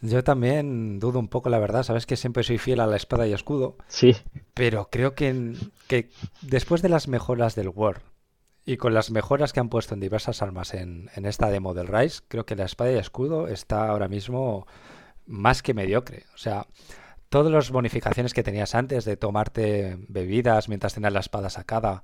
Yo 0.01 0.23
también 0.23 0.99
dudo 0.99 1.19
un 1.19 1.29
poco, 1.29 1.49
la 1.49 1.59
verdad. 1.59 1.83
Sabes 1.83 2.05
que 2.05 2.17
siempre 2.17 2.43
soy 2.43 2.57
fiel 2.57 2.81
a 2.81 2.87
la 2.87 2.97
espada 2.97 3.25
y 3.25 3.33
escudo. 3.33 3.77
Sí. 3.87 4.15
Pero 4.53 4.89
creo 4.91 5.15
que, 5.15 5.53
que 5.87 6.09
después 6.41 6.81
de 6.81 6.89
las 6.89 7.07
mejoras 7.07 7.55
del 7.55 7.69
War 7.69 8.01
y 8.65 8.77
con 8.77 8.93
las 8.93 9.11
mejoras 9.11 9.53
que 9.53 9.59
han 9.59 9.69
puesto 9.69 9.93
en 9.93 9.99
diversas 9.99 10.41
armas 10.41 10.73
en, 10.73 11.09
en 11.15 11.25
esta 11.25 11.49
demo 11.49 11.73
del 11.73 11.87
Rise, 11.87 12.21
creo 12.27 12.45
que 12.45 12.55
la 12.55 12.65
espada 12.65 12.91
y 12.91 12.97
escudo 12.97 13.47
está 13.47 13.87
ahora 13.87 14.07
mismo 14.07 14.65
más 15.27 15.61
que 15.61 15.73
mediocre. 15.73 16.23
O 16.33 16.37
sea, 16.37 16.67
todas 17.29 17.51
las 17.51 17.69
bonificaciones 17.71 18.33
que 18.33 18.43
tenías 18.43 18.75
antes 18.75 19.05
de 19.05 19.17
tomarte 19.17 19.97
bebidas 20.07 20.69
mientras 20.69 20.93
tenías 20.93 21.13
la 21.13 21.19
espada 21.19 21.49
sacada, 21.49 22.03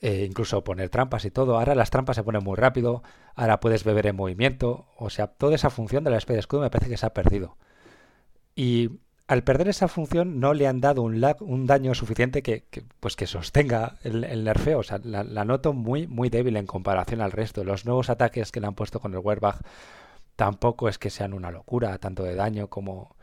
eh, 0.00 0.26
incluso 0.28 0.64
poner 0.64 0.90
trampas 0.90 1.24
y 1.24 1.30
todo. 1.30 1.58
Ahora 1.58 1.74
las 1.74 1.90
trampas 1.90 2.16
se 2.16 2.22
ponen 2.22 2.44
muy 2.44 2.56
rápido, 2.56 3.02
ahora 3.34 3.60
puedes 3.60 3.84
beber 3.84 4.06
en 4.06 4.16
movimiento, 4.16 4.86
o 4.96 5.10
sea, 5.10 5.28
toda 5.28 5.54
esa 5.54 5.70
función 5.70 6.04
de 6.04 6.10
la 6.10 6.18
espada 6.18 6.34
de 6.34 6.40
escudo 6.40 6.62
me 6.62 6.70
parece 6.70 6.90
que 6.90 6.96
se 6.96 7.06
ha 7.06 7.14
perdido. 7.14 7.56
Y 8.54 9.00
al 9.26 9.42
perder 9.42 9.68
esa 9.68 9.88
función 9.88 10.38
no 10.38 10.52
le 10.52 10.66
han 10.66 10.80
dado 10.80 11.02
un, 11.02 11.24
un 11.40 11.66
daño 11.66 11.94
suficiente 11.94 12.42
que, 12.42 12.64
pues 13.00 13.16
que 13.16 13.26
sostenga 13.26 13.96
el, 14.02 14.44
nerfeo. 14.44 14.80
O 14.80 14.82
sea, 14.82 15.00
la, 15.02 15.44
noto 15.44 15.72
muy, 15.72 16.06
muy 16.06 16.28
débil 16.28 16.56
en 16.56 16.66
comparación 16.66 17.20
al 17.20 17.32
resto. 17.32 17.64
Los 17.64 17.86
nuevos 17.86 18.10
ataques 18.10 18.52
que 18.52 18.60
le 18.60 18.66
han 18.66 18.74
puesto 18.74 19.00
con 19.00 19.12
el 19.14 19.20
Werbach 19.20 19.60
tampoco 20.36 20.88
es 20.88 20.98
que 20.98 21.10
sean 21.10 21.32
una 21.32 21.50
locura, 21.50 21.96
tanto 21.98 22.22
de 22.22 22.34
daño 22.34 22.68
como, 22.68 23.16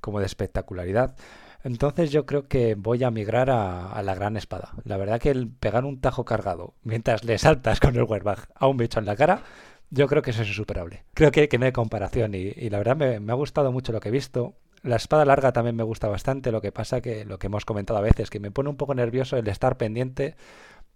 como 0.00 0.20
de 0.20 0.26
espectacularidad. 0.26 1.16
Entonces 1.64 2.10
yo 2.10 2.26
creo 2.26 2.48
que 2.48 2.74
voy 2.74 3.04
a 3.04 3.10
migrar 3.10 3.50
a, 3.50 4.00
la 4.02 4.14
gran 4.14 4.36
espada. 4.36 4.72
La 4.84 4.96
verdad 4.96 5.20
que 5.20 5.30
el 5.30 5.48
pegar 5.48 5.84
un 5.84 6.00
tajo 6.00 6.24
cargado 6.24 6.74
mientras 6.82 7.24
le 7.24 7.38
saltas 7.38 7.78
con 7.78 7.94
el 7.94 8.02
Werbach 8.04 8.48
a 8.54 8.66
un 8.66 8.76
bicho 8.76 8.98
en 8.98 9.06
la 9.06 9.16
cara, 9.16 9.42
yo 9.90 10.08
creo 10.08 10.22
que 10.22 10.30
eso 10.30 10.42
es 10.42 10.48
insuperable. 10.48 11.04
Creo 11.14 11.30
que, 11.30 11.48
no 11.58 11.66
hay 11.66 11.72
comparación 11.72 12.34
y, 12.34 12.70
la 12.70 12.78
verdad 12.78 12.96
me, 12.96 13.32
ha 13.32 13.36
gustado 13.36 13.70
mucho 13.70 13.92
lo 13.92 14.00
que 14.00 14.08
he 14.08 14.12
visto. 14.12 14.54
La 14.82 14.96
espada 14.96 15.24
larga 15.24 15.52
también 15.52 15.76
me 15.76 15.84
gusta 15.84 16.08
bastante, 16.08 16.50
lo 16.50 16.60
que 16.60 16.72
pasa 16.72 17.00
que 17.00 17.24
lo 17.24 17.38
que 17.38 17.46
hemos 17.46 17.64
comentado 17.64 17.98
a 17.98 18.02
veces, 18.02 18.30
que 18.30 18.40
me 18.40 18.50
pone 18.50 18.68
un 18.68 18.76
poco 18.76 18.94
nervioso 18.94 19.36
el 19.36 19.46
estar 19.46 19.76
pendiente 19.76 20.34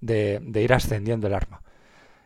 de, 0.01 0.41
ir 0.55 0.73
ascendiendo 0.73 1.29
el 1.29 1.35
arma 1.35 1.63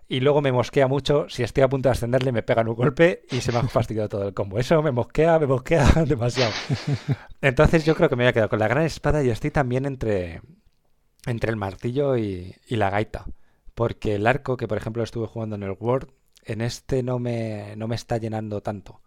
y 0.09 0.21
luego 0.21 0.41
me 0.41 0.51
mosquea 0.51 0.89
mucho. 0.89 1.29
Si 1.29 1.43
estoy 1.43 1.63
a 1.63 1.69
punto 1.69 1.89
de 1.89 1.93
ascenderle, 1.93 2.33
me 2.33 2.43
pegan 2.43 2.67
un 2.67 2.75
golpe 2.75 3.27
y 3.31 3.43
se 3.43 3.53
me 3.53 3.59
ha 3.59 3.63
fastidiado 3.63 4.09
todo 4.09 4.27
el 4.27 4.35
combo. 4.35 4.59
Eso 4.59 4.83
me 4.83 4.91
mosquea, 4.91 5.39
me 5.39 5.47
mosquea 5.47 5.85
demasiado. 6.07 6.53
Entonces 7.41 7.85
yo 7.85 7.95
creo 7.95 8.09
que 8.09 8.17
me 8.17 8.25
voy 8.25 8.31
a 8.31 8.33
quedar 8.33 8.49
con 8.49 8.59
la 8.59 8.67
gran 8.67 8.85
espada 8.85 9.23
y 9.23 9.31
estoy 9.31 9.53
también 9.53 9.87
entre, 9.87 10.41
entre 11.27 11.51
el 11.51 11.57
martillo 11.57 12.17
y, 12.17 12.57
la 12.69 12.91
gaita. 12.91 13.27
Porque 13.75 14.17
el 14.17 14.27
arco, 14.27 14.57
que 14.57 14.67
por 14.67 14.79
ejemplo 14.79 15.05
estuve 15.05 15.29
jugando 15.29 15.55
en 15.57 15.63
el 15.63 15.77
World, 15.79 16.11
en 16.45 16.61
este 16.61 17.05
no 17.05 17.21
me, 17.21 17.77
no 17.77 17.87
me 17.87 17.95
está 17.95 18.17
llenando 18.17 18.63
tanto 18.63 19.01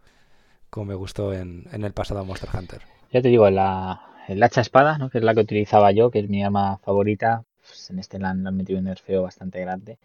como 0.74 0.88
me 0.88 0.96
gustó 0.96 1.34
en, 1.34 1.68
en 1.72 1.84
el 1.84 1.94
pasado 1.94 2.26
Monster 2.26 2.50
Hunter. 2.52 2.82
Ya 3.12 3.22
te 3.22 3.28
digo, 3.28 3.48
la, 3.52 4.02
el 4.28 4.42
hacha 4.42 4.62
espada, 4.62 4.98
¿no? 4.98 5.12
que 5.12 5.20
es 5.20 5.24
la 5.24 5.36
que 5.36 5.42
utilizaba 5.42 5.92
yo, 5.92 6.10
que 6.10 6.18
es 6.20 6.30
mi 6.30 6.44
arma 6.44 6.80
favorita, 6.80 7.46
pues 7.62 7.92
en 7.92 8.00
este 8.00 8.18
le 8.18 8.26
han 8.26 8.42
metido 8.56 8.80
un 8.80 8.86
nerfeo 8.86 9.22
bastante 9.22 9.62
grande 9.62 10.00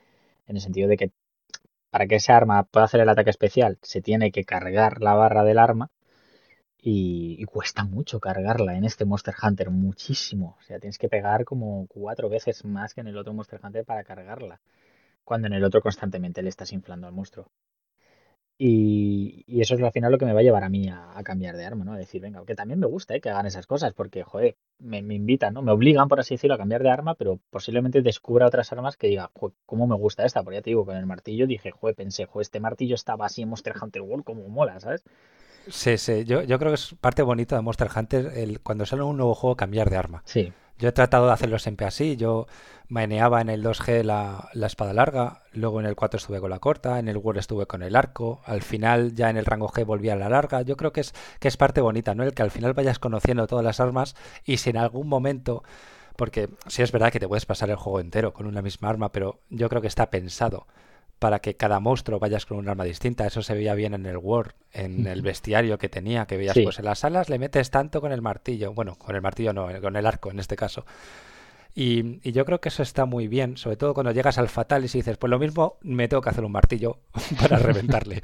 en 0.46 0.56
el 0.56 0.62
sentido 0.62 0.86
de 0.88 0.98
que 0.98 1.10
para 1.90 2.06
que 2.06 2.16
ese 2.16 2.32
arma 2.32 2.64
pueda 2.64 2.84
hacer 2.84 3.00
el 3.00 3.08
ataque 3.08 3.30
especial 3.30 3.78
se 3.80 4.02
tiene 4.02 4.30
que 4.30 4.44
cargar 4.44 5.00
la 5.00 5.14
barra 5.14 5.42
del 5.42 5.58
arma 5.58 5.90
y, 6.80 7.42
cuesta 7.46 7.84
mucho 7.84 8.20
cargarla 8.20 8.76
en 8.76 8.84
este 8.84 9.06
Monster 9.06 9.34
Hunter, 9.42 9.70
muchísimo. 9.70 10.56
O 10.60 10.62
sea, 10.62 10.78
tienes 10.78 10.98
que 10.98 11.08
pegar 11.08 11.44
como 11.44 11.86
cuatro 11.88 12.28
veces 12.28 12.64
más 12.66 12.92
que 12.94 13.00
en 13.00 13.08
el 13.08 13.16
otro 13.16 13.32
Monster 13.32 13.60
Hunter 13.62 13.84
para 13.86 14.04
cargarla, 14.04 14.60
cuando 15.24 15.46
en 15.48 15.54
el 15.54 15.64
otro 15.64 15.80
constantemente 15.80 16.42
le 16.42 16.50
estás 16.50 16.72
inflando 16.72 17.06
al 17.06 17.14
monstruo. 17.14 17.50
Y, 18.60 19.44
eso 19.60 19.76
es 19.76 19.80
al 19.80 19.92
final 19.92 20.10
lo 20.10 20.18
que 20.18 20.24
me 20.24 20.32
va 20.32 20.40
a 20.40 20.42
llevar 20.42 20.64
a 20.64 20.68
mí 20.68 20.88
a, 20.88 21.22
cambiar 21.22 21.56
de 21.56 21.64
arma, 21.64 21.84
¿no? 21.84 21.92
A 21.92 21.96
decir, 21.96 22.20
venga, 22.20 22.44
que 22.44 22.56
también 22.56 22.80
me 22.80 22.86
gusta 22.86 23.14
¿eh? 23.14 23.20
que 23.20 23.30
hagan 23.30 23.46
esas 23.46 23.68
cosas, 23.68 23.92
porque, 23.94 24.24
joder, 24.24 24.56
me, 24.80 24.98
invitan, 24.98 25.54
¿no? 25.54 25.62
Me 25.62 25.70
obligan, 25.70 26.08
por 26.08 26.18
así 26.18 26.34
decirlo, 26.34 26.54
a 26.54 26.58
cambiar 26.58 26.82
de 26.82 26.90
arma, 26.90 27.14
pero 27.14 27.38
posiblemente 27.50 28.02
descubra 28.02 28.46
otras 28.46 28.72
armas 28.72 28.96
que 28.96 29.06
diga, 29.06 29.30
joder, 29.32 29.54
¿cómo 29.64 29.86
me 29.86 29.94
gusta 29.94 30.24
esta? 30.24 30.42
Porque 30.42 30.56
ya 30.56 30.62
te 30.62 30.70
digo, 30.70 30.84
con 30.84 30.96
el 30.96 31.06
martillo 31.06 31.46
dije, 31.46 31.70
joder, 31.70 31.94
pensé, 31.94 32.26
joder, 32.26 32.42
este 32.42 32.58
martillo 32.58 32.96
estaba 32.96 33.26
así 33.26 33.42
en 33.42 33.48
Monster 33.48 33.74
Hunter 33.80 34.02
World, 34.02 34.24
como 34.24 34.48
mola, 34.48 34.80
¿sabes? 34.80 35.04
Sí, 35.68 35.96
sí, 35.98 36.24
yo, 36.24 36.42
yo 36.42 36.58
creo 36.58 36.72
que 36.72 36.76
es 36.76 36.94
parte 37.00 37.22
bonita 37.22 37.54
de 37.54 37.62
Monster 37.62 37.88
Hunter 37.94 38.32
el, 38.34 38.60
cuando 38.60 38.86
sale 38.86 39.02
un 39.02 39.16
nuevo 39.16 39.34
juego 39.34 39.54
cambiar 39.54 39.88
de 39.88 39.96
arma. 39.96 40.22
Sí. 40.24 40.52
Yo 40.78 40.88
he 40.88 40.92
tratado 40.92 41.26
de 41.26 41.32
hacerlo 41.32 41.58
siempre 41.58 41.86
así. 41.86 42.16
Yo 42.16 42.46
maneaba 42.88 43.40
en 43.40 43.48
el 43.48 43.62
2G 43.62 44.02
la, 44.02 44.48
la, 44.52 44.66
espada 44.66 44.92
larga, 44.92 45.42
luego 45.52 45.80
en 45.80 45.86
el 45.86 45.96
4 45.96 46.18
estuve 46.18 46.40
con 46.40 46.50
la 46.50 46.58
corta, 46.58 46.98
en 46.98 47.08
el 47.08 47.16
World 47.18 47.40
estuve 47.40 47.66
con 47.66 47.82
el 47.82 47.96
arco, 47.96 48.40
al 48.46 48.62
final 48.62 49.14
ya 49.14 49.28
en 49.28 49.36
el 49.36 49.44
rango 49.44 49.68
G 49.68 49.84
volví 49.84 50.08
a 50.08 50.16
la 50.16 50.28
larga. 50.28 50.62
Yo 50.62 50.76
creo 50.76 50.92
que 50.92 51.00
es, 51.00 51.14
que 51.40 51.48
es 51.48 51.56
parte 51.56 51.80
bonita, 51.80 52.14
¿no? 52.14 52.22
El 52.22 52.32
que 52.32 52.42
al 52.42 52.50
final 52.50 52.74
vayas 52.74 52.98
conociendo 52.98 53.46
todas 53.46 53.64
las 53.64 53.80
armas 53.80 54.16
y 54.44 54.58
si 54.58 54.70
en 54.70 54.78
algún 54.78 55.08
momento... 55.08 55.62
Porque 56.16 56.48
sí 56.66 56.82
es 56.82 56.90
verdad 56.90 57.12
que 57.12 57.20
te 57.20 57.28
puedes 57.28 57.46
pasar 57.46 57.70
el 57.70 57.76
juego 57.76 58.00
entero 58.00 58.32
con 58.32 58.46
una 58.46 58.60
misma 58.60 58.88
arma, 58.88 59.12
pero 59.12 59.38
yo 59.50 59.68
creo 59.68 59.80
que 59.80 59.86
está 59.86 60.10
pensado 60.10 60.66
para 61.18 61.40
que 61.40 61.56
cada 61.56 61.80
monstruo 61.80 62.18
vayas 62.18 62.46
con 62.46 62.58
un 62.58 62.68
arma 62.68 62.84
distinta. 62.84 63.26
Eso 63.26 63.42
se 63.42 63.54
veía 63.54 63.74
bien 63.74 63.94
en 63.94 64.06
el 64.06 64.16
War, 64.16 64.54
en 64.72 65.06
el 65.06 65.22
bestiario 65.22 65.78
que 65.78 65.88
tenía, 65.88 66.26
que 66.26 66.36
veías, 66.36 66.56
pues 66.62 66.78
en 66.78 66.84
las 66.84 67.04
alas 67.04 67.28
le 67.28 67.38
metes 67.38 67.70
tanto 67.70 68.00
con 68.00 68.12
el 68.12 68.22
martillo, 68.22 68.72
bueno, 68.72 68.96
con 68.96 69.16
el 69.16 69.22
martillo 69.22 69.52
no, 69.52 69.68
con 69.80 69.96
el 69.96 70.06
arco 70.06 70.30
en 70.30 70.38
este 70.38 70.56
caso. 70.56 70.84
Y, 71.74 72.32
yo 72.32 72.44
creo 72.44 72.60
que 72.60 72.70
eso 72.70 72.82
está 72.82 73.04
muy 73.04 73.28
bien, 73.28 73.56
sobre 73.56 73.76
todo 73.76 73.94
cuando 73.94 74.12
llegas 74.12 74.38
al 74.38 74.48
fatal 74.48 74.80
y 74.84 74.88
dices, 74.88 75.16
pues 75.16 75.30
lo 75.30 75.38
mismo 75.38 75.78
me 75.82 76.08
tengo 76.08 76.22
que 76.22 76.30
hacer 76.30 76.44
un 76.44 76.52
martillo 76.52 77.00
para 77.40 77.58
reventarle. 77.58 78.22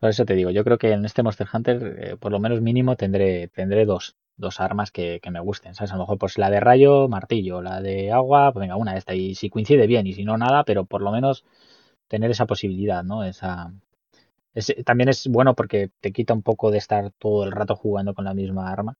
Por 0.00 0.10
eso 0.10 0.24
te 0.24 0.34
digo, 0.34 0.50
yo 0.50 0.64
creo 0.64 0.78
que 0.78 0.90
en 0.90 1.04
este 1.04 1.22
Monster 1.22 1.46
Hunter, 1.52 1.96
eh, 1.98 2.16
por 2.16 2.32
lo 2.32 2.40
menos 2.40 2.60
mínimo, 2.60 2.96
tendré, 2.96 3.48
tendré 3.48 3.86
dos 3.86 4.16
dos 4.42 4.60
armas 4.60 4.90
que, 4.90 5.20
me 5.30 5.40
gusten, 5.40 5.74
¿sabes? 5.74 5.92
A 5.92 5.96
lo 5.96 6.02
mejor 6.02 6.18
pues 6.18 6.36
la 6.36 6.50
de 6.50 6.60
rayo, 6.60 7.08
martillo, 7.08 7.62
la 7.62 7.80
de 7.80 8.12
agua, 8.12 8.52
pues 8.52 8.60
venga, 8.60 8.76
una 8.76 8.92
de 8.92 8.98
esta. 8.98 9.14
Y 9.14 9.34
si 9.34 9.48
coincide 9.48 9.86
bien 9.86 10.06
y 10.06 10.12
si 10.12 10.24
no, 10.24 10.36
nada, 10.36 10.64
pero 10.64 10.84
por 10.84 11.00
lo 11.00 11.10
menos 11.10 11.44
tener 12.08 12.30
esa 12.30 12.46
posibilidad, 12.46 13.02
¿no? 13.02 13.24
Esa... 13.24 13.72
también 14.84 15.08
es 15.08 15.26
bueno 15.28 15.54
porque 15.54 15.90
te 16.00 16.12
quita 16.12 16.34
un 16.34 16.42
poco 16.42 16.70
de 16.70 16.78
estar 16.78 17.10
todo 17.12 17.44
el 17.44 17.52
rato 17.52 17.74
jugando 17.74 18.12
con 18.12 18.26
la 18.26 18.34
misma 18.34 18.70
arma. 18.70 18.96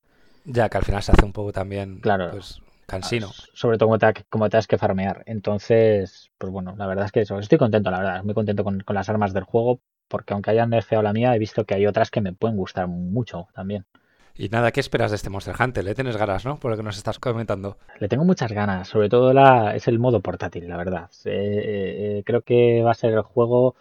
Ya, 0.47 0.71
que 0.71 0.79
al 0.79 0.85
final 0.85 1.03
se 1.03 1.13
hace 1.13 1.25
un 1.27 1.33
poco 1.33 1.53
también 1.53 2.01
claro, 2.01 2.31
pues, 2.31 2.63
cansino. 2.87 3.29
Sobre 3.53 3.77
todo 3.77 3.89
como 3.89 3.99
te, 3.99 4.25
como 4.31 4.49
te 4.49 4.57
has 4.57 4.67
que 4.67 4.79
farmear. 4.79 5.23
Entonces, 5.27 6.31
pues 6.39 6.51
bueno, 6.51 6.75
la 6.77 6.87
verdad 6.87 7.05
es 7.05 7.13
que 7.13 7.21
eso, 7.21 7.39
estoy 7.39 7.59
contento, 7.59 7.91
la 7.91 7.99
verdad, 7.99 8.25
muy 8.25 8.35
contento 8.35 8.65
con, 8.65 8.81
con 8.81 8.95
las 8.95 9.09
armas 9.09 9.35
del 9.35 9.45
juego, 9.45 9.81
porque 10.09 10.35
aunque 10.35 10.51
hayan 10.51 10.71
nerfeado 10.71 11.03
la 11.03 11.13
mía, 11.13 11.35
he 11.35 11.39
visto 11.39 11.65
que 11.65 11.75
hay 11.75 11.87
otras 11.87 12.11
que 12.11 12.21
me 12.21 12.33
pueden 12.33 12.57
gustar 12.57 12.87
mucho 12.87 13.49
también. 13.55 13.87
Y 14.37 14.49
nada, 14.49 14.73
¿qué 14.73 14.81
esperas 14.81 15.11
de 15.11 15.17
este 15.17 15.31
Monster 15.31 15.55
Hunter? 15.59 15.85
Le 15.85 15.95
tienes 15.95 16.17
ganas, 16.17 16.45
¿no? 16.45 16.57
Por 16.59 16.71
lo 16.71 16.77
que 16.77 16.83
nos 16.83 16.97
estás 16.97 17.19
comentando. 17.19 17.77
Le 18.01 18.09
tengo 18.09 18.25
muchas 18.25 18.51
ganas, 18.51 18.89
sobre 18.89 19.09
todo 19.09 19.33
la, 19.33 19.77
es 19.77 19.89
el 19.89 19.99
modo 19.99 20.21
portátil, 20.21 20.69
la 20.69 20.77
verdad. 20.77 21.11
Eh, 21.25 22.19
eh, 22.19 22.23
creo 22.25 22.41
que 22.43 22.83
va 22.83 22.93
a 22.93 22.95
ser 22.95 23.13
el 23.13 23.23
juego 23.23 23.75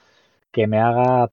que 0.51 0.67
me 0.67 0.79
haga 0.79 1.31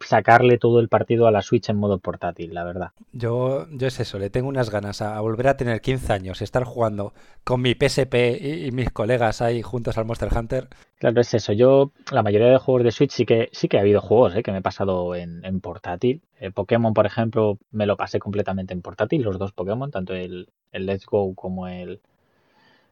sacarle 0.00 0.58
todo 0.58 0.80
el 0.80 0.88
partido 0.88 1.26
a 1.26 1.30
la 1.30 1.42
Switch 1.42 1.68
en 1.68 1.76
modo 1.76 1.98
portátil, 1.98 2.54
la 2.54 2.64
verdad. 2.64 2.90
Yo, 3.12 3.66
yo 3.70 3.86
es 3.86 4.00
eso, 4.00 4.18
le 4.18 4.30
tengo 4.30 4.48
unas 4.48 4.70
ganas 4.70 5.02
a, 5.02 5.20
volver 5.20 5.48
a 5.48 5.56
tener 5.56 5.80
15 5.80 6.12
años 6.12 6.40
y 6.40 6.44
estar 6.44 6.64
jugando 6.64 7.12
con 7.44 7.62
mi 7.62 7.74
PSP 7.74 8.14
y, 8.40 8.70
mis 8.72 8.90
colegas 8.90 9.42
ahí 9.42 9.62
juntos 9.62 9.98
al 9.98 10.04
Monster 10.04 10.30
Hunter. 10.36 10.68
Claro, 10.98 11.20
es 11.20 11.34
eso. 11.34 11.52
Yo, 11.52 11.92
la 12.10 12.22
mayoría 12.22 12.48
de 12.48 12.58
juegos 12.58 12.84
de 12.84 12.92
Switch 12.92 13.12
sí 13.12 13.26
que 13.26 13.48
sí 13.52 13.68
que 13.68 13.78
ha 13.78 13.80
habido 13.80 14.00
juegos 14.00 14.34
¿eh? 14.36 14.42
que 14.42 14.52
me 14.52 14.58
he 14.58 14.62
pasado 14.62 15.14
en, 15.14 15.60
portátil. 15.60 16.22
El 16.38 16.52
Pokémon, 16.52 16.94
por 16.94 17.06
ejemplo, 17.06 17.58
me 17.70 17.86
lo 17.86 17.96
pasé 17.96 18.18
completamente 18.18 18.74
en 18.74 18.82
portátil, 18.82 19.22
los 19.22 19.38
dos 19.38 19.52
Pokémon, 19.52 19.90
tanto 19.90 20.14
el, 20.14 20.48
el 20.72 20.86
Let's 20.86 21.06
Go 21.06 21.34
como 21.34 21.68
el 21.68 22.00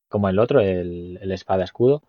como 0.09 0.29
el 0.29 0.39
otro, 0.39 0.61
el, 0.61 1.19
el 1.23 1.33
Espada 1.33 1.65
Escudo. 1.65 2.03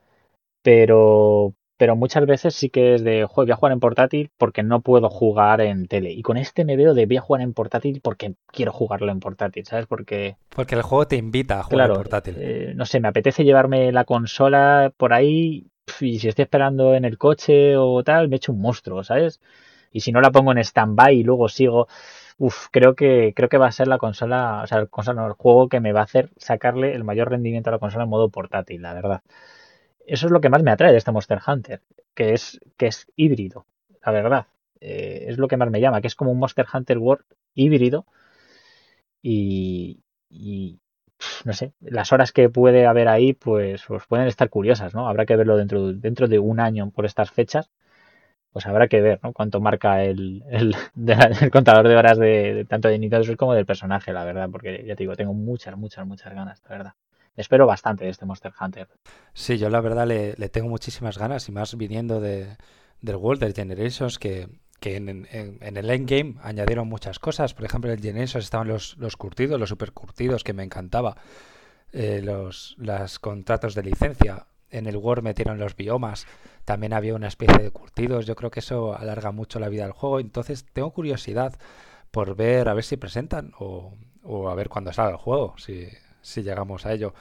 Pero, 0.62 1.56
pero 1.82 1.96
muchas 1.96 2.28
veces 2.28 2.54
sí 2.54 2.70
que 2.70 2.94
es 2.94 3.04
de, 3.04 3.26
juego 3.26 3.48
voy 3.48 3.52
a 3.54 3.56
jugar 3.56 3.72
en 3.74 3.80
portátil 3.80 4.30
porque 4.38 4.62
no 4.62 4.82
puedo 4.82 5.10
jugar 5.10 5.62
en 5.62 5.88
tele. 5.88 6.12
Y 6.12 6.22
con 6.22 6.38
este 6.38 6.64
me 6.64 6.76
veo 6.76 6.94
de, 6.94 7.08
voy 7.08 7.18
a 7.18 7.22
jugar 7.22 7.42
en 7.42 7.56
portátil 7.56 8.02
porque 8.04 8.36
quiero 8.46 8.72
jugarlo 8.72 9.12
en 9.12 9.20
portátil, 9.20 9.66
¿sabes? 9.66 9.88
Porque... 9.88 10.38
Porque 10.56 10.76
el 10.76 10.84
juego 10.84 11.08
te 11.08 11.16
invita 11.16 11.60
a 11.60 11.64
jugar 11.64 11.90
en 11.90 11.96
portátil. 11.96 12.36
Eh, 12.38 12.74
no 12.76 12.86
sé, 12.86 13.00
me 13.00 13.08
apetece 13.08 13.44
llevarme 13.44 13.92
la 13.92 14.04
consola 14.04 14.94
por 14.96 15.12
ahí 15.12 15.72
y 16.00 16.20
si 16.20 16.28
estoy 16.28 16.44
esperando 16.44 16.94
en 16.94 17.04
el 17.04 17.18
coche 17.18 17.76
o 17.76 18.04
tal, 18.04 18.30
me 18.30 18.36
echo 18.36 18.52
un 18.52 18.62
monstruo, 18.62 19.04
¿sabes? 19.04 19.42
Y 19.92 20.02
si 20.02 20.12
no 20.12 20.22
la 20.22 20.30
pongo 20.30 20.52
en 20.52 20.60
stand-by 20.60 21.16
y 21.18 21.24
luego 21.24 21.50
sigo... 21.50 21.88
Uf, 22.38 22.68
creo 22.70 22.94
que, 22.94 23.34
creo 23.36 23.50
que 23.50 23.58
va 23.58 23.66
a 23.66 23.72
ser 23.72 23.88
la 23.88 23.98
consola, 23.98 24.62
o 24.64 24.68
sea, 24.68 24.78
el, 24.78 24.90
consola, 24.90 25.26
el 25.26 25.34
juego 25.34 25.68
que 25.68 25.80
me 25.80 25.94
va 25.94 26.02
a 26.02 26.04
hacer 26.04 26.30
sacarle 26.38 26.94
el 26.94 27.04
mayor 27.04 27.32
rendimiento 27.32 27.72
a 27.72 27.74
la 27.74 27.80
consola 27.80 28.04
en 28.04 28.10
modo 28.12 28.30
portátil, 28.30 28.84
la 28.84 28.94
verdad. 28.94 29.22
Eso 30.12 30.28
es 30.28 30.32
lo 30.32 30.41
que 30.41 30.49
más 30.49 30.62
me 30.64 30.72
atrae 30.72 30.91
de 30.91 30.97
este 30.97 31.12
Monster 31.12 31.39
Hunter, 31.45 31.82
que 32.14 32.34
es, 32.34 32.59
que 32.78 32.88
es 32.88 33.07
híbrido, 33.16 33.66
la 34.05 34.12
verdad. 34.12 34.47
Eh, 34.82 35.26
es 35.30 35.38
lo 35.38 35.47
que 35.47 35.57
más 35.57 35.70
me 35.72 35.80
llama, 35.80 36.01
que 36.01 36.07
es 36.07 36.16
como 36.16 36.32
un 36.32 36.39
Monster 36.39 36.66
Hunter 36.74 36.97
World 36.97 37.24
híbrido. 37.55 38.05
Y, 39.22 39.99
y 40.30 40.80
no 41.45 41.53
sé, 41.53 41.74
las 41.82 42.12
horas 42.14 42.32
que 42.32 42.49
puede 42.49 42.86
haber 42.88 43.07
ahí, 43.07 43.34
pues, 43.34 43.84
pues, 43.88 44.05
pueden 44.07 44.28
estar 44.28 44.49
curiosas, 44.49 44.93
¿no? 44.95 45.07
Habrá 45.07 45.26
que 45.26 45.36
verlo 45.36 45.57
dentro, 45.57 45.93
dentro 45.93 46.28
de 46.28 46.39
un 46.39 46.59
año 46.59 46.91
por 46.91 47.05
estas 47.05 47.32
fechas. 47.32 47.72
Pues 48.53 48.68
habrá 48.68 48.88
que 48.89 49.01
ver, 49.01 49.20
¿no? 49.24 49.34
Cuánto 49.34 49.62
marca 49.62 50.03
el, 50.03 50.43
el, 50.49 50.76
el 51.41 51.51
contador 51.51 51.88
de 51.89 51.97
horas 51.97 52.18
de, 52.20 52.66
tanto 52.70 52.89
de 52.89 52.99
Nintendo 52.99 53.38
como 53.38 53.53
del 53.55 53.66
personaje, 53.68 54.14
la 54.14 54.26
verdad, 54.26 54.49
porque 54.51 54.86
ya 54.88 54.95
te 54.95 55.03
digo, 55.03 55.16
tengo 55.16 55.34
muchas, 55.34 55.78
muchas, 55.78 56.07
muchas 56.07 56.34
ganas, 56.34 56.62
la 56.66 56.70
verdad 56.70 56.93
espero 57.36 57.66
bastante 57.66 58.06
de 58.06 58.12
este 58.12 58.26
Monster 58.26 58.54
Hunter. 58.60 58.88
Sí, 59.34 59.58
yo 59.58 59.70
la 59.70 59.82
verdad 59.82 60.08
le, 60.08 60.34
tengo 60.50 60.70
muchísimas 60.70 61.18
ganas 61.18 61.48
y 61.50 61.52
más 61.52 61.76
viniendo 61.76 62.20
de, 62.20 62.58
del 63.02 63.16
World 63.16 63.44
of 63.44 63.56
Generations 63.56 64.20
que, 64.20 64.50
que 64.80 64.98
en, 64.98 65.28
el 65.30 65.90
endgame 65.90 66.36
añadieron 66.42 66.88
muchas 66.88 67.20
cosas. 67.20 67.54
Por 67.54 67.66
ejemplo, 67.66 67.92
en 67.92 67.98
el 67.98 68.04
Generations 68.04 68.46
estaban 68.46 68.68
los, 68.68 68.98
los 68.98 69.18
curtidos, 69.18 69.60
los 69.60 69.70
super 69.70 69.92
curtidos 69.92 70.44
que 70.44 70.54
me 70.54 70.64
encantaba. 70.64 71.16
Eh, 71.94 72.22
los, 72.24 72.76
los 72.78 73.20
contratos 73.20 73.76
de 73.76 73.84
licencia. 73.84 74.48
En 74.70 74.88
el 74.88 74.96
World 74.96 75.24
metieron 75.24 75.60
los 75.60 75.76
biomas. 75.76 76.26
También 76.64 76.94
había 76.94 77.16
una 77.16 77.28
especie 77.28 77.58
de 77.58 77.72
curtidos. 77.72 78.26
Yo 78.26 78.36
creo 78.36 78.52
que 78.52 78.62
eso 78.62 78.98
alarga 78.98 79.32
mucho 79.32 79.60
la 79.60 79.68
vida 79.68 79.84
del 79.84 79.92
juego. 79.92 80.20
Entonces 80.20 80.66
tengo 80.72 80.92
curiosidad 80.92 81.58
por 82.12 82.36
ver 82.36 82.70
a 82.70 82.74
ver 82.74 82.86
si 82.86 82.96
presentan 82.96 83.54
o, 83.60 83.94
o 84.24 84.50
a 84.50 84.56
ver 84.56 84.70
cuándo 84.70 84.94
salga 84.94 85.12
el 85.12 85.18
juego. 85.18 85.56
Si, 85.58 85.90
si 86.22 86.44
llegamos 86.44 86.86
a 86.86 86.94
ello. 86.94 87.14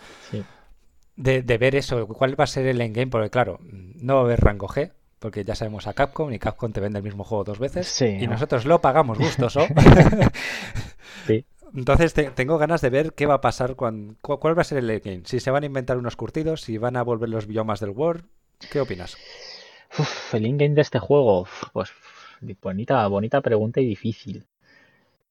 De, 1.16 1.42
ver 1.42 1.74
eso, 1.74 2.06
cuál 2.06 2.38
va 2.38 2.44
a 2.44 2.46
ser 2.46 2.66
el 2.66 2.80
endgame, 2.80 3.08
porque 3.08 3.30
claro, 3.30 3.58
no 3.62 4.14
va 4.14 4.20
a 4.20 4.24
haber 4.24 4.40
rango 4.40 4.68
G, 4.68 4.92
porque 5.18 5.44
ya 5.44 5.54
sabemos 5.54 5.86
a 5.86 5.92
Capcom 5.92 6.32
y 6.32 6.38
Capcom 6.38 6.72
te 6.72 6.80
vende 6.80 6.98
el 6.98 7.04
mismo 7.04 7.24
juego 7.24 7.44
dos 7.44 7.58
veces 7.58 8.00
y 8.00 8.26
nosotros 8.26 8.64
lo 8.64 8.80
pagamos 8.80 9.18
gustoso. 9.18 9.60
sí. 11.26 11.44
Entonces 11.74 12.14
tengo 12.34 12.58
ganas 12.58 12.80
de 12.80 12.90
ver 12.90 13.12
qué 13.12 13.26
va 13.26 13.34
a 13.34 13.40
pasar, 13.40 13.76
cuando, 13.76 14.16
cuál 14.20 14.56
va 14.56 14.62
a 14.62 14.64
ser 14.64 14.78
el 14.78 14.90
endgame. 14.90 15.22
Si 15.24 15.40
se 15.40 15.50
van 15.50 15.62
a 15.62 15.66
inventar 15.66 15.98
unos 15.98 16.16
curtidos, 16.16 16.62
si 16.62 16.78
van 16.78 16.96
a 16.96 17.02
volver 17.02 17.28
los 17.28 17.46
biomas 17.46 17.80
del 17.80 17.90
World, 17.90 18.24
¿qué 18.72 18.80
opinas? 18.80 19.16
el 20.32 20.46
endgame 20.46 20.74
de 20.74 20.80
este 20.80 20.98
juego, 20.98 21.46
pues 21.72 21.90
bonita, 22.62 23.06
bonita 23.08 23.40
pregunta 23.40 23.80
y 23.80 23.86
difícil. 23.86 24.46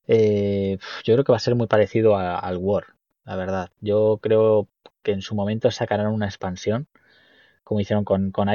Eh, 0.06 0.78
yo 1.04 1.14
creo 1.14 1.24
que 1.24 1.32
va 1.32 1.36
a 1.36 1.40
ser 1.40 1.54
muy 1.56 1.66
parecido 1.66 2.16
al 2.16 2.56
War 2.56 2.86
la 3.24 3.36
verdad. 3.36 3.70
Yo 3.80 4.18
creo 4.22 4.68
que 5.02 5.12
en 5.12 5.22
su 5.22 5.34
momento 5.34 5.70
sacarán 5.70 6.08
una 6.08 6.26
expansión, 6.26 6.88
como 7.64 7.80
hicieron 7.80 8.04
con, 8.04 8.32
con 8.32 8.48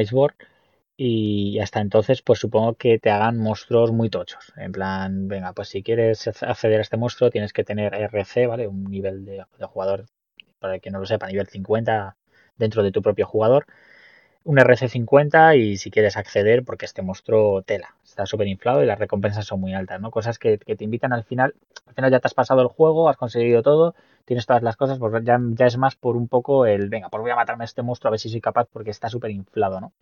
y 0.98 1.60
hasta 1.60 1.82
entonces, 1.82 2.22
pues 2.22 2.40
supongo 2.40 2.76
que 2.76 3.00
te 3.00 3.10
hagan 3.12 3.38
monstruos 3.38 3.92
muy 3.92 4.10
tochos. 4.10 4.54
En 4.56 4.72
plan, 4.72 5.28
venga, 5.28 5.54
pues 5.54 5.70
si 5.70 5.84
quieres 5.84 6.28
acceder 6.28 6.80
a 6.80 6.82
este 6.82 6.98
monstruo, 6.98 7.30
tienes 7.30 7.52
que 7.54 7.64
tener 7.66 7.94
RC, 7.94 8.48
¿vale? 8.48 8.68
Un 8.68 8.86
nivel 8.86 9.26
de, 9.26 9.46
de 9.60 9.66
jugador, 9.66 10.06
para 10.60 10.76
el 10.76 10.82
que 10.82 10.92
no 10.92 11.00
lo 11.00 11.06
sepa, 11.06 11.28
nivel 11.28 11.48
50 11.48 12.18
dentro 12.58 12.84
de 12.84 12.92
tu 12.92 13.02
propio 13.02 13.26
jugador 13.28 13.66
un 14.46 14.58
RC50 14.58 15.58
y 15.58 15.78
si 15.78 15.90
quieres 15.90 16.18
acceder, 16.18 16.64
porque 16.64 16.86
este 16.86 17.02
monstruo 17.02 17.64
tela, 17.64 17.96
está 18.04 18.28
súper 18.28 18.48
inflado 18.48 18.84
y 18.84 18.86
las 18.86 19.00
recompensas 19.00 19.46
son 19.46 19.60
muy 19.60 19.74
altas, 19.74 20.00
¿no? 20.00 20.12
Cosas 20.12 20.38
que, 20.38 20.58
te 20.60 20.84
invitan 20.84 21.14
al 21.14 21.24
final, 21.24 21.56
al 21.88 21.94
final 21.96 22.12
ya 22.12 22.20
te 22.20 22.28
has 22.28 22.36
pasado 22.36 22.62
el 22.62 22.68
juego, 22.68 23.10
has 23.10 23.18
conseguido 23.18 23.64
todo, 23.64 23.96
tienes 24.24 24.46
todas 24.46 24.62
las 24.62 24.78
cosas, 24.78 25.00
pues 25.00 25.24
ya, 25.24 25.40
es 25.66 25.78
más 25.78 25.96
por 25.96 26.16
un 26.16 26.28
poco 26.28 26.68
el, 26.68 26.90
venga, 26.90 27.10
pues 27.10 27.22
voy 27.22 27.32
a 27.32 27.36
matarme 27.36 27.64
a 27.64 27.66
este 27.66 27.82
monstruo 27.82 28.10
a 28.10 28.12
ver 28.12 28.20
si 28.20 28.30
soy 28.30 28.40
capaz 28.40 28.68
porque 28.72 28.92
está 28.92 29.10
súper 29.10 29.32
inflado, 29.32 29.82
¿no? 29.82 29.94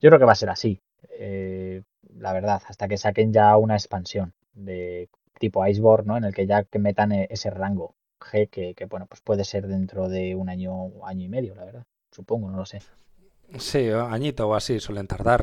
Yo 0.00 0.08
creo 0.08 0.18
que 0.18 0.24
va 0.24 0.32
a 0.32 0.34
ser 0.34 0.48
así, 0.48 0.80
eh, 1.18 1.82
la 2.18 2.32
verdad, 2.32 2.62
hasta 2.66 2.88
que 2.88 2.96
saquen 2.96 3.34
ya 3.34 3.56
una 3.58 3.74
expansión 3.74 4.32
de 4.54 5.10
tipo 5.38 5.66
Iceborne, 5.66 6.06
¿no? 6.06 6.16
En 6.16 6.24
el 6.24 6.34
que 6.34 6.46
ya 6.46 6.64
que 6.64 6.78
metan 6.78 7.12
e, 7.12 7.28
ese 7.30 7.50
rango 7.50 7.94
G 8.18 8.48
que, 8.48 8.74
que 8.74 8.86
bueno, 8.86 9.06
pues 9.06 9.20
puede 9.20 9.44
ser 9.44 9.66
dentro 9.66 10.08
de 10.08 10.34
un 10.36 10.48
año, 10.48 11.04
año 11.04 11.24
y 11.26 11.28
medio, 11.28 11.54
la 11.54 11.64
verdad, 11.66 11.84
supongo, 12.10 12.50
no 12.50 12.56
lo 12.56 12.64
sé. 12.64 12.80
Sí, 13.58 13.90
añito 13.90 14.48
o 14.48 14.54
así 14.54 14.80
suelen 14.80 15.06
tardar. 15.06 15.42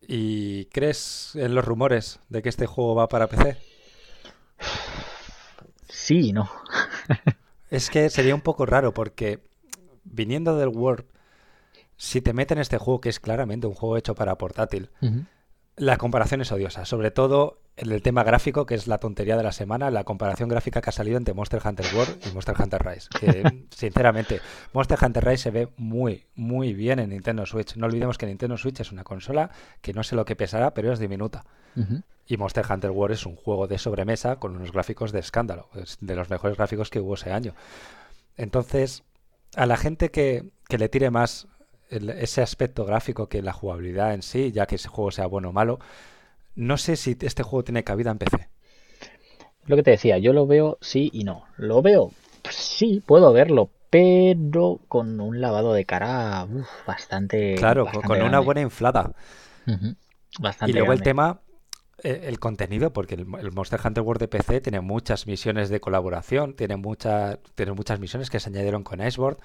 ¿Y 0.00 0.66
crees 0.66 1.32
en 1.34 1.54
los 1.54 1.64
rumores 1.64 2.20
de 2.28 2.42
que 2.42 2.48
este 2.48 2.66
juego 2.66 2.94
va 2.94 3.08
para 3.08 3.26
PC? 3.26 3.56
Sí, 5.88 6.32
no. 6.32 6.50
es 7.70 7.90
que 7.90 8.08
sería 8.10 8.34
un 8.34 8.40
poco 8.40 8.66
raro 8.66 8.94
porque 8.94 9.40
viniendo 10.04 10.56
del 10.56 10.68
Word, 10.68 11.04
si 11.96 12.20
te 12.20 12.32
meten 12.32 12.58
este 12.58 12.78
juego 12.78 13.00
que 13.00 13.08
es 13.08 13.20
claramente 13.20 13.66
un 13.66 13.74
juego 13.74 13.96
hecho 13.96 14.14
para 14.14 14.38
portátil, 14.38 14.90
comparación 15.98 16.40
es 16.40 16.52
odiosa, 16.52 16.84
sobre 16.84 17.10
todo 17.10 17.60
en 17.76 17.92
el 17.92 18.02
tema 18.02 18.24
gráfico, 18.24 18.66
que 18.66 18.74
es 18.74 18.86
la 18.86 18.98
tontería 18.98 19.36
de 19.36 19.42
la 19.42 19.52
semana, 19.52 19.90
la 19.90 20.04
comparación 20.04 20.48
gráfica 20.48 20.80
que 20.80 20.90
ha 20.90 20.92
salido 20.92 21.16
entre 21.16 21.34
Monster 21.34 21.60
Hunter 21.64 21.86
World 21.94 22.26
y 22.26 22.34
Monster 22.34 22.56
Hunter 22.58 22.84
Rise. 22.84 23.08
Que, 23.18 23.66
sinceramente, 23.70 24.40
Monster 24.72 24.98
Hunter 25.00 25.24
Rise 25.24 25.42
se 25.44 25.50
ve 25.50 25.68
muy, 25.76 26.26
muy 26.34 26.74
bien 26.74 26.98
en 26.98 27.10
Nintendo 27.10 27.46
Switch. 27.46 27.76
No 27.76 27.86
olvidemos 27.86 28.18
que 28.18 28.26
Nintendo 28.26 28.56
Switch 28.56 28.80
es 28.80 28.90
una 28.90 29.04
consola 29.04 29.50
que 29.80 29.92
no 29.92 30.02
sé 30.02 30.16
lo 30.16 30.24
que 30.24 30.36
pesará, 30.36 30.74
pero 30.74 30.92
es 30.92 30.98
diminuta. 30.98 31.44
Y 32.26 32.36
Monster 32.36 32.66
Hunter 32.68 32.90
World 32.90 33.14
es 33.14 33.24
un 33.24 33.36
juego 33.36 33.68
de 33.68 33.78
sobremesa 33.78 34.36
con 34.36 34.56
unos 34.56 34.72
gráficos 34.72 35.12
de 35.12 35.20
escándalo, 35.20 35.68
es 35.76 35.96
de 36.00 36.16
los 36.16 36.28
mejores 36.28 36.56
gráficos 36.56 36.90
que 36.90 36.98
hubo 36.98 37.14
ese 37.14 37.30
año. 37.30 37.54
Entonces, 38.36 39.04
a 39.54 39.64
la 39.64 39.76
gente 39.76 40.10
que, 40.10 40.50
que 40.68 40.78
le 40.78 40.88
tire 40.88 41.10
más 41.10 41.46
ese 41.90 42.42
aspecto 42.42 42.84
gráfico 42.84 43.28
que 43.28 43.42
la 43.42 43.52
jugabilidad 43.52 44.14
en 44.14 44.22
sí, 44.22 44.52
ya 44.52 44.66
que 44.66 44.76
ese 44.76 44.88
juego 44.88 45.10
sea 45.10 45.26
bueno 45.26 45.50
o 45.50 45.52
malo, 45.52 45.78
no 46.54 46.76
sé 46.76 46.96
si 46.96 47.16
este 47.20 47.42
juego 47.42 47.64
tiene 47.64 47.84
cabida 47.84 48.10
en 48.10 48.18
PC. 48.18 48.48
Lo 49.66 49.76
que 49.76 49.82
te 49.82 49.92
decía, 49.92 50.18
yo 50.18 50.32
lo 50.32 50.46
veo 50.46 50.78
sí 50.80 51.10
y 51.12 51.24
no. 51.24 51.44
Lo 51.56 51.82
veo, 51.82 52.12
sí, 52.50 53.02
puedo 53.04 53.32
verlo, 53.32 53.70
pero 53.90 54.80
con 54.88 55.20
un 55.20 55.40
lavado 55.40 55.72
de 55.72 55.84
cara 55.84 56.46
bastante. 56.86 57.54
Claro, 57.54 57.86
con 57.86 58.22
una 58.22 58.40
buena 58.40 58.60
inflada. 58.60 59.12
Bastante 60.40 60.70
y 60.70 60.74
luego 60.74 60.92
el 60.92 61.02
tema 61.02 61.40
el 62.02 62.38
contenido, 62.38 62.92
porque 62.92 63.14
el, 63.14 63.26
Monster 63.26 63.80
Hunter 63.84 64.02
World 64.02 64.20
de 64.20 64.28
PC 64.28 64.60
tiene 64.60 64.80
muchas 64.80 65.26
misiones 65.26 65.68
de 65.68 65.80
colaboración, 65.80 66.54
tiene, 66.54 66.76
mucha, 66.76 67.38
tiene 67.54 67.72
muchas 67.72 67.98
misiones 67.98 68.30
que 68.30 68.38
se 68.38 68.50
añadieron 68.50 68.84
con 68.84 69.04
Iceborne, 69.04 69.38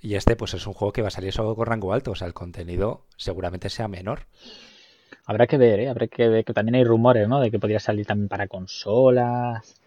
y 0.00 0.14
este 0.14 0.34
pues 0.36 0.54
es 0.54 0.66
un 0.66 0.72
juego 0.72 0.92
que 0.92 1.02
va 1.02 1.08
a 1.08 1.12
salir 1.12 1.32
solo 1.32 1.54
con 1.54 1.66
rango 1.66 1.92
alto, 1.92 2.12
o 2.12 2.14
sea, 2.14 2.26
el 2.26 2.34
contenido 2.34 3.06
seguramente 3.16 3.68
sea 3.68 3.88
menor. 3.88 4.26
Habrá 5.24 5.46
que 5.46 5.56
ver, 5.56 5.80
¿eh? 5.80 5.88
habrá 5.88 6.08
que 6.08 6.28
ver 6.28 6.44
que 6.44 6.52
también 6.52 6.74
hay 6.74 6.84
rumores, 6.84 7.28
¿no? 7.28 7.40
De 7.40 7.50
que 7.50 7.60
podría 7.60 7.78
salir 7.78 8.06
también 8.06 8.28
para 8.28 8.48
consolas 8.48 9.80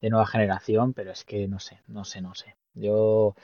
de 0.00 0.08
nueva 0.08 0.26
generación, 0.26 0.94
pero 0.94 1.12
es 1.12 1.24
que 1.24 1.46
no 1.48 1.58
sé, 1.60 1.80
no 1.88 2.04
sé, 2.04 2.22
no 2.22 2.34
sé. 2.34 2.56
Yo, 2.74 3.34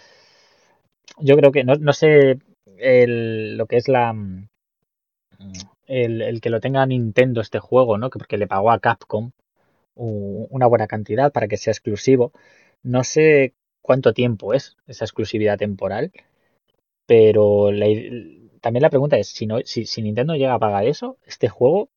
yo 1.19 1.37
creo 1.37 1.53
que 1.53 1.65
no, 1.65 1.75
no 1.75 1.93
sé 1.93 2.39
lo 2.67 3.67
que 3.67 3.77
es 3.77 3.89
la 3.89 4.15
el, 5.87 6.41
que 6.41 6.51
lo 6.51 6.61
tenga 6.61 6.87
Nintendo 6.87 7.41
este 7.41 7.59
juego, 7.59 7.99
¿no? 7.99 8.11
Porque 8.11 8.39
le 8.39 8.47
pagó 8.47 8.71
a 8.71 8.81
Capcom 8.81 9.33
una 9.95 10.67
buena 10.67 10.87
cantidad 10.87 11.33
para 11.33 11.49
que 11.49 11.57
sea 11.57 11.73
exclusivo. 11.73 12.33
No 12.83 13.05
sé 13.05 13.55
cuánto 13.83 14.13
tiempo 14.13 14.55
es 14.55 14.77
esa 14.87 15.05
exclusividad 15.05 15.59
temporal, 15.59 16.13
pero 17.07 17.71
también 18.61 18.83
la 18.83 18.91
pregunta 18.91 19.19
es, 19.19 19.29
si, 19.29 19.47
no, 19.47 19.59
si, 19.65 19.87
si 19.87 20.03
Nintendo 20.03 20.35
llega 20.35 20.55
a 20.55 20.59
pagar 20.59 20.87
eso, 20.87 21.19
¿este 21.27 21.49
juego 21.49 21.91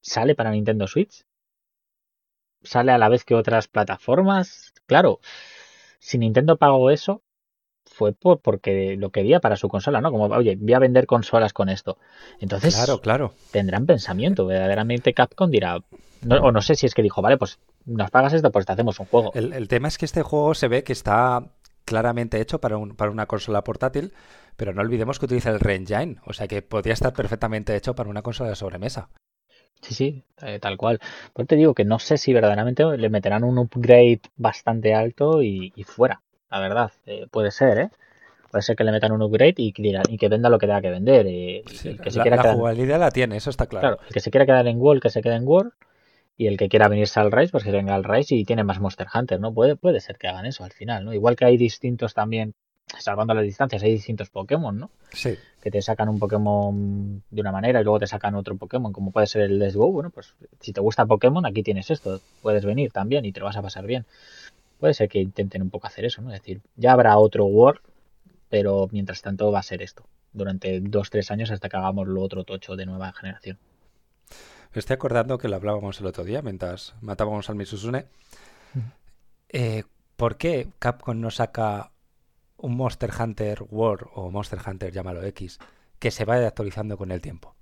sale 0.00 0.34
para 0.34 0.50
Nintendo 0.50 0.86
Switch? 0.86 1.24
¿Sale 2.62 2.92
a 2.92 2.98
la 2.98 3.08
vez 3.08 3.24
que 3.24 3.34
otras 3.34 3.68
plataformas? 3.68 4.72
Claro, 4.86 5.20
si 5.98 6.18
Nintendo 6.18 6.56
pagó 6.58 6.90
eso, 6.90 7.22
fue 7.92 8.12
por, 8.12 8.40
porque 8.40 8.96
lo 8.96 9.10
quería 9.10 9.40
para 9.40 9.56
su 9.56 9.68
consola, 9.68 10.00
¿no? 10.00 10.10
Como, 10.10 10.24
oye, 10.24 10.56
voy 10.58 10.72
a 10.72 10.78
vender 10.78 11.06
consolas 11.06 11.52
con 11.52 11.68
esto. 11.68 11.98
Entonces, 12.40 12.74
claro, 12.74 13.00
claro. 13.00 13.34
tendrán 13.50 13.86
pensamiento. 13.86 14.46
Verdaderamente 14.46 15.14
Capcom 15.14 15.50
dirá, 15.50 15.78
o 16.28 16.52
no 16.52 16.62
sé 16.62 16.74
si 16.74 16.86
es 16.86 16.94
que 16.94 17.02
dijo, 17.02 17.22
vale, 17.22 17.36
pues 17.36 17.58
nos 17.84 18.10
pagas 18.10 18.32
esto, 18.32 18.50
pues 18.50 18.66
te 18.66 18.72
hacemos 18.72 18.98
un 19.00 19.06
juego. 19.06 19.32
El, 19.34 19.68
tema 19.68 19.88
es 19.88 19.98
que 19.98 20.04
este 20.04 20.22
juego 20.22 20.54
se 20.54 20.68
ve 20.68 20.84
que 20.84 20.92
está 20.92 21.44
claramente 21.84 22.40
hecho 22.40 22.60
para, 22.60 22.76
un, 22.76 22.94
para 22.94 23.10
una 23.10 23.26
consola 23.26 23.64
portátil, 23.64 24.12
pero 24.56 24.72
no 24.72 24.82
olvidemos 24.82 25.18
que 25.18 25.26
utiliza 25.26 25.50
el 25.50 25.60
Re-Engine, 25.60 26.16
o 26.24 26.32
sea 26.32 26.46
que 26.46 26.62
podría 26.62 26.94
estar 26.94 27.12
perfectamente 27.12 27.74
hecho 27.74 27.94
para 27.94 28.08
una 28.08 28.22
consola 28.22 28.50
de 28.50 28.56
sobremesa. 28.56 29.08
Sí, 29.80 29.94
sí, 29.94 30.24
eh, 30.42 30.60
tal 30.60 30.76
cual. 30.76 31.00
Pues 31.32 31.48
te 31.48 31.56
digo 31.56 31.74
que 31.74 31.84
no 31.84 31.98
sé 31.98 32.16
si 32.16 32.32
verdaderamente 32.32 32.84
le 32.84 33.10
meterán 33.10 33.42
un 33.42 33.58
upgrade 33.58 34.20
bastante 34.36 34.94
alto 34.94 35.42
y 35.42 35.72
fuera 35.84 36.22
la 36.52 36.60
verdad. 36.60 36.92
Eh, 37.06 37.26
puede 37.30 37.50
ser, 37.50 37.78
¿eh? 37.78 37.90
Puede 38.50 38.62
ser 38.62 38.76
que 38.76 38.84
le 38.84 38.92
metan 38.92 39.10
un 39.10 39.22
upgrade 39.22 39.54
y, 39.56 39.72
y 39.76 40.18
que 40.18 40.28
venda 40.28 40.48
lo 40.48 40.58
que 40.58 40.66
tenga 40.66 40.82
que 40.82 40.90
vender. 40.90 41.26
Eh, 41.26 41.64
que 41.66 42.10
se 42.10 42.18
la, 42.18 42.36
la 42.36 42.54
jugabilidad 42.54 43.00
la 43.00 43.10
tiene, 43.10 43.36
eso 43.38 43.50
está 43.50 43.66
claro. 43.66 43.96
Claro, 43.96 44.02
el 44.06 44.12
que 44.12 44.20
se 44.20 44.30
quiera 44.30 44.46
quedar 44.46 44.66
en 44.68 44.78
World, 44.80 45.02
que 45.02 45.10
se 45.10 45.22
quede 45.22 45.34
en 45.34 45.48
World. 45.48 45.72
Y 46.36 46.46
el 46.46 46.56
que 46.56 46.68
quiera 46.68 46.88
venirse 46.88 47.20
al 47.20 47.30
Rise, 47.30 47.52
pues 47.52 47.62
que 47.62 47.70
venga 47.70 47.94
al 47.94 48.04
Rise 48.04 48.34
y 48.34 48.44
tiene 48.44 48.64
más 48.64 48.80
Monster 48.80 49.06
Hunter, 49.14 49.38
¿no? 49.38 49.52
Puede, 49.52 49.76
puede 49.76 50.00
ser 50.00 50.16
que 50.16 50.28
hagan 50.28 50.46
eso 50.46 50.64
al 50.64 50.72
final, 50.72 51.04
¿no? 51.04 51.12
Igual 51.12 51.36
que 51.36 51.44
hay 51.44 51.56
distintos 51.56 52.14
también 52.14 52.54
salvando 52.98 53.32
las 53.32 53.44
distancias, 53.44 53.82
hay 53.82 53.92
distintos 53.92 54.30
Pokémon, 54.30 54.76
¿no? 54.76 54.90
Sí. 55.12 55.36
Que 55.62 55.70
te 55.70 55.80
sacan 55.82 56.08
un 56.08 56.18
Pokémon 56.18 57.22
de 57.30 57.40
una 57.40 57.52
manera 57.52 57.80
y 57.80 57.84
luego 57.84 58.00
te 58.00 58.06
sacan 58.06 58.34
otro 58.34 58.56
Pokémon, 58.56 58.92
como 58.92 59.12
puede 59.12 59.26
ser 59.26 59.42
el 59.42 59.58
Let's 59.58 59.76
Go. 59.76 59.92
Bueno, 59.92 60.10
pues 60.10 60.34
si 60.60 60.72
te 60.72 60.80
gusta 60.80 61.06
Pokémon, 61.06 61.44
aquí 61.46 61.62
tienes 61.62 61.90
esto. 61.90 62.20
Puedes 62.40 62.64
venir 62.64 62.92
también 62.92 63.24
y 63.24 63.32
te 63.32 63.40
lo 63.40 63.46
vas 63.46 63.56
a 63.56 63.62
pasar 63.62 63.86
bien. 63.86 64.04
Puede 64.82 64.94
ser 64.94 65.08
que 65.08 65.20
intenten 65.20 65.62
un 65.62 65.70
poco 65.70 65.86
hacer 65.86 66.04
eso, 66.04 66.22
¿no? 66.22 66.32
Es 66.32 66.40
decir, 66.40 66.60
ya 66.74 66.90
habrá 66.90 67.16
otro 67.16 67.44
World, 67.44 67.80
pero 68.48 68.88
mientras 68.90 69.22
tanto 69.22 69.52
va 69.52 69.60
a 69.60 69.62
ser 69.62 69.80
esto. 69.80 70.02
Durante 70.32 70.80
dos, 70.80 71.08
tres 71.08 71.30
años 71.30 71.52
hasta 71.52 71.68
que 71.68 71.76
hagamos 71.76 72.08
lo 72.08 72.20
otro 72.20 72.42
tocho 72.42 72.74
de 72.74 72.84
nueva 72.84 73.12
generación. 73.12 73.60
Estoy 74.72 74.94
acordando 74.94 75.38
que 75.38 75.46
lo 75.46 75.54
hablábamos 75.54 76.00
el 76.00 76.06
otro 76.06 76.24
día 76.24 76.42
mientras 76.42 76.96
matábamos 77.00 77.48
al 77.48 77.54
Misusune. 77.54 78.06
Eh, 79.50 79.84
¿Por 80.16 80.36
qué 80.36 80.66
Capcom 80.80 81.20
no 81.20 81.30
saca 81.30 81.92
un 82.56 82.76
Monster 82.76 83.12
Hunter 83.16 83.62
World 83.70 84.08
o 84.16 84.32
Monster 84.32 84.58
Hunter, 84.66 84.90
llámalo 84.90 85.22
X, 85.22 85.60
que 86.00 86.10
se 86.10 86.24
vaya 86.24 86.48
actualizando 86.48 86.98
con 86.98 87.12
el 87.12 87.20
tiempo? 87.20 87.54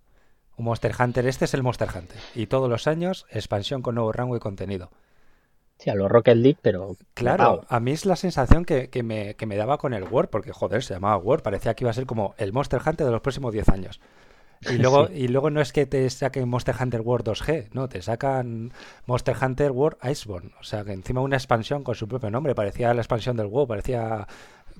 Un 0.56 0.64
Monster 0.64 0.94
Hunter, 0.98 1.26
este 1.26 1.44
es 1.44 1.52
el 1.52 1.62
Monster 1.62 1.90
Hunter. 1.94 2.16
Y 2.34 2.46
todos 2.46 2.70
los 2.70 2.86
años, 2.86 3.26
expansión 3.28 3.82
con 3.82 3.96
nuevo 3.96 4.10
rango 4.10 4.38
y 4.38 4.40
contenido. 4.40 4.90
Sí, 5.80 5.88
a 5.88 5.94
los 5.94 6.10
Rocket 6.10 6.36
League, 6.36 6.58
pero. 6.60 6.94
Claro, 7.14 7.64
a 7.66 7.80
mí 7.80 7.92
es 7.92 8.04
la 8.04 8.14
sensación 8.14 8.66
que, 8.66 8.90
que, 8.90 9.02
me, 9.02 9.34
que, 9.36 9.46
me, 9.46 9.56
daba 9.56 9.78
con 9.78 9.94
el 9.94 10.04
World, 10.04 10.28
porque 10.28 10.52
joder, 10.52 10.82
se 10.82 10.92
llamaba 10.92 11.16
World, 11.16 11.42
parecía 11.42 11.72
que 11.74 11.84
iba 11.84 11.90
a 11.90 11.94
ser 11.94 12.04
como 12.04 12.34
el 12.36 12.52
Monster 12.52 12.82
Hunter 12.84 13.06
de 13.06 13.12
los 13.12 13.22
próximos 13.22 13.50
10 13.50 13.68
años. 13.70 14.00
Y 14.60 14.72
luego, 14.78 15.06
sí. 15.06 15.14
y 15.14 15.28
luego 15.28 15.48
no 15.48 15.62
es 15.62 15.72
que 15.72 15.86
te 15.86 16.08
saquen 16.10 16.50
Monster 16.50 16.74
Hunter 16.78 17.00
World 17.00 17.28
2G, 17.28 17.68
no, 17.72 17.88
te 17.88 18.02
sacan 18.02 18.74
Monster 19.06 19.34
Hunter 19.40 19.70
World 19.70 19.96
Iceborne. 20.04 20.50
O 20.60 20.64
sea, 20.64 20.84
que 20.84 20.92
encima 20.92 21.22
una 21.22 21.36
expansión 21.36 21.82
con 21.82 21.94
su 21.94 22.06
propio 22.06 22.30
nombre, 22.30 22.54
parecía 22.54 22.92
la 22.92 23.00
expansión 23.00 23.38
del 23.38 23.46
WoW, 23.46 23.66
parecía 23.66 24.26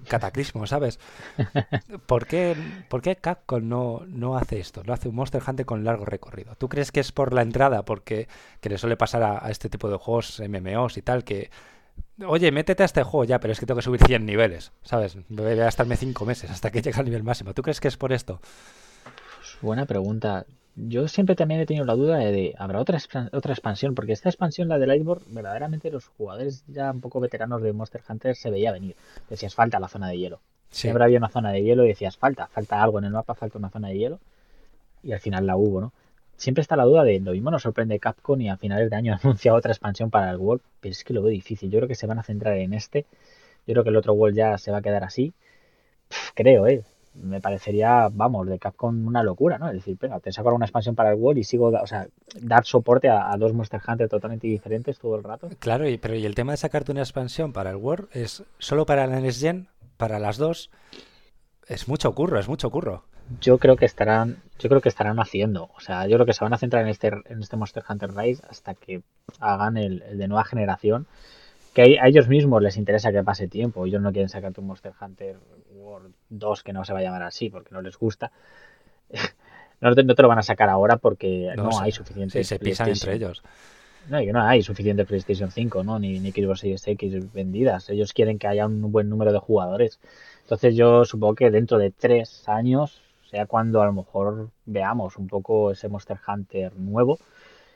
Cataclismo, 0.09 0.67
¿sabes? 0.67 0.99
¿Por 2.07 2.27
qué, 2.27 2.57
¿Por 2.89 3.03
qué 3.03 3.17
Capcom 3.17 3.69
no, 3.69 4.03
no 4.07 4.37
hace 4.37 4.61
esto? 4.61 4.83
No 4.85 4.93
hace 4.93 5.09
un 5.09 5.15
Monster 5.15 5.43
Hunter 5.47 5.67
con 5.67 5.85
largo 5.85 6.05
recorrido. 6.05 6.55
¿Tú 6.57 6.69
crees 6.69 6.93
que 6.93 7.01
es 7.01 7.13
por 7.13 7.33
la 7.33 7.43
entrada? 7.43 7.85
Porque 7.85 8.29
que 8.61 8.69
le 8.69 8.79
suele 8.79 8.97
pasar 8.97 9.23
a, 9.23 9.45
a 9.45 9.51
este 9.51 9.69
tipo 9.69 9.91
de 9.91 9.97
juegos, 9.97 10.41
MMOs 10.41 10.97
y 10.97 11.03
tal, 11.03 11.25
que 11.25 11.51
Oye, 12.27 12.53
métete 12.53 12.83
a 12.83 12.87
este 12.87 13.03
juego 13.03 13.25
ya, 13.25 13.41
pero 13.41 13.53
es 13.53 13.61
que 13.61 13.67
tengo 13.67 13.79
que 13.79 13.85
subir 13.85 14.05
100 14.05 14.27
niveles, 14.27 14.73
¿sabes? 14.83 15.17
Voy 15.29 15.53
a 15.53 15.55
gastarme 15.55 15.97
5 15.97 16.25
meses 16.27 16.51
hasta 16.51 16.71
que 16.71 16.83
llegue 16.83 16.99
al 16.99 17.07
nivel 17.07 17.23
máximo. 17.23 17.55
¿Tú 17.55 17.63
crees 17.63 17.81
que 17.81 17.89
es 17.89 17.97
por 17.97 18.13
esto? 18.13 18.41
Buena 19.63 19.87
pregunta. 19.87 20.47
Yo 20.89 21.09
siempre 21.09 21.35
también 21.35 21.61
he 21.61 21.67
tenido 21.67 21.85
la 21.85 21.95
duda 21.95 22.17
de, 22.19 22.33
de 22.33 22.55
¿habrá 22.59 22.81
otra, 22.81 22.99
otra 23.33 23.53
expansión? 23.53 23.95
Porque 23.95 24.13
esta 24.13 24.29
expansión, 24.29 24.69
la 24.69 24.79
de 24.79 24.87
Lightborn, 24.87 25.23
verdaderamente 25.29 25.91
los 25.91 26.07
jugadores 26.07 26.65
ya 26.69 26.91
un 26.91 27.01
poco 27.01 27.21
veteranos 27.21 27.63
de 27.63 27.73
Monster 27.73 28.03
Hunter 28.09 28.37
se 28.37 28.51
veía 28.51 28.73
venir. 28.73 28.97
Decías, 29.29 29.55
falta 29.55 29.79
la 29.79 29.89
zona 29.89 30.09
de 30.09 30.19
hielo. 30.19 30.41
Sí. 30.71 30.83
Siempre 30.83 31.05
había 31.05 31.19
una 31.19 31.29
zona 31.29 31.53
de 31.53 31.63
hielo 31.63 31.85
y 31.85 31.89
decías, 31.89 32.17
falta, 32.17 32.47
falta 32.47 32.83
algo 32.83 32.99
en 32.99 33.05
el 33.05 33.13
mapa, 33.13 33.35
falta 33.35 33.59
una 33.59 33.71
zona 33.71 33.89
de 33.89 33.99
hielo. 33.99 34.21
Y 35.03 35.13
al 35.13 35.21
final 35.21 35.47
la 35.47 35.57
hubo, 35.57 35.81
¿no? 35.81 35.93
Siempre 36.37 36.63
está 36.63 36.75
la 36.75 36.85
duda 36.85 37.05
de, 37.05 37.21
lo 37.21 37.33
mismo 37.33 37.51
nos 37.51 37.63
sorprende 37.63 37.99
Capcom 37.99 38.41
y 38.41 38.49
a 38.49 38.57
finales 38.57 38.89
de 38.89 38.97
año 38.97 39.15
anuncia 39.23 39.53
otra 39.53 39.73
expansión 39.73 40.11
para 40.11 40.31
el 40.31 40.39
World, 40.39 40.63
pero 40.81 40.93
es 40.93 41.05
que 41.05 41.13
lo 41.13 41.23
veo 41.23 41.31
difícil. 41.31 41.71
Yo 41.71 41.81
creo 41.81 41.89
que 41.89 41.95
se 41.95 42.07
van 42.07 42.19
a 42.19 42.23
centrar 42.23 42.57
en 42.57 42.73
este. 42.73 43.05
Yo 43.67 43.75
creo 43.75 43.85
que 43.85 43.91
el 43.91 43.97
otro 43.97 44.15
World 44.15 44.37
ya 44.37 44.57
se 44.57 44.71
va 44.71 44.79
a 44.79 44.83
quedar 44.83 45.05
así. 45.05 45.35
Pff, 46.09 46.31
creo, 46.35 46.67
¿eh? 46.67 46.83
Me 47.23 47.41
parecería, 47.41 48.09
vamos, 48.11 48.47
de 48.47 48.59
Capcom 48.59 49.07
una 49.07 49.23
locura, 49.23 49.59
¿no? 49.59 49.69
Es 49.69 49.75
decir, 49.75 49.97
venga, 50.01 50.21
te 50.21 50.33
saco 50.33 50.55
una 50.55 50.67
expansión 50.67 50.95
para 50.95 51.11
el 51.11 51.17
World 51.17 51.39
y 51.39 51.45
sigo, 51.45 51.69
o 51.69 51.87
sea, 51.87 52.07
dar 52.41 52.65
soporte 52.65 53.09
a, 53.09 53.33
a, 53.33 53.37
dos 53.37 53.53
Monster 53.53 53.81
Hunter 53.87 54.09
totalmente 54.09 54.47
diferentes 54.47 54.99
todo 54.99 55.17
el 55.17 55.25
rato. 55.25 55.49
Claro, 55.59 55.89
y, 55.89 55.99
pero 55.99 56.15
y 56.15 56.27
el 56.27 56.35
tema 56.35 56.53
de 56.53 56.57
sacarte 56.57 56.93
una 56.93 57.03
expansión 57.03 57.53
para 57.53 57.71
el 57.71 57.77
World 57.77 58.09
es 58.13 58.43
solo 58.59 58.87
para 58.87 59.07
la 59.07 59.21
Next 59.21 59.41
Gen, 59.41 59.69
para 59.97 60.19
las 60.19 60.39
dos, 60.39 60.71
es 61.69 61.89
mucho 61.89 62.15
curro, 62.15 62.39
es 62.39 62.49
mucho 62.49 62.71
curro. 62.71 63.05
Yo 63.41 63.59
creo 63.59 63.77
que 63.77 63.85
estarán, 63.85 64.39
yo 64.59 64.69
creo 64.69 64.81
que 64.81 64.89
estarán 64.89 65.21
haciendo, 65.21 65.71
o 65.77 65.81
sea, 65.81 66.07
yo 66.09 66.17
creo 66.17 66.27
que 66.27 66.33
se 66.33 66.45
van 66.45 66.53
a 66.53 66.59
centrar 66.59 66.83
en 66.83 66.89
este, 66.89 67.09
en 67.09 67.41
este 67.41 67.57
Monster 67.57 67.85
Hunter 67.89 68.15
Rise 68.15 68.43
hasta 68.49 68.75
que 68.75 69.03
hagan 69.39 69.77
el, 69.77 70.03
el 70.03 70.19
de 70.19 70.27
nueva 70.27 70.45
generación 70.45 71.07
que 71.73 71.99
a 72.01 72.09
ellos 72.09 72.29
mismos 72.29 72.63
les 72.63 72.77
interesa 72.77 73.13
que 73.13 73.23
pase 73.23 73.49
tiempo. 73.49 73.87
Ellos 73.87 74.03
no 74.03 74.13
quieren 74.13 74.29
sacar 74.29 74.53
tu 74.53 74.63
Monster 74.63 74.93
Hunter 75.01 75.37
2, 76.29 76.63
que 76.63 76.73
no 76.73 76.85
se 76.85 76.93
va 76.93 77.01
a 77.01 77.03
llamar 77.03 77.23
así, 77.23 77.51
porque 77.51 77.71
no 77.73 77.83
les 77.83 77.97
gusta. 77.97 78.33
no, 79.81 79.95
te, 79.95 80.05
no 80.05 80.15
te 80.15 80.23
lo 80.23 80.29
van 80.29 80.39
a 80.39 80.43
sacar 80.43 80.69
ahora 80.69 80.97
porque 80.97 81.53
no, 81.57 81.65
no 81.65 81.81
hay 81.81 81.93
suficiente. 81.93 82.39
Sí, 82.39 82.45
se 82.45 82.59
pisan 82.59 82.89
entre 82.89 83.15
ellos. 83.15 83.43
No, 84.09 84.19
que 84.19 84.33
no 84.33 84.43
hay 84.43 84.63
suficiente 84.63 85.05
PlayStation 85.05 85.51
5, 85.51 85.85
¿no? 85.85 85.99
Ni, 85.99 86.19
ni 86.21 86.33
Xbox 86.33 86.61
Series 86.61 86.87
X 86.87 87.33
vendidas. 87.33 87.91
Ellos 87.91 88.13
quieren 88.13 88.39
que 88.39 88.49
haya 88.49 88.67
un 88.67 88.91
buen 88.91 89.09
número 89.09 89.33
de 89.33 89.39
jugadores. 89.39 90.01
Entonces 90.43 90.75
yo 90.75 91.05
supongo 91.05 91.35
que 91.35 91.51
dentro 91.51 91.79
de 91.79 91.91
tres 91.91 92.49
años, 92.49 93.03
sea 93.31 93.47
cuando 93.47 93.83
a 93.83 93.87
lo 93.87 93.93
mejor 93.93 94.51
veamos 94.65 95.17
un 95.17 95.29
poco 95.29 95.71
ese 95.71 95.89
Monster 95.89 96.19
Hunter 96.27 96.75
nuevo. 96.77 97.19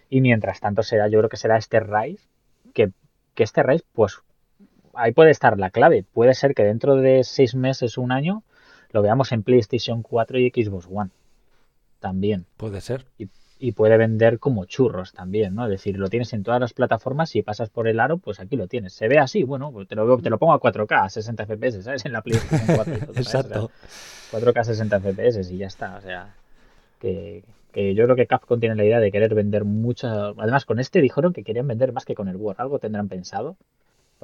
Y 0.08 0.20
mientras 0.20 0.60
tanto 0.60 0.82
será, 0.82 1.08
yo 1.08 1.18
creo 1.18 1.28
que 1.28 1.36
será 1.36 1.56
este 1.56 1.80
Rise, 1.80 2.24
que 2.72 2.90
que 3.34 3.42
este 3.42 3.62
race, 3.62 3.84
pues 3.92 4.22
ahí 4.96 5.12
puede 5.12 5.30
estar 5.30 5.58
la 5.58 5.70
clave. 5.70 6.04
Puede 6.12 6.34
ser 6.34 6.54
que 6.54 6.64
dentro 6.64 6.96
de 6.96 7.24
seis 7.24 7.54
meses, 7.54 7.98
un 7.98 8.12
año, 8.12 8.42
lo 8.90 9.02
veamos 9.02 9.32
en 9.32 9.42
PlayStation 9.42 10.02
4 10.02 10.38
y 10.38 10.50
Xbox 10.50 10.86
One. 10.90 11.10
También. 12.00 12.46
Puede 12.56 12.80
ser. 12.80 13.06
Y, 13.18 13.28
y, 13.58 13.72
puede 13.72 13.96
vender 13.96 14.38
como 14.38 14.66
churros 14.66 15.12
también, 15.12 15.54
¿no? 15.54 15.64
Es 15.64 15.70
decir, 15.70 15.98
lo 15.98 16.08
tienes 16.08 16.32
en 16.32 16.42
todas 16.42 16.60
las 16.60 16.74
plataformas 16.74 17.34
y 17.34 17.42
pasas 17.42 17.70
por 17.70 17.88
el 17.88 17.98
aro, 17.98 18.18
pues 18.18 18.40
aquí 18.40 18.56
lo 18.56 18.68
tienes. 18.68 18.92
Se 18.92 19.08
ve 19.08 19.18
así, 19.18 19.42
bueno, 19.42 19.72
pues 19.72 19.88
te 19.88 19.94
lo, 19.94 20.18
te 20.18 20.30
lo 20.30 20.38
pongo 20.38 20.52
a 20.52 20.60
4K, 20.60 21.04
a 21.04 21.08
60 21.08 21.46
FPS, 21.46 21.82
¿sabes? 21.82 22.04
En 22.04 22.12
la 22.12 22.22
PlayStation 22.22 22.76
4. 22.76 22.98
Todo, 23.06 23.16
Exacto. 23.16 23.70
O 24.32 24.40
sea, 24.40 24.52
4K 24.52 24.64
60 24.64 25.00
FPS 25.00 25.50
y 25.50 25.56
ya 25.58 25.66
está. 25.66 25.96
O 25.96 26.00
sea, 26.00 26.34
que, 27.00 27.42
que 27.72 27.94
yo 27.94 28.04
creo 28.04 28.16
que 28.16 28.26
Capcom 28.26 28.60
tiene 28.60 28.76
la 28.76 28.84
idea 28.84 29.00
de 29.00 29.10
querer 29.10 29.34
vender 29.34 29.64
mucho. 29.64 30.06
Además, 30.38 30.64
con 30.64 30.78
este 30.78 31.00
dijeron 31.00 31.32
que 31.32 31.42
querían 31.42 31.66
vender 31.66 31.92
más 31.92 32.04
que 32.04 32.14
con 32.14 32.28
el 32.28 32.36
War. 32.36 32.56
Algo 32.58 32.78
tendrán 32.78 33.08
pensado, 33.08 33.56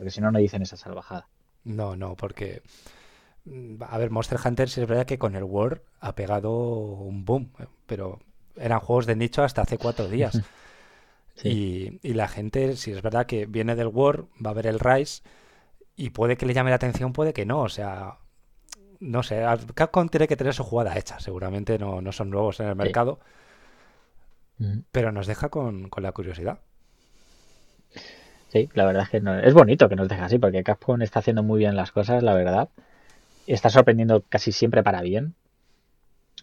porque 0.01 0.13
si 0.13 0.23
no, 0.23 0.31
no 0.31 0.39
dicen 0.39 0.63
esa 0.63 0.79
salvajada. 0.79 1.29
No, 1.63 1.95
no, 1.95 2.17
porque. 2.17 2.63
A 3.81 3.99
ver, 3.99 4.09
Monster 4.09 4.39
Hunter 4.43 4.71
sí 4.71 4.81
es 4.81 4.89
verdad 4.89 5.05
que 5.05 5.19
con 5.19 5.37
el 5.37 5.45
War 5.45 5.83
ha 6.01 6.15
pegado 6.15 6.51
un 6.53 7.27
boom, 7.27 7.53
pero 7.85 8.19
eran 8.57 8.81
juegos 8.81 9.05
de 9.05 9.15
nicho 9.15 9.43
hasta 9.43 9.61
hace 9.61 9.77
cuatro 9.77 10.09
días. 10.09 10.41
Sí. 11.37 12.01
Y, 12.03 12.11
y, 12.11 12.15
la 12.15 12.29
gente, 12.29 12.77
si 12.77 12.91
es 12.93 13.01
verdad 13.01 13.25
que 13.25 13.47
viene 13.47 13.75
del 13.75 13.87
War, 13.87 14.25
va 14.45 14.51
a 14.51 14.55
ver 14.55 14.67
el 14.67 14.79
Rise 14.79 15.23
y 15.97 16.11
puede 16.11 16.37
que 16.37 16.45
le 16.45 16.53
llame 16.53 16.69
la 16.69 16.77
atención, 16.77 17.15
puede 17.15 17.33
que 17.33 17.47
no. 17.47 17.61
O 17.61 17.69
sea, 17.71 18.19
no 18.99 19.23
sé, 19.23 19.43
Capcom 19.75 20.09
tiene 20.11 20.29
que 20.29 20.37
tener 20.37 20.53
su 20.53 20.65
jugada 20.65 20.99
hecha. 20.99 21.19
Seguramente 21.19 21.79
no, 21.79 22.03
no 22.03 22.13
son 22.13 22.29
nuevos 22.29 22.61
en 22.61 22.67
el 22.67 22.77
mercado. 22.77 23.21
Sí. 24.59 24.85
Pero 24.93 25.13
nos 25.13 25.27
deja 25.27 25.49
con, 25.49 25.89
con, 25.89 26.03
la 26.03 26.13
curiosidad. 26.13 26.59
Sí, 28.53 28.69
la 28.75 28.85
verdad 28.85 29.05
es 29.05 29.11
que 29.11 29.21
no, 29.21 29.39
es 29.39 29.55
bonito 29.55 29.89
que 29.89 29.97
nos 29.97 30.09
deje 30.09 30.23
así, 30.23 30.39
porque 30.39 30.65
Capcom 30.65 31.01
está 31.03 31.21
haciendo 31.21 31.43
muy 31.43 31.61
bien 31.61 31.77
las 31.77 31.93
cosas, 31.93 32.23
la 32.23 32.35
verdad. 32.35 32.69
Está 33.47 33.71
sorprendiendo 33.71 34.25
casi 34.29 34.51
siempre 34.51 34.83
para 34.83 35.03
bien. 35.03 35.35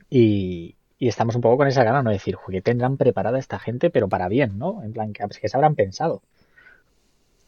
Y, 0.10 0.76
y 1.00 1.10
estamos 1.10 1.36
un 1.36 1.42
poco 1.42 1.58
con 1.58 1.68
esa 1.68 1.84
gana, 1.84 2.04
¿no? 2.04 2.10
decir, 2.12 2.38
que 2.50 2.62
tendrán 2.62 2.96
preparada 2.98 3.40
esta 3.40 3.60
gente, 3.60 3.90
pero 3.90 4.08
para 4.08 4.30
bien, 4.30 4.58
¿no? 4.58 4.82
En 4.84 4.94
plan, 4.94 5.12
que, 5.12 5.26
que 5.28 5.50
se 5.50 5.58
habrán 5.58 5.76
pensado. 5.76 6.22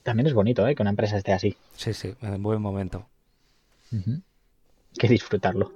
También 0.03 0.27
es 0.27 0.33
bonito, 0.33 0.67
¿eh? 0.67 0.75
Que 0.75 0.81
una 0.81 0.91
empresa 0.91 1.17
esté 1.17 1.31
así. 1.31 1.55
Sí, 1.75 1.93
sí, 1.93 2.15
en 2.21 2.43
buen 2.43 2.61
momento. 2.61 3.05
Uh 3.91 3.97
-huh. 3.97 4.21
Que 4.97 5.07
disfrutarlo. 5.07 5.71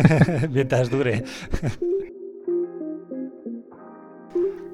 Mientras 0.50 0.90
dure. 0.90 1.24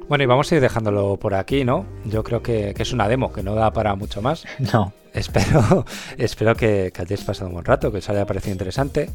Bueno, 0.09 0.25
y 0.25 0.27
vamos 0.27 0.51
a 0.51 0.55
ir 0.55 0.61
dejándolo 0.61 1.17
por 1.17 1.35
aquí, 1.35 1.65
¿no? 1.65 1.87
Yo 2.05 2.23
creo 2.23 2.43
que, 2.43 2.75
que, 2.75 2.83
es 2.83 2.93
una 2.93 3.09
demo, 3.09 3.33
que 3.33 3.43
no 3.43 3.55
da 3.55 3.73
para 3.73 3.95
mucho 3.95 4.23
más. 4.23 4.45
No. 4.73 4.93
Espero, 5.13 5.87
espero 6.19 6.57
que, 6.57 6.91
que 6.93 7.03
hayáis 7.03 7.23
pasado 7.23 7.47
un 7.47 7.55
buen 7.55 7.65
rato, 7.65 7.93
que 7.93 7.99
os 7.99 8.09
haya 8.11 8.27
parecido 8.27 8.53
interesante. 8.53 9.11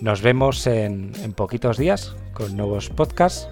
Nos 0.00 0.20
vemos 0.20 0.66
en, 0.66 1.12
en 1.22 1.32
poquitos 1.32 1.78
días 1.78 2.14
con 2.34 2.56
nuevos 2.56 2.90
podcasts. 2.90 3.48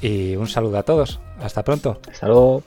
Y 0.00 0.36
un 0.36 0.46
saludo 0.46 0.78
a 0.78 0.82
todos. 0.82 1.20
Hasta 1.40 1.64
pronto. 1.64 2.00
Hasta 2.10 2.26
luego. 2.26 2.62